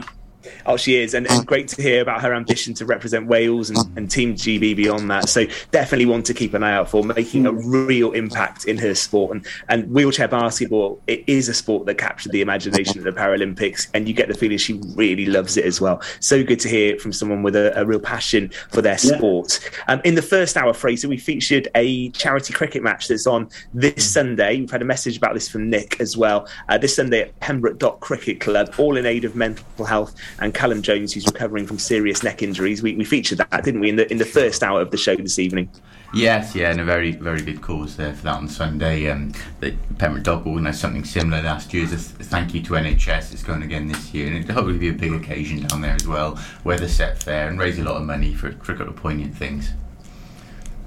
Oh, 0.65 0.77
she 0.77 0.95
is, 1.01 1.13
and, 1.13 1.29
and 1.29 1.45
great 1.45 1.67
to 1.69 1.81
hear 1.81 2.01
about 2.01 2.21
her 2.21 2.33
ambition 2.33 2.73
to 2.75 2.85
represent 2.85 3.27
Wales 3.27 3.69
and, 3.69 3.79
and 3.97 4.09
Team 4.09 4.35
GB 4.35 4.75
beyond 4.75 5.09
that. 5.11 5.29
So 5.29 5.45
definitely 5.71 6.05
one 6.05 6.23
to 6.23 6.33
keep 6.33 6.53
an 6.53 6.63
eye 6.63 6.73
out 6.73 6.89
for, 6.89 7.03
making 7.03 7.45
a 7.45 7.51
real 7.51 8.11
impact 8.11 8.65
in 8.65 8.77
her 8.77 8.95
sport. 8.95 9.35
And 9.35 9.47
and 9.67 9.89
wheelchair 9.91 10.27
basketball, 10.27 11.01
it 11.07 11.23
is 11.27 11.49
a 11.49 11.53
sport 11.53 11.85
that 11.87 11.97
captured 11.97 12.31
the 12.31 12.41
imagination 12.41 12.97
at 12.97 13.03
the 13.03 13.11
Paralympics, 13.11 13.87
and 13.93 14.07
you 14.07 14.13
get 14.13 14.27
the 14.27 14.33
feeling 14.33 14.57
she 14.57 14.79
really 14.95 15.25
loves 15.25 15.57
it 15.57 15.65
as 15.65 15.79
well. 15.81 16.01
So 16.19 16.43
good 16.43 16.59
to 16.61 16.69
hear 16.69 16.97
from 16.99 17.13
someone 17.13 17.43
with 17.43 17.55
a, 17.55 17.79
a 17.79 17.85
real 17.85 17.99
passion 17.99 18.51
for 18.69 18.81
their 18.81 18.97
Yeah. 19.03 19.17
sport. 19.17 19.59
Um, 19.87 20.01
in 20.03 20.15
the 20.15 20.21
first 20.21 20.57
hour, 20.57 20.73
Fraser, 20.73 21.07
we 21.07 21.17
featured 21.17 21.67
a 21.75 22.09
charity 22.09 22.53
cricket 22.53 22.83
match 22.83 23.07
that's 23.07 23.27
on 23.27 23.49
this 23.73 24.09
Sunday. 24.11 24.59
We've 24.59 24.71
had 24.71 24.81
a 24.81 24.85
message 24.85 25.17
about 25.17 25.33
this 25.33 25.47
from 25.47 25.69
Nick 25.69 25.99
as 25.99 26.17
well. 26.17 26.47
Uh, 26.67 26.77
this 26.77 26.95
Sunday 26.95 27.21
at 27.21 27.39
Pembroke 27.39 27.77
Dock 27.79 27.99
Cricket 27.99 28.39
Club, 28.39 28.73
all 28.77 28.97
in 28.97 29.05
aid 29.05 29.25
of 29.25 29.35
mental 29.35 29.85
health 29.85 30.15
and 30.41 30.53
Callum 30.53 30.81
Jones, 30.81 31.13
who's 31.13 31.25
recovering 31.25 31.65
from 31.65 31.79
serious 31.79 32.23
neck 32.23 32.41
injuries. 32.41 32.81
We, 32.81 32.95
we 32.95 33.05
featured 33.05 33.39
that, 33.39 33.63
didn't 33.63 33.81
we, 33.81 33.89
in 33.89 33.95
the 33.95 34.09
in 34.11 34.17
the 34.17 34.25
first 34.25 34.63
hour 34.63 34.81
of 34.81 34.91
the 34.91 34.97
show 34.97 35.15
this 35.15 35.39
evening? 35.39 35.69
Yes, 36.13 36.55
yeah, 36.55 36.71
and 36.71 36.81
a 36.81 36.83
very, 36.83 37.11
very 37.11 37.41
good 37.41 37.61
cause 37.61 37.95
there 37.95 38.13
for 38.13 38.23
that 38.23 38.37
on 38.37 38.47
Sunday. 38.47 39.09
Um, 39.09 39.31
the 39.59 39.75
Pembroke 39.99 40.23
Dock 40.23 40.47
organised 40.47 40.81
something 40.81 41.03
similar 41.03 41.43
last 41.43 41.71
year 41.71 41.83
as 41.83 41.93
a 41.93 41.97
thank 41.97 42.55
you 42.55 42.63
to 42.63 42.73
NHS. 42.73 43.31
It's 43.31 43.43
going 43.43 43.61
again 43.61 43.87
this 43.87 44.11
year, 44.13 44.27
and 44.27 44.37
it'll 44.37 44.55
hopefully 44.55 44.79
be 44.79 44.89
a 44.89 44.93
big 44.93 45.13
occasion 45.13 45.67
down 45.67 45.81
there 45.81 45.93
as 45.93 46.07
well. 46.07 46.39
Weather 46.63 46.87
set 46.87 47.21
fair 47.21 47.47
and 47.47 47.59
raise 47.59 47.77
a 47.77 47.83
lot 47.83 47.97
of 47.97 48.03
money 48.03 48.33
for, 48.33 48.51
for 48.63 48.73
a 48.73 48.77
couple 48.77 48.93
of 48.93 48.95
poignant 48.95 49.35
things. 49.35 49.71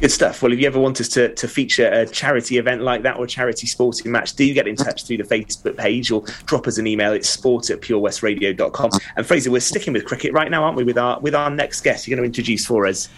Good 0.03 0.11
stuff. 0.11 0.43
Well, 0.43 0.53
if 0.53 0.59
you 0.59 0.67
ever 0.67 0.81
want 0.81 1.01
us 1.01 1.07
to, 1.11 1.33
to 1.33 1.47
feature 1.47 1.87
a 1.87 2.05
charity 2.05 2.59
event 2.59 2.83
like 2.83 3.03
that 3.03 3.19
or 3.19 3.25
a 3.25 3.29
charity 3.29 3.69
sporting 3.69 4.11
match, 4.11 4.35
do 4.35 4.53
get 4.53 4.67
in 4.67 4.75
touch 4.75 5.05
through 5.07 5.19
the 5.19 5.23
Facebook 5.23 5.77
page 5.77 6.11
or 6.11 6.25
drop 6.45 6.67
us 6.67 6.77
an 6.79 6.89
email. 6.89 7.13
It's 7.13 7.29
sport 7.29 7.71
at 7.71 7.81
purewestradio.com. 7.83 8.91
And 9.15 9.25
Fraser, 9.25 9.53
we're 9.53 9.61
sticking 9.61 9.93
with 9.93 10.05
cricket 10.05 10.33
right 10.33 10.51
now, 10.51 10.65
aren't 10.65 10.77
we, 10.77 10.83
with 10.83 10.99
our, 10.99 11.21
with 11.21 11.37
our 11.37 11.51
next 11.51 11.83
guest 11.83 12.09
you're 12.09 12.17
going 12.17 12.25
to 12.25 12.27
introduce 12.27 12.67
for 12.67 12.85
us? 12.85 13.09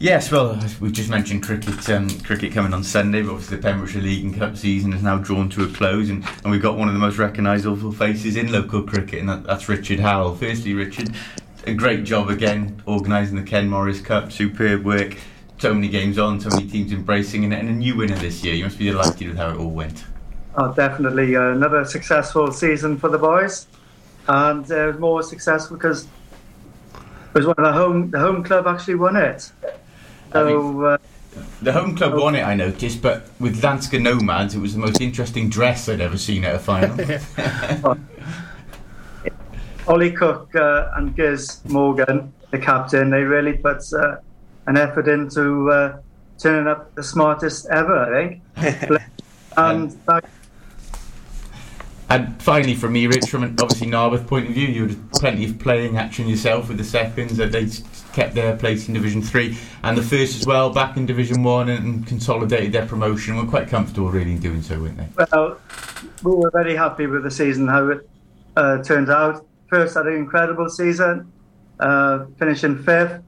Yes, 0.00 0.32
well, 0.32 0.60
we've 0.80 0.90
just 0.90 1.10
mentioned 1.10 1.44
cricket. 1.44 1.88
Um, 1.88 2.10
cricket 2.22 2.52
coming 2.52 2.74
on 2.74 2.82
Sunday, 2.82 3.22
but 3.22 3.34
obviously 3.34 3.58
the 3.58 3.62
Pembrokeshire 3.62 4.02
League 4.02 4.24
and 4.24 4.36
Cup 4.36 4.56
season 4.56 4.92
is 4.92 5.00
now 5.04 5.18
drawn 5.18 5.48
to 5.50 5.62
a 5.62 5.68
close, 5.68 6.10
and, 6.10 6.24
and 6.42 6.50
we've 6.50 6.60
got 6.60 6.76
one 6.76 6.88
of 6.88 6.94
the 6.94 6.98
most 6.98 7.18
recognisable 7.18 7.92
faces 7.92 8.34
in 8.34 8.50
local 8.50 8.82
cricket, 8.82 9.20
and 9.20 9.28
that, 9.28 9.44
that's 9.44 9.68
Richard 9.68 10.00
Howell. 10.00 10.34
Firstly, 10.34 10.74
Richard, 10.74 11.14
a 11.68 11.72
great 11.72 12.02
job 12.02 12.30
again 12.30 12.82
organising 12.84 13.36
the 13.36 13.44
Ken 13.44 13.68
Morris 13.68 14.00
Cup. 14.00 14.32
Superb 14.32 14.84
work. 14.84 15.16
So 15.62 15.72
many 15.72 15.86
games 15.86 16.18
on, 16.18 16.40
so 16.40 16.48
many 16.48 16.66
teams 16.66 16.90
embracing, 16.90 17.44
and, 17.44 17.54
and 17.54 17.68
a 17.68 17.72
new 17.72 17.96
winner 17.96 18.16
this 18.16 18.42
year. 18.42 18.52
You 18.52 18.64
must 18.64 18.80
be 18.80 18.86
delighted 18.86 19.28
with 19.28 19.36
how 19.36 19.50
it 19.50 19.58
all 19.58 19.70
went. 19.70 20.02
Oh, 20.56 20.74
definitely 20.74 21.36
uh, 21.36 21.50
another 21.50 21.84
successful 21.84 22.50
season 22.50 22.98
for 22.98 23.08
the 23.08 23.18
boys, 23.18 23.68
and 24.26 24.68
uh, 24.72 24.92
more 24.98 25.22
successful 25.22 25.76
because 25.76 26.08
it 26.96 27.34
was 27.34 27.46
one 27.46 27.54
of 27.58 27.64
the 27.64 27.72
home 27.72 28.10
the 28.10 28.18
home 28.18 28.42
club 28.42 28.66
actually 28.66 28.96
won 28.96 29.14
it. 29.14 29.52
So 30.32 30.84
uh, 30.84 30.98
The 31.60 31.72
home 31.72 31.94
club 31.94 32.14
won 32.14 32.34
it, 32.34 32.42
I 32.42 32.56
noticed, 32.56 33.00
but 33.00 33.28
with 33.38 33.62
Lanska 33.62 34.02
Nomads, 34.02 34.56
it 34.56 34.58
was 34.58 34.72
the 34.72 34.80
most 34.80 35.00
interesting 35.00 35.48
dress 35.48 35.88
I'd 35.88 36.00
ever 36.00 36.18
seen 36.18 36.44
at 36.44 36.56
a 36.56 36.58
final. 36.58 36.98
Ollie 39.86 40.10
Cook 40.10 40.56
uh, 40.56 40.90
and 40.96 41.14
Giz 41.14 41.60
Morgan, 41.68 42.32
the 42.50 42.58
captain, 42.58 43.10
they 43.10 43.22
really 43.22 43.52
put 43.52 43.80
uh, 43.92 44.16
an 44.66 44.76
effort 44.76 45.08
into 45.08 45.70
uh, 45.70 45.98
turning 46.38 46.66
up 46.66 46.94
the 46.94 47.02
smartest 47.02 47.66
ever, 47.70 47.98
I 47.98 48.28
think. 48.56 49.02
and 49.56 49.90
that 50.06 50.24
And 52.08 52.42
finally, 52.42 52.74
from 52.74 52.92
me, 52.92 53.06
Rich, 53.06 53.30
from 53.30 53.42
an 53.42 53.56
obviously 53.60 53.86
Narberth 53.86 54.26
point 54.26 54.46
of 54.46 54.52
view, 54.52 54.68
you 54.68 54.88
had 54.88 55.12
plenty 55.12 55.44
of 55.46 55.58
playing 55.58 55.96
action 55.96 56.28
yourself 56.28 56.68
with 56.68 56.78
the 56.78 56.84
seconds. 56.84 57.36
That 57.36 57.52
they 57.52 57.68
kept 58.12 58.34
their 58.34 58.56
place 58.56 58.88
in 58.88 58.94
Division 58.94 59.22
Three, 59.22 59.56
and 59.82 59.96
the 59.96 60.02
first 60.02 60.40
as 60.40 60.46
well, 60.46 60.70
back 60.70 60.96
in 60.96 61.06
Division 61.06 61.42
One, 61.42 61.68
and, 61.70 61.84
and 61.84 62.06
consolidated 62.06 62.72
their 62.72 62.86
promotion. 62.86 63.36
We're 63.36 63.46
quite 63.46 63.68
comfortable, 63.68 64.10
really, 64.10 64.32
in 64.32 64.40
doing 64.40 64.62
so, 64.62 64.78
weren't 64.78 64.98
they? 64.98 65.26
Well, 65.32 65.58
we 66.22 66.32
were 66.32 66.50
very 66.50 66.76
happy 66.76 67.06
with 67.06 67.22
the 67.22 67.30
season, 67.30 67.66
how 67.68 67.88
it 67.88 68.08
uh, 68.56 68.82
turned 68.82 69.10
out. 69.10 69.46
First, 69.68 69.94
had 69.94 70.06
an 70.06 70.14
incredible 70.14 70.68
season, 70.68 71.32
uh, 71.80 72.26
finishing 72.38 72.82
fifth, 72.82 73.22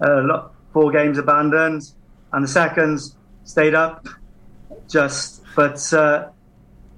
uh, 0.00 0.20
lo- 0.22 0.50
four 0.72 0.90
games 0.90 1.18
abandoned, 1.18 1.92
and 2.32 2.44
the 2.44 2.48
seconds 2.48 3.16
stayed 3.44 3.74
up. 3.74 4.06
Just, 4.88 5.42
but 5.56 5.92
uh, 5.92 6.28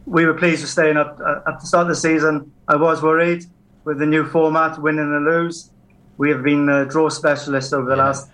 we 0.06 0.26
were 0.26 0.34
pleased 0.34 0.62
with 0.62 0.70
staying 0.70 0.96
up 0.96 1.18
uh, 1.24 1.40
at 1.46 1.60
the 1.60 1.66
start 1.66 1.82
of 1.82 1.88
the 1.88 1.96
season. 1.96 2.52
I 2.68 2.76
was 2.76 3.02
worried 3.02 3.44
with 3.84 3.98
the 3.98 4.06
new 4.06 4.26
format, 4.26 4.80
winning 4.80 5.00
and 5.00 5.24
lose. 5.24 5.70
We 6.18 6.30
have 6.30 6.42
been 6.42 6.68
uh, 6.68 6.84
draw 6.84 7.08
specialists 7.08 7.72
over 7.72 7.88
the 7.88 7.96
last 7.96 8.30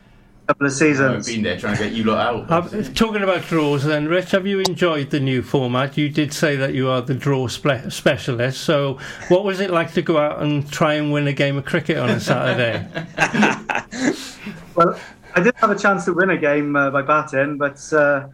couple 0.47 0.66
of 0.66 0.72
seasons. 0.72 1.01
I've 1.01 1.24
seasons. 1.24 1.36
been 1.36 1.43
there 1.45 1.59
trying 1.59 1.76
to 1.76 1.84
get 1.84 1.93
you 1.93 2.05
lot 2.05 2.51
out. 2.51 2.74
Uh, 2.74 2.82
talking 2.95 3.22
about 3.22 3.43
draws, 3.43 3.84
then, 3.84 4.09
Rich, 4.09 4.32
have 4.32 4.47
you 4.47 4.61
enjoyed 4.61 5.11
the 5.11 5.20
new 5.20 5.43
format? 5.43 5.97
You 5.97 6.09
did 6.09 6.32
say 6.32 6.57
that 6.57 6.74
you 6.74 6.89
are 6.89 7.01
the 7.03 7.14
draw 7.14 7.49
spe- 7.49 7.91
specialist. 7.91 8.61
So, 8.62 8.99
what 9.28 9.45
was 9.45 9.61
it 9.61 9.70
like 9.70 9.93
to 9.95 10.03
go 10.03 10.18
out 10.18 10.43
and 10.43 10.70
try 10.70 10.95
and 10.95 11.12
win 11.12 11.26
a 11.28 11.32
game 11.32 11.57
of 11.57 11.64
cricket 11.64 11.99
on 11.99 12.11
a 12.11 12.20
Saturday? 12.20 12.86
Well, 14.78 14.97
I 15.35 15.41
did 15.41 15.55
have 15.57 15.70
a 15.70 15.79
chance 15.79 16.05
to 16.07 16.12
win 16.12 16.31
a 16.31 16.39
game 16.39 16.74
uh, 16.76 16.91
by 16.91 17.03
batting, 17.03 17.59
but 17.59 17.81
uh, 17.93 18.29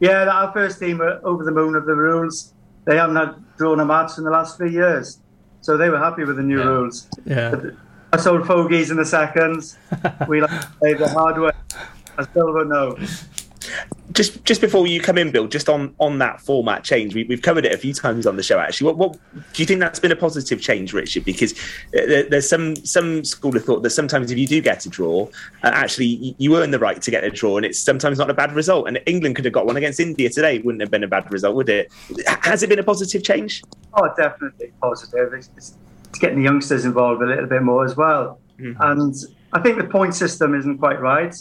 yeah, 0.00 0.28
our 0.28 0.52
first 0.52 0.78
team 0.78 0.98
were 0.98 1.20
over 1.24 1.44
the 1.44 1.50
moon 1.50 1.74
of 1.74 1.86
the 1.86 1.94
rules. 1.94 2.54
They 2.84 2.96
haven't 2.96 3.16
had 3.16 3.34
drawn 3.56 3.80
a 3.80 3.84
match 3.84 4.16
in 4.16 4.24
the 4.24 4.30
last 4.30 4.56
three 4.56 4.72
years, 4.72 5.20
so 5.60 5.76
they 5.76 5.90
were 5.90 5.98
happy 5.98 6.24
with 6.24 6.36
the 6.36 6.42
new 6.42 6.62
rules. 6.62 7.08
Yeah. 7.24 7.54
Us 8.12 8.26
old 8.26 8.46
fogies 8.46 8.90
in 8.90 8.96
the 8.96 9.04
seconds, 9.04 9.76
we 10.28 10.40
like 10.40 10.60
to 10.62 10.68
play 10.78 10.94
the 10.94 11.08
hard 11.08 11.38
way. 11.38 11.50
I 12.16 12.22
still 12.24 12.54
don't 12.54 12.68
know. 12.68 12.96
Just 14.12 14.44
just 14.44 14.60
before 14.60 14.86
you 14.86 15.00
come 15.00 15.18
in, 15.18 15.30
Bill, 15.30 15.46
just 15.46 15.68
on, 15.68 15.94
on 15.98 16.18
that 16.18 16.40
format 16.40 16.82
change, 16.82 17.14
we, 17.14 17.24
we've 17.24 17.42
covered 17.42 17.64
it 17.64 17.72
a 17.72 17.78
few 17.78 17.92
times 17.92 18.26
on 18.26 18.36
the 18.36 18.42
show. 18.42 18.58
Actually, 18.58 18.86
what, 18.86 18.96
what 18.96 19.12
do 19.52 19.62
you 19.62 19.66
think 19.66 19.80
that's 19.80 20.00
been 20.00 20.10
a 20.10 20.16
positive 20.16 20.60
change, 20.60 20.92
Richard? 20.92 21.24
Because 21.24 21.52
uh, 21.52 22.06
there, 22.06 22.22
there's 22.24 22.48
some 22.48 22.74
some 22.76 23.24
school 23.24 23.54
of 23.56 23.64
thought 23.64 23.82
that 23.82 23.90
sometimes 23.90 24.30
if 24.30 24.38
you 24.38 24.46
do 24.46 24.60
get 24.60 24.86
a 24.86 24.88
draw, 24.88 25.28
uh, 25.62 25.70
actually 25.72 26.34
you, 26.38 26.56
earn 26.56 26.70
the 26.70 26.78
right 26.78 27.00
to 27.02 27.10
get 27.10 27.22
a 27.22 27.30
draw, 27.30 27.58
and 27.58 27.66
it's 27.66 27.78
sometimes 27.78 28.18
not 28.18 28.30
a 28.30 28.34
bad 28.34 28.52
result. 28.52 28.88
And 28.88 28.98
England 29.06 29.36
could 29.36 29.44
have 29.44 29.54
got 29.54 29.66
one 29.66 29.76
against 29.76 30.00
India 30.00 30.30
today; 30.30 30.56
it 30.56 30.64
wouldn't 30.64 30.80
have 30.80 30.90
been 30.90 31.04
a 31.04 31.08
bad 31.08 31.30
result, 31.30 31.54
would 31.54 31.68
it? 31.68 31.92
Has 32.26 32.62
it 32.62 32.68
been 32.68 32.78
a 32.78 32.84
positive 32.84 33.22
change? 33.22 33.62
Oh, 33.92 34.08
definitely 34.16 34.72
positive. 34.80 35.34
It's, 35.34 35.50
it's, 35.56 35.74
it's 36.08 36.18
getting 36.18 36.38
the 36.38 36.44
youngsters 36.44 36.86
involved 36.86 37.22
a 37.22 37.26
little 37.26 37.46
bit 37.46 37.62
more 37.62 37.84
as 37.84 37.96
well. 37.96 38.40
And 38.58 39.14
I 39.52 39.60
think 39.60 39.78
the 39.78 39.84
point 39.84 40.14
system 40.14 40.54
isn't 40.54 40.78
quite 40.78 41.00
right 41.00 41.34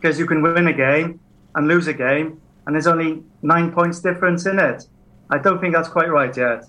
because 0.00 0.18
you 0.18 0.26
can 0.26 0.42
win 0.42 0.66
a 0.68 0.72
game 0.72 1.20
and 1.56 1.66
lose 1.66 1.88
a 1.88 1.94
game, 1.94 2.40
and 2.66 2.74
there's 2.74 2.86
only 2.86 3.22
nine 3.42 3.72
points 3.72 4.00
difference 4.00 4.46
in 4.46 4.58
it. 4.58 4.86
I 5.30 5.38
don't 5.38 5.60
think 5.60 5.74
that's 5.74 5.88
quite 5.88 6.10
right 6.10 6.34
yet. 6.36 6.64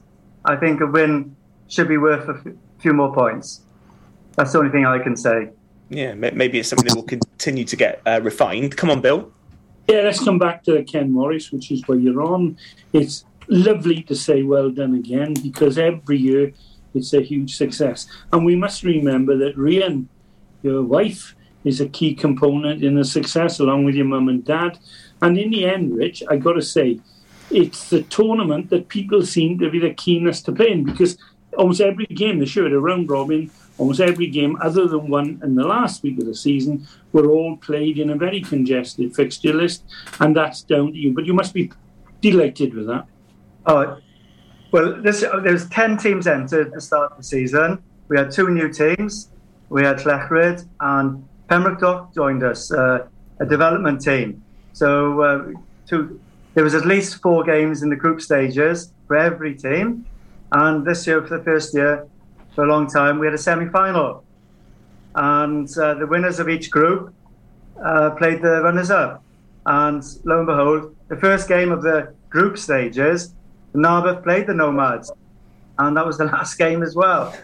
I 0.46 0.56
think 0.56 0.82
a 0.82 0.88
win 0.88 1.36
should 1.68 1.88
be 1.88 1.98
worth 1.98 2.28
a 2.28 2.34
f- 2.34 2.54
few 2.80 2.94
more 2.94 3.14
points. 3.14 3.62
That's 4.36 4.54
the 4.54 4.60
only 4.60 4.72
thing 4.72 4.86
I 4.86 5.00
can 5.00 5.16
say. 5.16 5.50
Yeah, 5.90 6.14
maybe 6.16 6.60
it's 6.60 6.70
something 6.70 6.88
that 6.88 6.96
will 6.96 7.04
continue 7.04 7.64
to 7.66 7.76
get 7.76 8.02
uh, 8.06 8.20
refined. 8.24 8.76
Come 8.76 8.90
on, 8.90 9.02
Bill. 9.02 9.32
Yeah, 9.88 10.02
let's 10.02 10.24
come 10.24 10.38
back 10.38 10.64
to 10.66 10.84
Ken 10.84 11.12
Morris, 11.12 11.52
which 11.52 11.72
is 11.72 11.88
where 11.88 11.98
you're 11.98 12.22
on. 12.22 12.58
It's 12.92 13.26
lovely 13.48 14.04
to 14.04 14.16
say 14.16 14.44
well 14.44 14.70
done 14.70 14.96
again 14.96 15.34
because 15.36 15.78
every 15.78 16.18
year 16.18 16.52
it's 16.94 17.14
a 17.14 17.22
huge 17.22 17.56
success. 17.56 18.08
And 18.34 18.46
we 18.46 18.56
must 18.56 18.84
remember 18.84 19.38
that 19.38 19.56
Rian, 19.56 20.08
your 20.62 20.84
wife, 20.84 21.36
is 21.64 21.82
a 21.82 21.90
key 21.90 22.14
component 22.14 22.84
in 22.84 22.96
the 22.96 23.06
success 23.06 23.60
along 23.60 23.84
with 23.84 23.96
your 23.96 24.06
mum 24.06 24.30
and 24.30 24.46
dad. 24.46 24.78
And 25.22 25.38
in 25.38 25.50
the 25.52 25.66
end, 25.66 25.96
Rich, 25.98 26.24
I 26.30 26.38
got 26.38 26.54
to 26.54 26.62
say, 26.62 27.00
it's 27.50 27.90
the 27.90 28.04
tournament 28.04 28.70
that 28.70 28.90
people 28.90 29.26
seem 29.26 29.58
to 29.60 29.70
be 29.70 29.80
the 29.80 29.94
keenest 29.94 30.46
to 30.46 30.52
play 30.52 30.72
in 30.72 30.84
because 30.84 31.18
almost 31.58 31.82
every 31.82 32.06
game 32.06 32.40
this 32.40 32.56
year, 32.56 32.70
the 32.70 32.80
round 32.80 33.10
robin, 33.10 33.50
almost 33.78 34.00
every 34.00 34.28
game 34.28 34.58
other 34.62 34.88
than 34.88 35.10
one 35.10 35.40
in 35.44 35.56
the 35.56 35.66
last 35.66 36.04
week 36.04 36.20
of 36.20 36.26
the 36.26 36.36
season, 36.36 36.88
were 37.14 37.30
all 37.30 37.58
played 37.58 38.00
in 38.00 38.10
a 38.10 38.16
very 38.16 38.42
congested 38.42 39.16
fixture 39.16 39.54
list, 39.54 39.84
and 40.20 40.36
that's 40.36 40.62
down 40.62 40.92
to 40.92 40.98
you. 40.98 41.14
But 41.14 41.26
you 41.26 41.34
must 41.34 41.54
be 41.54 41.72
delighted 42.22 42.74
with 42.74 42.88
that. 42.88 43.06
Oh, 43.66 43.98
well, 44.72 45.02
this, 45.02 45.24
uh, 45.24 45.40
there's 45.40 45.68
10 45.70 45.98
teams 45.98 46.28
entered 46.28 46.68
at 46.68 46.74
the 46.74 46.82
start 46.82 47.12
of 47.12 47.18
the 47.18 47.24
season. 47.24 47.82
We 48.10 48.18
had 48.18 48.32
two 48.32 48.50
new 48.50 48.72
teams. 48.72 49.30
We 49.70 49.84
had 49.84 49.98
Llechryd 49.98 50.66
and 50.80 51.28
Pembroke 51.48 51.80
Dock 51.80 52.14
joined 52.14 52.44
us, 52.44 52.72
uh, 52.72 53.08
a 53.40 53.46
development 53.46 54.02
team. 54.02 54.44
So 54.74 55.22
uh, 55.22 55.52
there 56.54 56.64
was 56.64 56.76
at 56.76 56.86
least 56.86 57.22
four 57.22 57.44
games 57.44 57.84
in 57.84 57.90
the 57.90 57.96
group 57.96 58.22
stages 58.22 58.94
for 59.08 59.16
every 59.16 59.56
team. 59.56 60.06
And 60.52 60.86
this 60.86 61.08
year, 61.08 61.26
for 61.26 61.38
the 61.38 61.44
first 61.44 61.74
year, 61.74 62.08
for 62.56 62.66
a 62.66 62.68
long 62.68 62.88
time, 62.88 63.20
we 63.20 63.28
had 63.28 63.34
a 63.34 63.38
semi-final. 63.38 64.24
And 65.16 65.70
uh, 65.78 65.96
the 65.96 66.06
winners 66.06 66.40
of 66.40 66.50
each 66.50 66.70
group 66.70 67.14
uh, 67.84 68.12
played 68.12 68.42
the 68.42 68.62
runners-up. 68.62 69.24
And 69.66 70.04
lo 70.24 70.40
and 70.40 70.48
behold, 70.48 70.96
the 71.08 71.18
first 71.18 71.48
game 71.48 71.72
of 71.72 71.82
the 71.82 72.14
group 72.30 72.58
stages, 72.58 73.34
Narberth 73.74 74.24
played 74.24 74.48
the 74.48 74.54
Nomads, 74.54 75.12
and 75.78 75.96
that 75.98 76.06
was 76.06 76.18
the 76.18 76.26
last 76.36 76.58
game 76.58 76.84
as 76.84 76.96
well. 76.96 77.36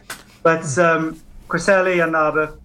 But 0.42 0.78
um, 0.78 1.22
Cresselly 1.48 2.00
and 2.00 2.14
Narberth 2.14 2.58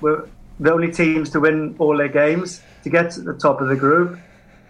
were 0.00 0.28
the 0.62 0.72
only 0.72 0.92
teams 0.92 1.30
to 1.30 1.40
win 1.40 1.74
all 1.78 1.96
their 1.96 2.08
games 2.08 2.62
to 2.84 2.90
get 2.90 3.10
to 3.12 3.20
the 3.20 3.34
top 3.34 3.60
of 3.60 3.68
the 3.68 3.76
group. 3.76 4.18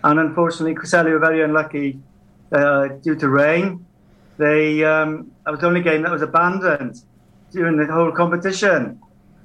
And 0.02 0.18
unfortunately, 0.18 0.74
Cresselly 0.74 1.12
were 1.12 1.18
very 1.18 1.42
unlucky 1.42 2.00
uh, 2.50 2.88
due 3.04 3.14
to 3.16 3.28
rain. 3.28 3.84
They 4.38 4.82
um, 4.84 5.30
that 5.44 5.50
was 5.50 5.60
the 5.60 5.66
only 5.66 5.82
game 5.82 6.02
that 6.02 6.10
was 6.10 6.22
abandoned 6.22 7.02
during 7.52 7.76
the 7.76 7.86
whole 7.92 8.10
competition, 8.10 9.00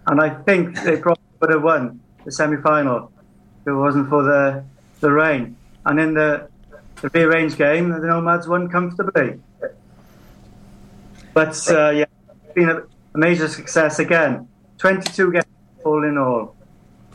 and 0.08 0.22
I 0.22 0.30
think 0.30 0.82
they 0.84 0.98
probably 0.98 1.24
would 1.42 1.52
have 1.52 1.64
won 1.64 2.00
the 2.24 2.32
semi-final 2.32 3.12
if 3.62 3.68
it 3.68 3.74
wasn't 3.74 4.08
for 4.10 4.24
the 4.24 4.64
the 5.02 5.12
rain. 5.12 5.58
And 5.86 6.00
in 6.00 6.14
the 6.14 6.48
the 7.02 7.10
rearranged 7.10 7.58
game, 7.58 7.90
the 7.90 8.00
Nomads 8.00 8.48
won 8.48 8.70
comfortably. 8.70 9.40
But 11.34 11.70
uh, 11.70 11.90
yeah, 11.90 12.06
it's 12.46 12.54
been 12.56 12.70
a 12.70 12.84
major 13.14 13.48
success 13.50 14.00
again. 14.00 14.48
22 14.78 15.34
games 15.34 15.46
all 15.88 16.04
in 16.04 16.18
all. 16.18 16.56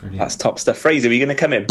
That's 0.03 0.35
top 0.35 0.59
stuff. 0.59 0.77
Fraser, 0.77 1.07
are 1.09 1.13
you 1.13 1.19
going 1.25 1.35
to 1.35 1.39
come 1.39 1.53
in? 1.53 1.65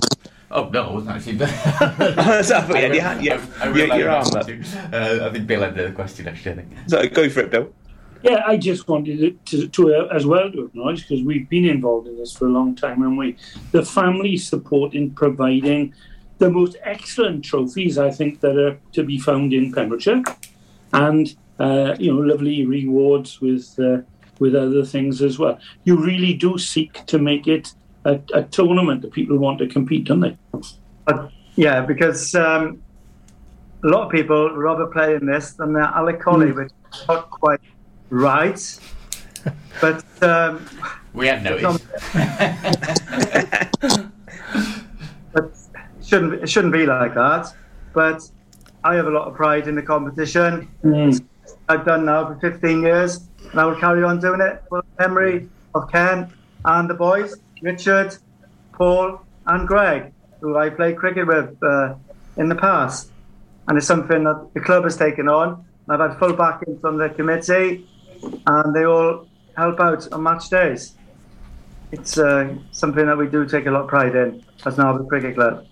Oh 0.50 0.68
no, 0.68 0.88
I 0.88 0.92
wasn't 0.92 1.16
actually. 1.16 2.42
Sorry, 2.44 2.80
yeah, 2.82 2.92
you 2.92 3.00
had- 3.00 3.24
yeah, 3.24 3.44
I 3.61 3.64
your- 3.66 3.74
realised 3.74 4.00
your 4.00 4.11
I 4.11 4.14
arm 4.16 4.26
up. 4.36 4.48
Uh, 4.92 5.26
I 5.26 5.32
think 5.32 5.46
Bill 5.46 5.61
had 5.62 5.74
the 5.76 5.92
question 5.92 6.28
actually. 6.28 6.53
I 6.53 6.55
think. 6.57 6.68
So 6.88 7.07
go 7.09 7.28
for 7.28 7.40
it, 7.40 7.50
Bill. 7.50 7.72
Yeah, 8.22 8.42
I 8.46 8.57
just 8.57 8.86
wanted 8.86 9.44
to, 9.46 9.66
to 9.68 9.94
uh, 9.94 10.07
as 10.14 10.24
well 10.26 10.50
to 10.53 10.66
acknowledge 10.66 11.09
because 11.09 11.24
we've 11.24 11.48
been 11.48 11.64
involved 11.64 12.07
in 12.07 12.16
this 12.16 12.32
for 12.32 12.46
a 12.46 12.50
long 12.50 12.74
time, 12.76 13.03
and 13.03 13.18
we 13.18 13.36
the 13.72 13.84
family 13.84 14.36
support 14.36 14.94
in 14.94 15.11
providing 15.11 15.92
the 16.38 16.50
most 16.50 16.76
excellent 16.84 17.44
trophies 17.44 17.98
I 17.98 18.11
think 18.11 18.40
that 18.40 18.57
are 18.57 18.78
to 18.92 19.03
be 19.03 19.18
found 19.18 19.53
in 19.53 19.72
Pembrokeshire, 19.72 20.22
and 20.92 21.34
uh, 21.59 21.96
you 21.98 22.12
know 22.14 22.20
lovely 22.20 22.64
rewards 22.66 23.40
with 23.40 23.74
uh, 23.80 24.03
with 24.43 24.55
other 24.57 24.84
things 24.84 25.22
as 25.22 25.38
well. 25.38 25.59
You 25.84 25.97
really 25.97 26.34
do 26.34 26.59
seek 26.59 27.07
to 27.07 27.18
make 27.18 27.47
it 27.47 27.72
a, 28.05 28.18
a 28.34 28.43
tournament 28.43 29.03
that 29.03 29.12
people 29.12 29.38
want 29.38 29.61
to 29.61 29.68
compete, 29.68 30.05
don't 30.05 30.20
they? 30.20 30.36
Uh, 31.07 31.28
yeah, 31.55 31.80
because 31.80 32.34
um, 32.34 32.82
a 33.84 33.88
lot 33.88 34.07
of 34.07 34.11
people 34.11 34.51
rather 34.57 34.86
play 34.86 35.14
in 35.14 35.26
this 35.26 35.53
than 35.53 35.72
the 35.72 35.80
Alec 35.80 36.20
Colley, 36.20 36.51
which 36.51 36.72
is 36.93 37.09
not 37.09 37.30
quite 37.30 37.61
right. 38.11 38.61
But 39.80 40.05
um, 40.22 40.64
We 41.14 41.26
have 41.26 41.43
noticed. 41.43 41.84
but 45.32 45.45
it 45.99 46.07
shouldn't 46.09 46.34
it 46.45 46.49
shouldn't 46.49 46.72
be 46.72 46.86
like 46.86 47.14
that. 47.14 47.53
But 47.93 48.20
I 48.84 48.95
have 48.95 49.07
a 49.07 49.11
lot 49.11 49.26
of 49.26 49.34
pride 49.34 49.66
in 49.66 49.74
the 49.74 49.82
competition. 49.82 50.68
I've 51.72 51.86
done 51.86 52.04
now 52.04 52.26
for 52.26 52.38
15 52.38 52.82
years, 52.82 53.26
and 53.50 53.58
I 53.58 53.64
will 53.64 53.76
carry 53.76 54.04
on 54.04 54.20
doing 54.20 54.42
it 54.42 54.62
for 54.68 54.82
the 54.82 55.08
memory 55.08 55.48
of 55.74 55.90
Ken 55.90 56.30
and 56.66 56.90
the 56.90 56.92
boys, 56.92 57.36
Richard, 57.62 58.14
Paul, 58.72 59.22
and 59.46 59.66
Greg, 59.66 60.12
who 60.42 60.58
I 60.58 60.68
played 60.68 60.98
cricket 60.98 61.26
with 61.26 61.56
uh, 61.62 61.94
in 62.36 62.50
the 62.50 62.56
past. 62.56 63.10
And 63.68 63.78
it's 63.78 63.86
something 63.86 64.22
that 64.24 64.50
the 64.52 64.60
club 64.60 64.84
has 64.84 64.98
taken 64.98 65.30
on. 65.30 65.64
I've 65.88 66.00
had 66.00 66.18
full 66.18 66.34
backing 66.34 66.78
from 66.78 66.98
the 66.98 67.08
committee, 67.08 67.88
and 68.46 68.74
they 68.76 68.84
all 68.84 69.26
help 69.56 69.80
out 69.80 70.12
on 70.12 70.22
match 70.24 70.50
days. 70.50 70.94
It's 71.90 72.18
uh, 72.18 72.54
something 72.72 73.06
that 73.06 73.16
we 73.16 73.28
do 73.28 73.46
take 73.46 73.64
a 73.64 73.70
lot 73.70 73.84
of 73.84 73.88
pride 73.88 74.14
in 74.14 74.44
as 74.66 74.76
Narberth 74.76 75.08
Cricket 75.08 75.36
Club. 75.36 75.66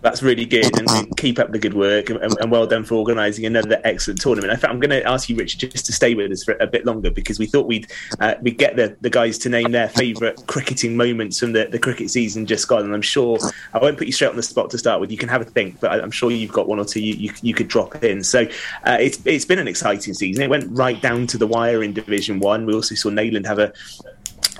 That's 0.00 0.24
really 0.24 0.44
good, 0.44 0.76
and 0.76 0.88
keep 1.24 1.38
up 1.38 1.52
the 1.52 1.58
good 1.58 1.72
work, 1.72 2.10
and, 2.10 2.20
and 2.22 2.50
well 2.50 2.66
done 2.66 2.84
for 2.84 2.96
organising 2.96 3.46
another 3.46 3.80
excellent 3.82 4.20
tournament. 4.20 4.52
In 4.52 4.58
fact, 4.58 4.70
I'm 4.70 4.78
going 4.78 4.90
to 4.90 5.02
ask 5.08 5.30
you, 5.30 5.36
Richard, 5.36 5.70
just 5.70 5.86
to 5.86 5.92
stay 5.92 6.14
with 6.14 6.30
us 6.30 6.44
for 6.44 6.54
a 6.60 6.66
bit 6.66 6.84
longer 6.84 7.10
because 7.10 7.38
we 7.38 7.46
thought 7.46 7.66
we'd 7.66 7.90
uh, 8.20 8.34
we'd 8.42 8.58
get 8.58 8.76
the, 8.76 8.94
the 9.00 9.08
guys 9.08 9.38
to 9.38 9.48
name 9.48 9.72
their 9.72 9.88
favourite 9.88 10.46
cricketing 10.46 10.98
moments 10.98 11.40
from 11.40 11.52
the, 11.52 11.64
the 11.64 11.78
cricket 11.78 12.10
season 12.10 12.44
just 12.44 12.68
gone. 12.68 12.84
And 12.84 12.94
I'm 12.94 13.08
sure 13.16 13.38
I 13.72 13.78
won't 13.78 13.96
put 13.96 14.06
you 14.06 14.12
straight 14.12 14.28
on 14.28 14.36
the 14.36 14.42
spot 14.42 14.68
to 14.70 14.78
start 14.78 15.00
with. 15.00 15.10
You 15.10 15.16
can 15.16 15.30
have 15.30 15.40
a 15.40 15.46
think, 15.46 15.80
but 15.80 15.92
I- 15.92 16.02
I'm 16.02 16.10
sure 16.10 16.30
you've 16.30 16.52
got 16.52 16.68
one 16.68 16.78
or 16.78 16.84
two 16.84 17.00
you, 17.00 17.14
you, 17.14 17.32
you 17.40 17.54
could 17.54 17.68
drop 17.68 18.04
in. 18.04 18.22
So 18.22 18.42
uh, 18.84 18.98
it's 19.00 19.18
it's 19.24 19.46
been 19.46 19.58
an 19.58 19.68
exciting 19.68 20.12
season. 20.12 20.42
It 20.42 20.50
went 20.50 20.66
right 20.76 21.00
down 21.00 21.26
to 21.28 21.38
the 21.38 21.46
wire 21.46 21.82
in 21.82 21.94
Division 21.94 22.38
One. 22.38 22.66
We 22.66 22.74
also 22.74 22.94
saw 22.94 23.08
Neyland 23.08 23.46
have 23.46 23.58
a 23.58 23.72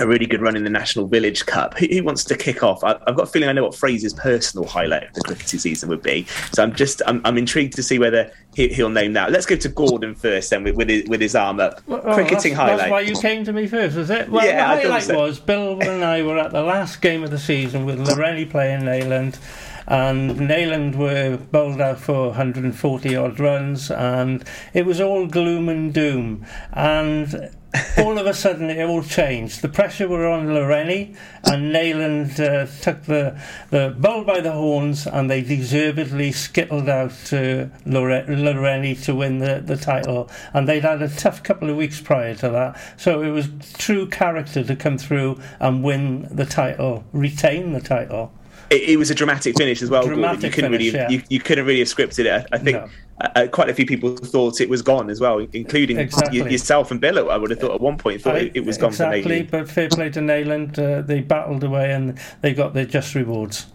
a 0.01 0.07
really 0.07 0.27
good 0.27 0.43
run 0.43 0.57
in 0.57 0.65
the 0.65 0.71
National 0.71 1.07
Village 1.07 1.47
Cup. 1.47 1.79
Who, 1.79 1.87
who 1.87 2.03
wants 2.03 2.25
to 2.25 2.37
kick 2.37 2.63
off? 2.63 2.83
I, 2.83 2.99
I've 3.07 3.17
got 3.17 3.25
a 3.25 3.27
feeling 3.27 3.49
I 3.49 3.53
know 3.53 3.65
what 3.65 3.75
Fraser's 3.75 4.15
personal 4.15 4.67
highlight 4.67 5.05
of 5.05 5.15
the 5.15 5.23
cricketing 5.23 5.61
season 5.61 5.89
would 5.89 6.03
be. 6.03 6.27
So 6.53 6.63
I'm 6.63 6.75
just 6.75 7.03
I'm, 7.07 7.21
I'm 7.25 7.39
intrigued 7.39 7.75
to 7.77 7.83
see 7.83 7.99
whether 7.99 8.31
he, 8.55 8.69
he'll 8.69 8.91
name 8.91 9.13
that. 9.15 9.31
Let's 9.31 9.47
go 9.47 9.57
to 9.57 9.69
Gordon 9.69 10.15
first, 10.15 10.51
then 10.51 10.65
with, 10.65 10.77
with, 10.77 10.89
his, 10.89 11.09
with 11.09 11.21
his 11.21 11.35
arm 11.35 11.61
up. 11.61 11.81
Oh, 11.89 12.01
cricketing 12.15 12.55
that's, 12.55 12.55
highlight. 12.55 12.79
That's 12.79 12.91
why 12.91 13.01
you 13.01 13.15
came 13.21 13.45
to 13.45 13.53
me 13.53 13.67
first, 13.67 13.97
was 13.97 14.11
it? 14.11 14.29
Well, 14.31 14.45
Yeah, 14.45 14.77
the 14.77 14.83
highlight 14.83 15.03
so. 15.05 15.19
was 15.19 15.39
Bill 15.39 15.81
and 15.81 16.05
I 16.05 16.23
were 16.23 16.39
at 16.39 16.53
the 16.53 16.63
last 16.63 17.01
game 17.01 17.23
of 17.23 17.31
the 17.31 17.39
season 17.39 17.85
with 17.85 17.99
Lawrenny 17.99 18.49
playing 18.49 18.81
Neyland. 18.81 19.39
And 19.87 20.31
Neyland 20.39 20.97
were 20.97 21.37
bowled 21.37 21.81
out 21.81 22.01
for 22.01 22.29
140 22.29 23.17
odd 23.17 23.39
runs, 23.39 23.91
and 23.91 24.43
it 24.73 24.87
was 24.87 24.99
all 24.99 25.27
gloom 25.27 25.69
and 25.69 25.93
doom. 25.93 26.47
And 26.73 27.51
all 27.99 28.19
of 28.19 28.27
a 28.27 28.35
sudden, 28.35 28.71
it 28.71 28.83
all 28.83 29.03
changed. 29.03 29.63
The 29.63 29.69
pressure 29.69 30.09
were 30.09 30.27
on 30.27 30.47
Lawrenny, 30.47 31.17
and 31.45 31.75
Neyland 31.75 32.39
uh, 32.39 32.67
took 32.81 33.03
the, 33.05 33.41
the 33.71 33.95
bull 33.99 34.25
by 34.25 34.41
the 34.41 34.53
horns, 34.53 35.07
and 35.07 35.31
they 35.31 35.43
deservedly 35.43 36.33
skittled 36.33 36.89
out 36.89 37.13
to 37.27 37.71
Lore- 37.87 38.25
to 38.25 39.15
win 39.15 39.39
the, 39.39 39.63
the 39.65 39.77
title. 39.77 40.31
And 40.53 40.69
they'd 40.69 40.85
had 40.85 41.03
a 41.03 41.09
tough 41.09 41.43
couple 41.43 41.71
of 41.71 41.77
weeks 41.77 42.01
prior 42.01 42.35
to 42.37 42.49
that, 42.51 42.81
so 42.97 43.23
it 43.23 43.31
was 43.31 43.49
true 43.75 44.09
character 44.09 44.63
to 44.63 44.77
come 44.77 44.99
through 44.99 45.41
and 45.61 45.83
win 45.83 46.29
the 46.31 46.47
title, 46.47 47.05
retain 47.13 47.73
the 47.73 47.81
title. 47.81 48.33
It, 48.75 48.91
it 48.91 48.97
was 48.97 49.11
a 49.11 49.15
dramatic 49.15 49.57
finish 49.57 49.83
as 49.83 49.91
well. 49.91 50.03
Gordon. 50.07 50.41
You 50.43 50.51
couldn't 50.51 50.73
really 50.73 50.91
finish, 50.91 51.11
you, 51.13 51.19
yeah. 51.19 51.25
you 51.29 51.41
couldn't 51.41 51.67
really 51.67 51.79
have 51.81 51.89
scripted 51.89 52.25
it. 52.27 52.47
I, 52.53 52.57
I 52.57 52.59
think 52.59 52.77
No. 52.79 52.89
uh, 53.21 53.29
uh, 53.37 53.47
quite 53.49 53.69
a 53.69 53.75
few 53.75 53.87
people 53.87 54.17
thought 54.17 54.61
it 54.61 54.69
was 54.69 54.83
gone 54.83 55.11
as 55.11 55.21
well, 55.21 55.39
including 55.53 55.99
Exactly. 55.99 56.43
y- 56.43 56.49
yourself 56.49 56.91
and 56.91 57.01
Bill. 57.01 57.31
I 57.31 57.37
would 57.37 57.51
have 57.51 57.61
thought 57.61 57.75
at 57.75 57.81
one 57.81 57.99
point 57.99 58.21
thought 58.23 58.37
I- 58.37 58.41
it, 58.41 58.53
it 58.57 58.65
was 58.65 58.77
gone 58.79 58.91
exactly, 58.91 59.23
for 59.23 59.29
Neyland. 59.29 59.51
but 59.51 59.69
fair 59.71 59.89
play 59.89 60.11
to 60.11 60.21
Neyland. 60.21 60.79
Uh, 60.79 61.03
they 61.03 61.21
battled 61.21 61.63
away 61.65 61.93
and 61.93 62.19
they 62.41 62.53
got 62.55 62.75
their 62.75 62.87
just 62.87 63.15
rewards. 63.15 63.67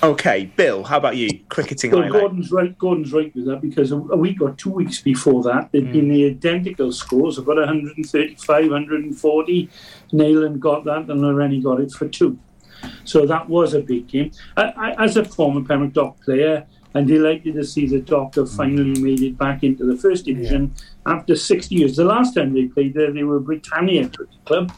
Okay, 0.00 0.44
Bill, 0.54 0.84
how 0.84 0.96
about 0.98 1.16
you? 1.16 1.28
Cricketing 1.48 1.90
Well, 1.90 2.02
highlight. 2.02 2.20
Gordon's 2.20 2.52
right. 2.52 2.78
Gordon's 2.78 3.12
right 3.12 3.34
with 3.34 3.46
that 3.46 3.60
because 3.60 3.90
a, 3.90 3.96
a 3.96 4.16
week 4.16 4.40
or 4.40 4.52
two 4.52 4.70
weeks 4.70 5.00
before 5.02 5.42
that, 5.42 5.70
there'd 5.72 5.86
Hmm. 5.86 5.92
been 5.92 6.08
the 6.08 6.24
identical 6.26 6.92
scores, 6.92 7.36
about 7.36 7.56
135, 7.56 8.70
140. 8.70 9.68
Neyland 10.12 10.60
got 10.60 10.84
that, 10.84 11.10
and 11.10 11.20
Lawrenny 11.20 11.60
got 11.62 11.80
it 11.80 11.90
for 11.90 12.06
two. 12.08 12.38
So 13.04 13.26
that 13.26 13.48
was 13.48 13.74
a 13.74 13.80
big 13.80 14.08
game. 14.08 14.32
I, 14.56 14.62
I, 14.76 15.04
as 15.04 15.16
a 15.16 15.24
former 15.24 15.62
Pembroke 15.62 15.92
Dock 15.92 16.20
player, 16.22 16.66
I'm 16.94 17.06
delighted 17.06 17.54
to 17.54 17.64
see 17.64 17.86
the 17.86 18.00
Dock 18.00 18.34
have 18.36 18.48
hmm. 18.48 18.56
finally 18.56 19.00
made 19.00 19.22
it 19.22 19.38
back 19.38 19.62
into 19.62 19.84
the 19.84 19.96
first 19.96 20.24
division 20.24 20.74
after 21.06 21.36
60 21.36 21.74
years. 21.74 21.96
The 21.96 22.04
last 22.04 22.34
time 22.34 22.52
they 22.52 22.66
played 22.66 22.94
there, 22.94 23.12
they 23.12 23.24
were 23.24 23.40
Britannia 23.40 24.08
Cricket 24.08 24.44
Club. 24.44 24.72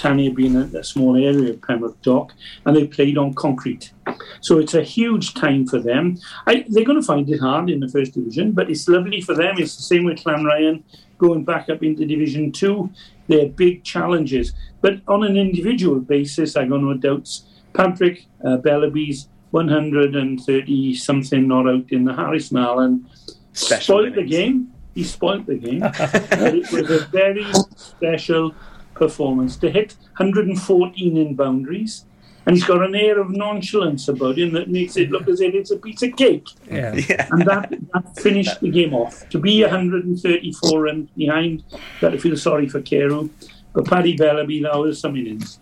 Britannia 0.00 0.30
being 0.30 0.56
a, 0.56 0.78
a 0.78 0.84
small 0.84 1.16
area 1.16 1.50
of 1.50 1.60
Pembroke 1.60 2.00
Dock, 2.00 2.32
and 2.64 2.74
they 2.74 2.86
played 2.86 3.18
on 3.18 3.34
concrete. 3.34 3.92
So 4.40 4.58
it's 4.58 4.74
a 4.74 4.82
huge 4.82 5.34
time 5.34 5.66
for 5.66 5.78
them. 5.78 6.18
I, 6.46 6.64
they're 6.68 6.84
going 6.84 7.00
to 7.00 7.06
find 7.06 7.28
it 7.28 7.38
hard 7.38 7.68
in 7.68 7.80
the 7.80 7.88
first 7.88 8.14
division, 8.14 8.52
but 8.52 8.70
it's 8.70 8.88
lovely 8.88 9.20
for 9.20 9.34
them. 9.34 9.56
It's 9.58 9.76
the 9.76 9.82
same 9.82 10.04
with 10.04 10.24
Llanrhian 10.24 10.82
going 11.18 11.44
back 11.44 11.68
up 11.68 11.82
into 11.82 12.06
Division 12.06 12.50
Two. 12.50 12.90
They're 13.30 13.48
big 13.48 13.84
challenges, 13.84 14.54
but 14.80 14.94
on 15.06 15.22
an 15.22 15.36
individual 15.36 16.00
basis, 16.00 16.56
I 16.56 16.66
got 16.66 16.82
no 16.82 16.94
doubts. 16.94 17.44
Patrick 17.74 18.26
uh, 18.44 18.56
Bellaby's 18.56 19.28
130 19.52 20.94
something 20.94 21.46
not 21.46 21.68
out 21.68 21.84
in 21.90 22.04
the 22.04 22.12
Harris 22.12 22.52
Allen 22.52 23.06
spoiled 23.52 24.16
the 24.16 24.24
game. 24.24 24.72
He 24.96 25.04
spoiled 25.04 25.46
the 25.46 25.54
game. 25.54 25.78
but 25.80 26.54
it 26.56 26.72
was 26.72 26.90
a 26.90 27.06
very 27.06 27.46
special 27.76 28.52
performance 28.94 29.56
to 29.58 29.70
hit 29.70 29.94
114 30.16 31.16
in 31.16 31.36
boundaries. 31.36 32.06
And 32.46 32.56
he's 32.56 32.64
got 32.64 32.82
an 32.82 32.94
air 32.94 33.20
of 33.20 33.30
nonchalance 33.30 34.08
about 34.08 34.38
him 34.38 34.52
that 34.52 34.70
makes 34.70 34.96
it 34.96 35.10
look 35.10 35.28
as 35.28 35.40
if 35.40 35.54
it's 35.54 35.70
a 35.70 35.76
piece 35.76 36.02
of 36.02 36.16
cake. 36.16 36.48
Yeah. 36.70 36.94
And 37.30 37.46
that, 37.46 37.70
that 37.92 38.18
finished 38.18 38.60
the 38.60 38.70
game 38.70 38.94
off. 38.94 39.28
To 39.28 39.38
be 39.38 39.62
134 39.62 40.86
and 40.86 41.14
behind, 41.14 41.62
got 42.00 42.10
to 42.10 42.18
feel 42.18 42.36
sorry 42.36 42.68
for 42.68 42.80
Carew. 42.80 43.28
But 43.72 43.86
Paddy 43.86 44.16
Bellaby, 44.16 44.62
that 44.62 44.76
was 44.76 44.98
some 45.00 45.16
innings. 45.16 45.60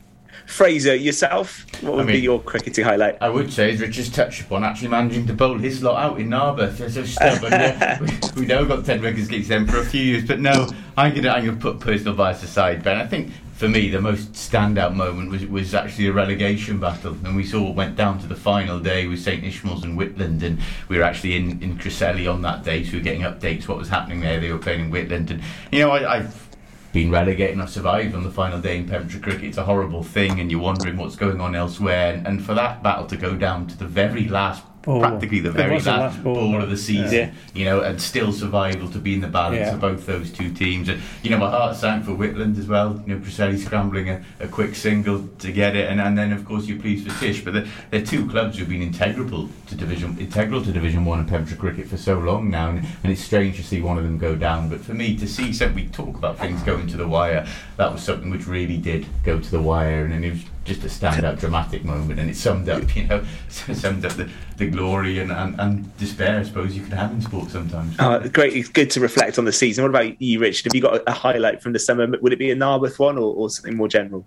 Fraser, 0.49 0.95
yourself, 0.95 1.67
what 1.83 1.97
would 1.97 2.09
I 2.09 2.13
be 2.13 2.21
your 2.21 2.41
cricketing 2.41 2.83
highlight? 2.83 3.19
I 3.21 3.29
would 3.29 3.53
say, 3.53 3.71
as 3.71 3.81
Richard's 3.81 4.09
touched 4.09 4.41
upon, 4.41 4.65
actually 4.65 4.89
managing 4.89 5.27
to 5.27 5.35
bowl 5.35 5.59
his 5.59 5.83
lot 5.83 6.03
out 6.03 6.19
in 6.19 6.31
Narberth. 6.31 6.79
They're 6.79 6.89
so 6.89 7.05
stubborn. 7.05 7.53
yeah. 7.53 8.01
we, 8.35 8.41
we 8.41 8.47
know 8.47 8.65
got 8.65 8.87
Ted 8.87 9.03
records 9.03 9.29
against 9.29 9.51
them 9.51 9.67
for 9.67 9.79
a 9.79 9.85
few 9.85 10.01
years, 10.01 10.27
but 10.27 10.41
no, 10.41 10.71
I'm 10.97 11.15
gonna 11.15 11.29
I'm 11.29 11.45
gonna 11.45 11.59
put 11.59 11.81
personal 11.81 12.15
bias 12.15 12.43
aside, 12.43 12.83
Ben. 12.83 12.97
I 12.97 13.07
think 13.07 13.31
for 13.59 13.69
me 13.69 13.91
the 13.91 14.01
most 14.01 14.35
standout 14.35 14.95
moment 14.95 15.29
was 15.31 15.45
was 15.47 15.75
actually 15.75 16.07
a 16.07 16.13
relegation 16.13 16.79
battle, 16.79 17.17
and 17.25 17.35
we 17.35 17.45
saw 17.45 17.73
went 17.73 17.97
down 17.97 18.17
to 18.21 18.29
the 18.29 18.37
final 18.37 18.79
day 18.79 19.09
with 19.09 19.21
St 19.21 19.43
Ishmael's 19.43 19.83
and 19.83 19.99
Whitland, 19.99 20.45
and 20.45 20.61
we 20.89 20.97
were 20.97 21.03
actually 21.03 21.35
in 21.35 21.61
in 21.61 21.77
Cresselly 21.77 22.29
on 22.29 22.41
that 22.43 22.63
day, 22.63 22.85
so 22.85 22.93
we 22.93 22.99
were 22.99 23.05
getting 23.05 23.23
updates 23.23 23.67
what 23.67 23.77
was 23.77 23.89
happening 23.89 24.21
there. 24.21 24.39
They 24.39 24.53
were 24.53 24.59
playing 24.59 24.85
in 24.85 24.91
Whitland, 24.93 25.31
and 25.31 25.43
you 25.73 25.81
know 25.81 25.91
I, 25.91 26.19
I've 26.19 26.49
been 26.93 27.11
relegated 27.11 27.61
I've 27.61 27.69
survived 27.69 28.15
on 28.15 28.23
the 28.23 28.31
final 28.31 28.61
day 28.61 28.79
in 28.79 28.89
Pembrokeshire 28.89 29.21
cricket. 29.21 29.45
It's 29.45 29.59
a 29.59 29.65
horrible 29.65 30.05
thing, 30.05 30.39
and 30.39 30.53
you're 30.53 30.61
wondering 30.61 30.97
what's 30.97 31.17
going 31.17 31.41
on 31.41 31.57
elsewhere. 31.57 32.15
And, 32.15 32.29
and 32.29 32.45
for 32.45 32.55
that 32.55 32.85
battle 32.85 33.07
to 33.07 33.17
go 33.17 33.35
down 33.35 33.67
to 33.67 33.77
the 33.77 33.87
very 33.87 34.29
last 34.29 34.63
ball. 34.83 35.01
practically 35.01 35.41
the 35.41 35.51
very 35.51 35.75
last, 35.75 35.87
last 35.87 36.23
ball, 36.25 36.35
ball, 36.35 36.63
of 36.63 36.71
the 36.71 36.77
season. 36.77 37.13
yeah. 37.13 37.31
You 37.55 37.65
know, 37.65 37.81
and 37.81 38.01
still 38.01 38.33
survival 38.33 38.89
to 38.91 38.99
be 38.99 39.15
in 39.15 39.21
the 39.21 39.29
balance 39.29 39.59
Yeah. 39.59 39.75
of 39.75 39.81
both 39.81 40.07
those 40.07 40.31
two 40.31 40.53
teams. 40.53 40.89
And 40.89 41.01
you 41.23 41.31
know, 41.31 41.39
my 41.39 41.51
heart 41.51 41.77
sank 41.77 42.05
for 42.05 42.13
Whitland 42.13 42.59
as 42.59 42.67
well. 42.67 43.03
You 43.07 43.15
know, 43.15 43.21
Cresselly 43.21 43.59
scrambling 43.59 44.09
a, 44.11 44.25
a 44.41 44.49
quick 44.49 44.75
single 44.75 45.29
to 45.39 45.53
get 45.53 45.77
it, 45.77 45.91
and, 45.91 46.01
and 46.01 46.17
then 46.17 46.33
of 46.33 46.45
course 46.45 46.67
you're 46.67 46.79
pleased 46.81 47.11
for 47.11 47.19
Tish. 47.21 47.45
But 47.45 47.55
they're, 47.55 47.67
they're 47.91 48.07
two 48.07 48.29
clubs 48.29 48.59
who've 48.59 48.69
been 48.69 48.83
integral 48.83 49.49
to 49.69 49.75
division 49.75 50.17
integral 50.19 50.63
to 50.65 50.73
Division 50.73 51.05
One 51.05 51.19
and 51.21 51.29
Pembrokeshire 51.29 51.59
cricket 51.59 51.89
for 51.89 51.97
so 51.97 52.19
long 52.19 52.51
now, 52.51 52.71
and, 52.71 52.79
and 53.03 53.13
it's 53.13 53.23
strange 53.23 53.57
to 53.57 53.63
see 53.63 53.81
one 53.81 53.99
of 53.99 54.05
them 54.05 54.19
go 54.19 54.35
down. 54.35 54.69
But 54.69 54.81
for 54.81 54.95
me, 54.95 55.17
to 55.17 55.27
see 55.27 55.53
something 55.53 55.77
we 55.77 55.87
talk 55.89 56.17
about 56.17 56.39
things 56.39 56.63
going 56.63 56.87
to 56.89 56.97
the 56.97 57.07
wire, 57.09 57.47
that 57.77 57.93
was 57.93 58.03
something 58.03 58.31
which 58.31 58.47
really 58.47 58.79
did 58.79 59.07
go 59.25 59.39
to 59.39 59.51
the 59.51 59.61
wire, 59.61 60.05
and, 60.05 60.13
and 60.13 60.25
it 60.25 60.31
was 60.33 60.45
just 60.69 60.85
a 60.85 60.87
standout 60.87 61.41
dramatic 61.41 61.85
moment, 61.85 62.21
and 62.21 62.31
it 62.31 62.37
summed 62.37 62.69
up, 62.69 62.95
you 62.97 63.07
know, 63.07 63.25
summed 63.49 64.05
up 64.05 64.13
the, 64.13 64.31
the 64.59 64.69
glory 64.69 65.19
and, 65.19 65.33
and, 65.33 65.59
and 65.59 65.97
despair, 65.97 66.39
I 66.39 66.43
suppose, 66.45 66.77
you 66.77 66.83
can 66.83 66.93
have 66.93 67.11
in 67.11 67.21
sport 67.21 67.51
sometimes. 67.51 67.97
Oh, 67.99 68.21
great! 68.29 68.55
It's 68.55 68.69
good 68.69 68.91
to 68.91 69.01
reflect 69.01 69.39
on 69.39 69.45
the 69.45 69.53
season. 69.53 69.83
What 69.83 69.91
about 69.91 70.21
you, 70.21 70.39
Richard? 70.39 70.67
Have 70.67 70.75
you 70.75 70.83
got 70.83 71.03
a 71.07 71.13
highlight 71.13 71.63
from 71.63 71.73
the 71.73 71.79
summer? 71.79 72.07
Would 72.07 72.33
it 72.33 72.39
be 72.39 72.51
a 72.51 72.57
Narberth 72.57 72.99
one 72.99 73.17
or, 73.17 73.35
or 73.35 73.51
something 73.51 73.77
more 73.77 73.89
general? 73.89 74.25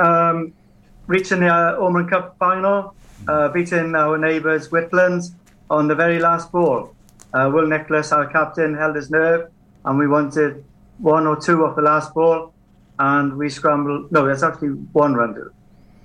Um, 0.00 0.52
reaching 1.06 1.40
the 1.40 1.48
uh, 1.48 1.76
Ormond 1.76 2.10
Cup 2.10 2.36
final, 2.38 2.94
uh, 3.28 3.48
beating 3.48 3.94
our 3.94 4.18
neighbours 4.18 4.70
Whitlands 4.70 5.32
on 5.70 5.88
the 5.88 5.94
very 5.94 6.18
last 6.18 6.50
ball. 6.52 6.94
Uh, 7.32 7.50
Will 7.52 7.66
Nicholas, 7.66 8.12
our 8.12 8.26
captain, 8.26 8.74
held 8.76 8.96
his 8.96 9.10
nerve, 9.10 9.50
and 9.84 9.98
we 9.98 10.06
wanted 10.06 10.64
one 10.98 11.26
or 11.26 11.40
two 11.40 11.64
off 11.64 11.74
the 11.74 11.82
last 11.82 12.14
ball, 12.14 12.52
and 12.98 13.36
we 13.36 13.48
scrambled. 13.48 14.10
No, 14.12 14.26
that's 14.26 14.42
actually 14.42 14.68
one 14.92 15.14
run 15.14 15.34
to 15.34 15.50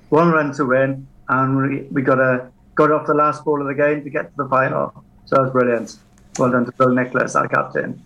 one 0.09 0.31
run 0.31 0.53
to 0.53 0.65
win, 0.65 1.07
and 1.27 1.57
we, 1.57 1.81
we 1.91 2.01
got 2.01 2.19
a 2.19 2.51
got 2.75 2.91
off 2.91 3.07
the 3.07 3.13
last 3.13 3.43
ball 3.43 3.61
of 3.61 3.67
the 3.67 3.73
game 3.73 4.03
to 4.03 4.09
get 4.09 4.31
to 4.31 4.43
the 4.43 4.49
final. 4.49 5.03
So 5.25 5.35
that 5.35 5.41
was 5.43 5.51
brilliant. 5.51 5.97
Well 6.37 6.51
done 6.51 6.65
to 6.65 6.73
Will 6.77 6.93
Nicholas, 6.93 7.35
our 7.35 7.47
captain. 7.47 8.01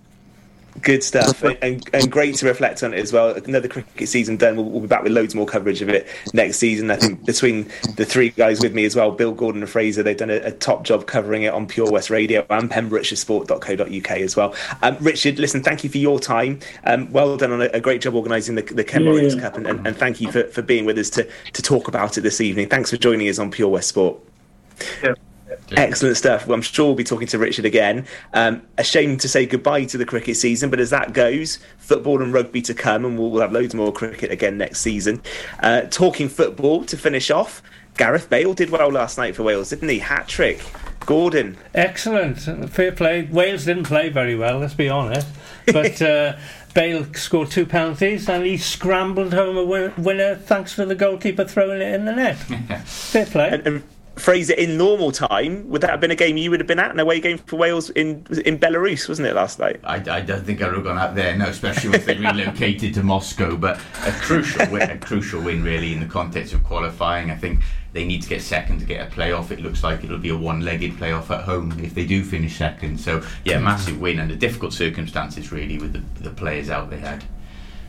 Good 0.81 1.03
stuff, 1.03 1.43
and, 1.43 1.87
and, 1.93 2.11
great 2.11 2.35
to 2.37 2.47
reflect 2.47 2.81
on 2.81 2.95
it 2.95 2.99
as 2.99 3.13
well. 3.13 3.29
Another 3.29 3.67
cricket 3.67 4.09
season 4.09 4.37
done. 4.37 4.55
We'll, 4.55 4.65
we'll 4.65 4.81
be 4.81 4.87
back 4.87 5.03
with 5.03 5.11
loads 5.11 5.35
more 5.35 5.45
coverage 5.45 5.83
of 5.83 5.89
it 5.89 6.07
next 6.33 6.57
season. 6.57 6.89
I 6.89 6.95
think 6.95 7.25
between 7.25 7.69
the 7.95 8.05
three 8.05 8.29
guys 8.29 8.59
with 8.59 8.73
me 8.73 8.83
as 8.83 8.95
well, 8.95 9.11
Bill 9.11 9.33
Gordon 9.33 9.61
and 9.61 9.69
Fraser, 9.69 10.01
they've 10.01 10.17
done 10.17 10.31
a, 10.31 10.37
a 10.37 10.51
top 10.51 10.83
job 10.83 11.05
covering 11.05 11.43
it 11.43 11.53
on 11.53 11.67
Pure 11.67 11.91
West 11.91 12.09
Radio 12.09 12.43
and 12.49 12.71
PembrokeshireSport.co.uk 12.71 14.11
as 14.11 14.35
well. 14.35 14.55
Um, 14.81 14.97
Richard, 14.99 15.37
listen, 15.37 15.61
thank 15.61 15.83
you 15.83 15.91
for 15.91 15.99
your 15.99 16.19
time. 16.19 16.59
Um, 16.85 17.11
well 17.11 17.37
done 17.37 17.51
on 17.51 17.61
a, 17.61 17.65
a 17.65 17.79
great 17.79 18.01
job 18.01 18.15
organising 18.15 18.55
the, 18.55 18.63
the 18.63 18.83
Ken 18.83 19.03
Yeah, 19.03 19.11
Morris 19.11 19.35
yeah. 19.35 19.41
Cup, 19.41 19.57
and, 19.57 19.67
and, 19.67 19.85
and 19.85 19.95
thank 19.95 20.21
you 20.21 20.31
for, 20.31 20.45
for 20.45 20.63
being 20.63 20.85
with 20.85 20.97
us 20.97 21.11
to, 21.11 21.29
to 21.53 21.61
talk 21.61 21.87
about 21.87 22.17
it 22.17 22.21
this 22.21 22.41
evening. 22.41 22.67
Thanks 22.67 22.89
for 22.89 22.97
joining 22.97 23.29
us 23.29 23.37
on 23.37 23.51
Pure 23.51 23.69
West 23.69 23.89
Sport. 23.89 24.19
Excellent 25.71 26.17
stuff. 26.17 26.47
Well, 26.47 26.55
I'm 26.55 26.61
sure 26.61 26.87
we'll 26.87 26.95
be 26.95 27.03
talking 27.03 27.27
to 27.27 27.37
Richard 27.37 27.65
again. 27.65 28.05
Um, 28.33 28.61
a 28.77 28.83
shame 28.83 29.17
to 29.17 29.27
say 29.27 29.45
goodbye 29.45 29.85
to 29.85 29.97
the 29.97 30.05
cricket 30.05 30.37
season, 30.37 30.69
but 30.69 30.79
as 30.79 30.89
that 30.91 31.13
goes, 31.13 31.59
football 31.77 32.21
and 32.21 32.33
rugby 32.33 32.61
to 32.63 32.73
come, 32.73 33.05
and 33.05 33.17
we'll, 33.17 33.31
we'll 33.31 33.41
have 33.41 33.51
loads 33.51 33.73
more 33.73 33.91
cricket 33.91 34.31
again 34.31 34.57
next 34.57 34.81
season. 34.81 35.21
Uh, 35.61 35.81
talking 35.81 36.29
football 36.29 36.83
to 36.85 36.97
finish 36.97 37.31
off, 37.31 37.61
Gareth 37.97 38.29
Bale 38.29 38.53
did 38.53 38.69
well 38.69 38.91
last 38.91 39.17
night 39.17 39.35
for 39.35 39.43
Wales, 39.43 39.69
didn't 39.69 39.89
he? 39.89 39.99
Hat 39.99 40.27
trick. 40.27 40.61
Gordon. 41.05 41.57
Excellent. 41.73 42.39
Fair 42.69 42.91
play. 42.91 43.23
Wales 43.23 43.65
didn't 43.65 43.83
play 43.83 44.09
very 44.09 44.35
well, 44.35 44.59
let's 44.59 44.73
be 44.73 44.89
honest. 44.89 45.27
But 45.65 46.01
uh, 46.01 46.37
Bale 46.73 47.05
scored 47.13 47.51
two 47.51 47.65
penalties 47.65 48.27
and 48.29 48.45
he 48.45 48.57
scrambled 48.57 49.33
home 49.33 49.57
a 49.57 49.63
win- 49.63 49.93
winner 49.97 50.35
thanks 50.35 50.75
to 50.75 50.85
the 50.85 50.95
goalkeeper 50.95 51.45
throwing 51.45 51.81
it 51.81 51.93
in 51.93 52.05
the 52.05 52.13
net. 52.13 52.37
Fair 52.85 53.25
play. 53.25 53.49
And, 53.49 53.67
and 53.67 53.83
Fraser, 54.15 54.53
in 54.53 54.77
normal 54.77 55.11
time, 55.11 55.67
would 55.69 55.81
that 55.81 55.89
have 55.89 55.99
been 55.99 56.11
a 56.11 56.15
game 56.15 56.37
you 56.37 56.51
would 56.51 56.59
have 56.59 56.67
been 56.67 56.79
at, 56.79 56.91
an 56.91 56.99
away 56.99 57.19
game 57.19 57.39
for 57.39 57.55
Wales 57.55 57.89
in 57.91 58.25
in 58.45 58.59
Belarus, 58.59 59.09
wasn't 59.09 59.27
it, 59.27 59.33
last 59.33 59.57
night? 59.57 59.79
I, 59.83 59.95
I 59.95 60.21
don't 60.21 60.45
think 60.45 60.61
I 60.61 60.65
would 60.67 60.75
have 60.75 60.83
gone 60.83 60.99
out 60.99 61.15
there, 61.15 61.35
no, 61.35 61.47
especially 61.47 61.89
once 61.89 62.05
they 62.05 62.17
relocated 62.17 62.93
to 62.93 63.03
Moscow. 63.03 63.57
But 63.57 63.79
a 64.05 64.11
crucial 64.11 64.69
win, 64.71 64.89
a 64.91 64.97
crucial 64.99 65.41
win, 65.41 65.63
really, 65.63 65.93
in 65.93 65.99
the 65.99 66.05
context 66.05 66.53
of 66.53 66.63
qualifying. 66.63 67.31
I 67.31 67.35
think 67.35 67.61
they 67.93 68.05
need 68.05 68.21
to 68.21 68.29
get 68.29 68.43
second 68.43 68.79
to 68.79 68.85
get 68.85 69.07
a 69.07 69.09
playoff. 69.09 69.49
It 69.49 69.61
looks 69.61 69.83
like 69.83 70.03
it'll 70.03 70.19
be 70.19 70.29
a 70.29 70.37
one-legged 70.37 70.93
playoff 70.93 71.29
at 71.31 71.43
home 71.45 71.79
if 71.79 71.95
they 71.95 72.05
do 72.05 72.23
finish 72.23 72.57
second. 72.57 72.99
So 72.99 73.23
yeah, 73.45 73.57
hmm. 73.57 73.65
massive 73.65 73.99
win 73.99 74.19
under 74.19 74.35
difficult 74.35 74.73
circumstances, 74.73 75.51
really, 75.51 75.79
with 75.79 75.93
the, 75.93 76.23
the 76.23 76.35
players 76.35 76.69
out 76.69 76.91
they 76.91 76.99
had. 76.99 77.23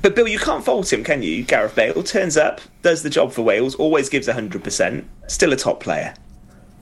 But 0.04 0.14
Bill, 0.14 0.28
you 0.28 0.38
can't 0.38 0.62
fault 0.62 0.92
him, 0.92 1.02
can 1.02 1.22
you? 1.22 1.42
Gareth 1.44 1.74
Bale 1.74 2.02
turns 2.02 2.36
up, 2.36 2.60
does 2.82 3.02
the 3.02 3.08
job 3.08 3.32
for 3.32 3.40
Wales, 3.40 3.74
always 3.76 4.10
gives 4.10 4.28
100%, 4.28 5.02
still 5.28 5.54
a 5.54 5.56
top 5.56 5.80
player. 5.80 6.12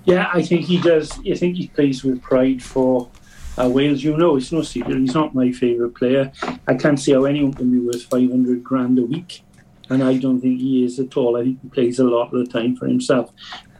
Yeah, 0.04 0.28
I 0.34 0.42
think 0.42 0.62
he 0.62 0.80
does. 0.80 1.16
I 1.20 1.34
think 1.36 1.54
he 1.54 1.68
plays 1.68 2.02
with 2.02 2.20
pride 2.20 2.60
for 2.60 3.08
uh, 3.56 3.68
Wales. 3.68 4.02
You 4.02 4.16
know, 4.16 4.34
it's 4.34 4.50
no 4.50 4.62
secret. 4.62 4.98
He's 4.98 5.14
not 5.14 5.36
my 5.36 5.52
favourite 5.52 5.94
player. 5.94 6.32
I 6.66 6.74
can't 6.74 6.98
see 6.98 7.12
how 7.12 7.22
anyone 7.22 7.54
can 7.54 7.70
be 7.70 7.78
worth 7.78 8.02
500 8.02 8.64
grand 8.64 8.98
a 8.98 9.02
week. 9.02 9.44
And 9.88 10.02
I 10.02 10.16
don't 10.16 10.40
think 10.40 10.58
he 10.58 10.84
is 10.84 10.98
at 10.98 11.16
all. 11.16 11.36
I 11.36 11.44
think 11.44 11.62
he 11.62 11.68
plays 11.68 12.00
a 12.00 12.04
lot 12.04 12.34
of 12.34 12.44
the 12.44 12.52
time 12.52 12.74
for 12.74 12.88
himself. 12.88 13.30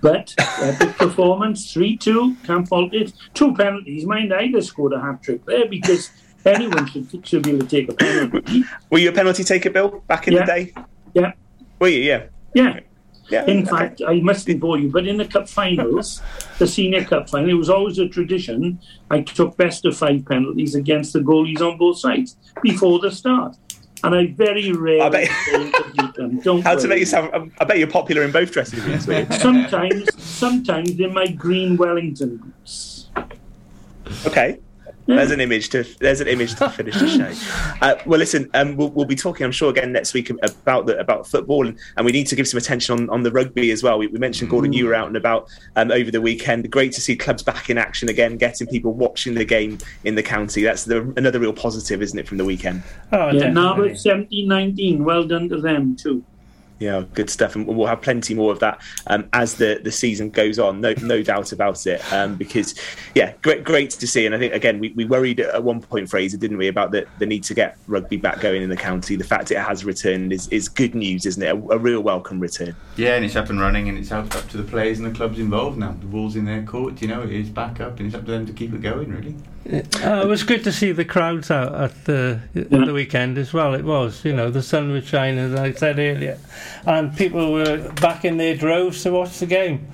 But 0.02 0.32
epic 0.38 0.96
performance, 0.98 1.72
3 1.72 1.96
2, 1.96 2.36
can't 2.44 2.68
fault 2.68 2.94
it. 2.94 3.12
Two 3.34 3.52
penalties. 3.54 4.06
Mind, 4.06 4.32
I'd 4.32 4.54
have 4.54 4.64
scored 4.64 4.92
a 4.92 5.00
hat 5.00 5.20
trick 5.20 5.44
there 5.46 5.66
because 5.66 6.12
anyone 6.46 6.86
should, 6.88 7.26
should 7.26 7.42
be 7.42 7.50
able 7.50 7.66
to 7.66 7.66
take 7.66 7.88
a 7.88 7.94
penalty. 7.94 8.64
Were 8.90 8.98
you 8.98 9.08
a 9.10 9.12
penalty 9.12 9.44
taker, 9.44 9.70
Bill, 9.70 10.02
back 10.08 10.26
in 10.28 10.34
Yeah. 10.34 10.40
the 10.40 10.46
day? 10.46 10.72
Yeah. 11.14 11.32
Were 11.78 11.88
you? 11.88 12.00
Yeah. 12.02 12.24
Yeah. 12.54 12.80
Yeah, 13.30 13.46
In 13.46 13.60
okay. 13.60 13.70
fact, 13.70 14.02
I 14.06 14.20
mustn't 14.20 14.60
bore 14.60 14.78
you, 14.78 14.90
but 14.90 15.06
in 15.06 15.16
the 15.16 15.24
cup 15.24 15.48
finals, 15.48 16.20
the 16.58 16.66
senior 16.66 17.02
cup 17.02 17.30
final, 17.30 17.48
it 17.48 17.54
was 17.54 17.70
always 17.70 17.98
a 17.98 18.06
tradition. 18.06 18.78
I 19.10 19.22
took 19.22 19.56
best 19.56 19.86
of 19.86 19.96
five 19.96 20.26
penalties 20.26 20.74
against 20.74 21.14
the 21.14 21.20
goalies 21.20 21.60
on 21.62 21.78
both 21.78 21.98
sides 21.98 22.36
before 22.62 22.98
the 22.98 23.10
start. 23.10 23.56
And 24.04 24.14
I 24.14 24.26
very 24.36 24.72
rarely 24.72 25.26
to 25.50 25.92
beat 25.96 26.14
them. 26.14 26.40
Don't 26.40 26.60
How 26.62 26.74
to 26.76 26.88
make 26.88 26.98
yourself? 26.98 27.32
um, 27.32 27.52
I 27.58 27.64
bet 27.64 27.78
you're 27.78 27.86
popular 27.88 28.22
in 28.24 28.32
both 28.32 28.52
were 29.06 29.20
you? 29.20 29.26
Sometimes, 29.30 30.08
sometimes 30.22 30.90
in 30.90 31.14
my 31.14 31.28
green 31.28 31.76
Wellington 31.78 32.36
boots. 32.36 33.06
Okay. 34.26 34.58
There's 35.06 35.30
an 35.30 35.40
image 35.40 35.68
to 35.70 35.84
there's 35.98 36.20
an 36.20 36.28
image 36.28 36.54
to 36.56 36.70
finish 36.70 36.98
the 36.98 37.08
show. 37.08 37.32
Uh, 37.82 37.96
well, 38.06 38.18
listen, 38.18 38.48
um, 38.54 38.76
we'll, 38.76 38.90
we'll 38.90 39.06
be 39.06 39.16
talking, 39.16 39.44
I'm 39.44 39.50
sure, 39.50 39.68
again 39.68 39.90
next 39.90 40.14
week 40.14 40.30
about 40.30 40.86
the, 40.86 40.98
about 41.00 41.26
football, 41.26 41.66
and, 41.66 41.76
and 41.96 42.06
we 42.06 42.12
need 42.12 42.28
to 42.28 42.36
give 42.36 42.46
some 42.46 42.58
attention 42.58 42.96
on, 42.96 43.10
on 43.10 43.22
the 43.24 43.32
rugby 43.32 43.72
as 43.72 43.82
well. 43.82 43.98
We, 43.98 44.06
we 44.06 44.20
mentioned 44.20 44.50
Gordon, 44.50 44.72
you 44.72 44.86
were 44.86 44.94
out 44.94 45.08
and 45.08 45.16
about 45.16 45.48
um, 45.74 45.90
over 45.90 46.12
the 46.12 46.20
weekend. 46.20 46.70
Great 46.70 46.92
to 46.92 47.00
see 47.00 47.16
clubs 47.16 47.42
back 47.42 47.70
in 47.70 47.78
action 47.78 48.08
again, 48.08 48.36
getting 48.36 48.68
people 48.68 48.92
watching 48.92 49.34
the 49.34 49.44
game 49.44 49.78
in 50.04 50.14
the 50.14 50.22
county. 50.22 50.62
That's 50.62 50.84
the, 50.84 51.12
another 51.16 51.40
real 51.40 51.52
positive, 51.52 52.02
isn't 52.02 52.18
it, 52.18 52.28
from 52.28 52.38
the 52.38 52.44
weekend? 52.44 52.84
Oh, 53.10 53.30
yeah, 53.30 53.50
now 53.50 53.80
it's 53.80 54.02
17 54.02 54.46
19. 54.46 55.02
Well 55.02 55.24
done 55.26 55.48
to 55.48 55.60
them, 55.60 55.96
too. 55.96 56.24
Yeah, 56.82 57.04
good 57.14 57.30
stuff, 57.30 57.54
and 57.54 57.64
we'll 57.64 57.86
have 57.86 58.02
plenty 58.02 58.34
more 58.34 58.50
of 58.50 58.58
that 58.58 58.80
um, 59.06 59.28
as 59.34 59.54
the, 59.54 59.80
the 59.84 59.92
season 59.92 60.30
goes 60.30 60.58
on. 60.58 60.80
No, 60.80 60.92
no 61.00 61.22
doubt 61.22 61.52
about 61.52 61.86
it. 61.86 62.00
Um, 62.12 62.34
because, 62.34 62.74
yeah, 63.14 63.34
great, 63.40 63.62
great 63.62 63.90
to 63.90 64.06
see. 64.08 64.26
And 64.26 64.34
I 64.34 64.38
think 64.38 64.52
again, 64.52 64.80
we, 64.80 64.88
we 64.96 65.04
worried 65.04 65.38
at 65.38 65.62
one 65.62 65.80
point, 65.80 66.10
Fraser, 66.10 66.36
didn't 66.36 66.58
we, 66.58 66.66
about 66.66 66.90
the, 66.90 67.06
the 67.20 67.26
need 67.26 67.44
to 67.44 67.54
get 67.54 67.78
rugby 67.86 68.16
back 68.16 68.40
going 68.40 68.62
in 68.62 68.68
the 68.68 68.76
county. 68.76 69.14
The 69.14 69.22
fact 69.22 69.52
it 69.52 69.58
has 69.58 69.84
returned 69.84 70.32
is, 70.32 70.48
is 70.48 70.68
good 70.68 70.96
news, 70.96 71.24
isn't 71.24 71.40
it? 71.40 71.50
A, 71.50 71.72
a 71.72 71.78
real 71.78 72.00
welcome 72.00 72.40
return. 72.40 72.74
Yeah, 72.96 73.14
and 73.14 73.24
it's 73.24 73.36
up 73.36 73.48
and 73.48 73.60
running, 73.60 73.88
and 73.88 73.96
it's 73.96 74.10
up, 74.10 74.34
up 74.34 74.48
to 74.48 74.56
the 74.56 74.64
players 74.64 74.98
and 74.98 75.06
the 75.06 75.16
clubs 75.16 75.38
involved 75.38 75.78
now. 75.78 75.92
The 75.92 76.06
ball's 76.06 76.34
in 76.34 76.46
their 76.46 76.64
court, 76.64 77.00
you 77.00 77.06
know, 77.06 77.22
it 77.22 77.30
is 77.30 77.48
back 77.48 77.80
up, 77.80 78.00
and 78.00 78.08
it's 78.08 78.16
up 78.16 78.24
to 78.24 78.32
them 78.32 78.44
to 78.46 78.52
keep 78.52 78.74
it 78.74 78.82
going, 78.82 79.12
really. 79.12 79.36
Uh, 79.64 80.22
it 80.22 80.26
was 80.26 80.42
good 80.42 80.64
to 80.64 80.72
see 80.72 80.90
the 80.90 81.04
crowds 81.04 81.50
out 81.50 81.74
at 81.74 82.04
the 82.04 82.40
at 82.56 82.70
the 82.70 82.92
weekend 82.92 83.38
as 83.38 83.52
well. 83.52 83.74
It 83.74 83.84
was, 83.84 84.24
you 84.24 84.32
know, 84.32 84.50
the 84.50 84.62
sun 84.62 84.90
was 84.90 85.04
shining, 85.04 85.38
as 85.38 85.54
I 85.54 85.72
said 85.72 85.98
earlier, 86.00 86.38
and 86.84 87.16
people 87.16 87.52
were 87.52 87.88
back 88.00 88.24
in 88.24 88.38
their 88.38 88.56
droves 88.56 89.04
to 89.04 89.12
watch 89.12 89.38
the 89.38 89.46
game. 89.46 89.86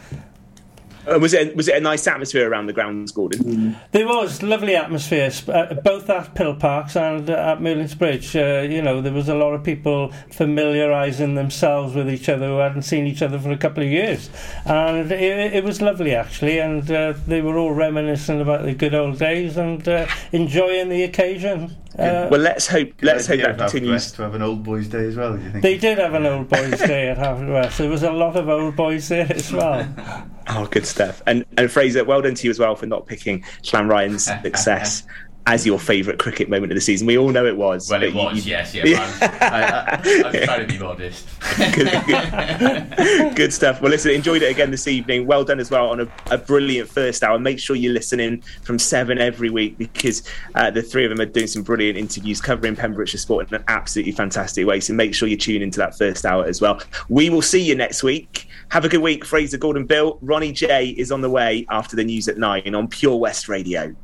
Uh, 1.08 1.18
was 1.18 1.32
it 1.32 1.56
was 1.56 1.68
it 1.68 1.76
a 1.76 1.80
nice 1.80 2.06
atmosphere 2.06 2.50
around 2.50 2.66
the 2.66 2.72
grounds, 2.72 3.12
Gordon? 3.12 3.76
There 3.92 4.06
was 4.06 4.42
lovely 4.42 4.74
atmosphere, 4.74 5.30
uh, 5.48 5.74
both 5.74 6.10
at 6.10 6.34
Pill 6.34 6.54
Parks 6.54 6.96
and 6.96 7.30
uh, 7.30 7.52
at 7.52 7.62
Merlin's 7.62 7.94
Bridge. 7.94 8.36
Uh, 8.36 8.66
you 8.68 8.82
know, 8.82 9.00
there 9.00 9.12
was 9.12 9.28
a 9.28 9.34
lot 9.34 9.54
of 9.54 9.64
people 9.64 10.12
familiarising 10.30 11.34
themselves 11.34 11.94
with 11.94 12.10
each 12.10 12.28
other 12.28 12.48
who 12.48 12.58
hadn't 12.58 12.82
seen 12.82 13.06
each 13.06 13.22
other 13.22 13.38
for 13.38 13.50
a 13.50 13.56
couple 13.56 13.82
of 13.82 13.88
years, 13.88 14.28
and 14.66 15.10
it, 15.10 15.54
it 15.54 15.64
was 15.64 15.80
lovely 15.80 16.14
actually. 16.14 16.58
And 16.58 16.82
they 16.82 17.40
were 17.40 17.56
all 17.56 17.72
reminiscing 17.72 18.40
about 18.40 18.64
the 18.64 18.74
good 18.74 18.94
old 18.94 19.18
days 19.18 19.56
and 19.56 19.86
enjoying 20.32 20.88
the 20.88 21.04
occasion. 21.04 21.76
Uh, 21.98 22.28
well, 22.30 22.40
let's 22.40 22.66
hope 22.66 22.92
let's 23.02 23.26
hope 23.26 23.40
that 23.40 23.58
continues. 23.58 24.04
Haverford 24.04 24.16
to 24.16 24.22
have 24.22 24.34
an 24.34 24.42
old 24.42 24.62
boys' 24.62 24.86
day 24.86 25.06
as 25.06 25.16
well. 25.16 25.36
Do 25.36 25.42
you 25.42 25.50
think? 25.50 25.62
They 25.62 25.76
did 25.78 25.98
have 25.98 26.14
an 26.14 26.26
old 26.26 26.48
boys' 26.48 26.78
day 26.78 27.08
at 27.08 27.18
Haverford. 27.18 27.72
There 27.72 27.90
was 27.90 28.04
a 28.04 28.12
lot 28.12 28.36
of 28.36 28.48
old 28.48 28.76
boys 28.76 29.08
there 29.08 29.26
as 29.30 29.52
well. 29.58 29.86
Oh, 30.48 30.66
good 30.66 30.86
stuff. 30.86 31.22
And 31.26 31.44
and 31.56 31.70
Fraser, 31.70 32.04
well 32.04 32.22
done 32.22 32.34
to 32.34 32.44
you 32.44 32.50
as 32.50 32.58
well 32.58 32.76
for 32.76 32.86
not 32.86 33.06
picking 33.06 33.42
Llanrhian's 33.62 34.24
success 34.42 35.02
as 35.46 35.64
your 35.64 35.78
favourite 35.78 36.18
cricket 36.18 36.50
moment 36.50 36.70
of 36.70 36.76
the 36.76 36.80
season. 36.80 37.06
We 37.06 37.16
all 37.16 37.30
know 37.30 37.46
it 37.46 37.56
was. 37.56 37.90
Well, 37.90 38.02
it 38.02 38.12
was, 38.14 38.44
you- 38.44 38.50
yes, 38.50 38.74
yeah. 38.74 39.16
but 39.20 39.42
I'm, 39.42 40.04
I, 40.04 40.28
I'm 40.28 40.44
trying 40.44 40.66
to 40.66 40.66
be 40.66 40.78
modest. 40.78 41.26
Good 43.34 43.52
stuff. 43.52 43.80
Well, 43.80 43.90
listen, 43.90 44.10
enjoyed 44.10 44.42
it 44.42 44.50
again 44.50 44.70
this 44.70 44.86
evening. 44.86 45.26
Well 45.26 45.44
done 45.44 45.58
as 45.58 45.70
well 45.70 45.88
on 45.88 46.00
a, 46.00 46.08
a 46.30 46.36
brilliant 46.36 46.88
first 46.90 47.22
hour. 47.22 47.38
Make 47.38 47.58
sure 47.58 47.76
you 47.76 47.92
listen 47.92 48.20
in 48.20 48.42
from 48.62 48.78
seven 48.78 49.18
every 49.18 49.48
week 49.48 49.78
because 49.78 50.22
uh, 50.54 50.70
the 50.70 50.82
three 50.82 51.04
of 51.04 51.10
them 51.10 51.20
are 51.20 51.30
doing 51.30 51.46
some 51.46 51.62
brilliant 51.62 51.96
interviews 51.96 52.40
covering 52.42 52.76
Pembrokeshire 52.76 53.18
sport 53.18 53.48
in 53.48 53.54
an 53.54 53.64
absolutely 53.68 54.12
fantastic 54.12 54.66
way. 54.66 54.80
So 54.80 54.92
make 54.92 55.14
sure 55.14 55.28
you 55.28 55.36
tune 55.38 55.62
into 55.62 55.78
that 55.78 55.96
first 55.96 56.26
hour 56.26 56.44
as 56.44 56.60
well. 56.60 56.80
We 57.08 57.30
will 57.30 57.42
see 57.42 57.62
you 57.62 57.74
next 57.74 58.02
week. 58.02 58.48
Have 58.70 58.84
a 58.84 58.88
good 58.88 59.00
week, 59.00 59.24
Fraser 59.24 59.56
Gordon 59.56 59.86
Bill. 59.86 60.18
Ronnie 60.20 60.52
J 60.52 60.88
is 60.90 61.10
on 61.10 61.22
the 61.22 61.30
way 61.30 61.64
after 61.70 61.96
the 61.96 62.04
news 62.04 62.28
at 62.28 62.36
nine 62.36 62.74
on 62.74 62.86
Pure 62.88 63.16
West 63.16 63.48
Radio. 63.48 63.94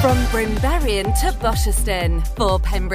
From 0.00 0.16
Brynberian 0.26 1.12
to 1.22 1.32
Bosherston 1.40 2.20
for 2.36 2.60
Pembroke 2.60 2.88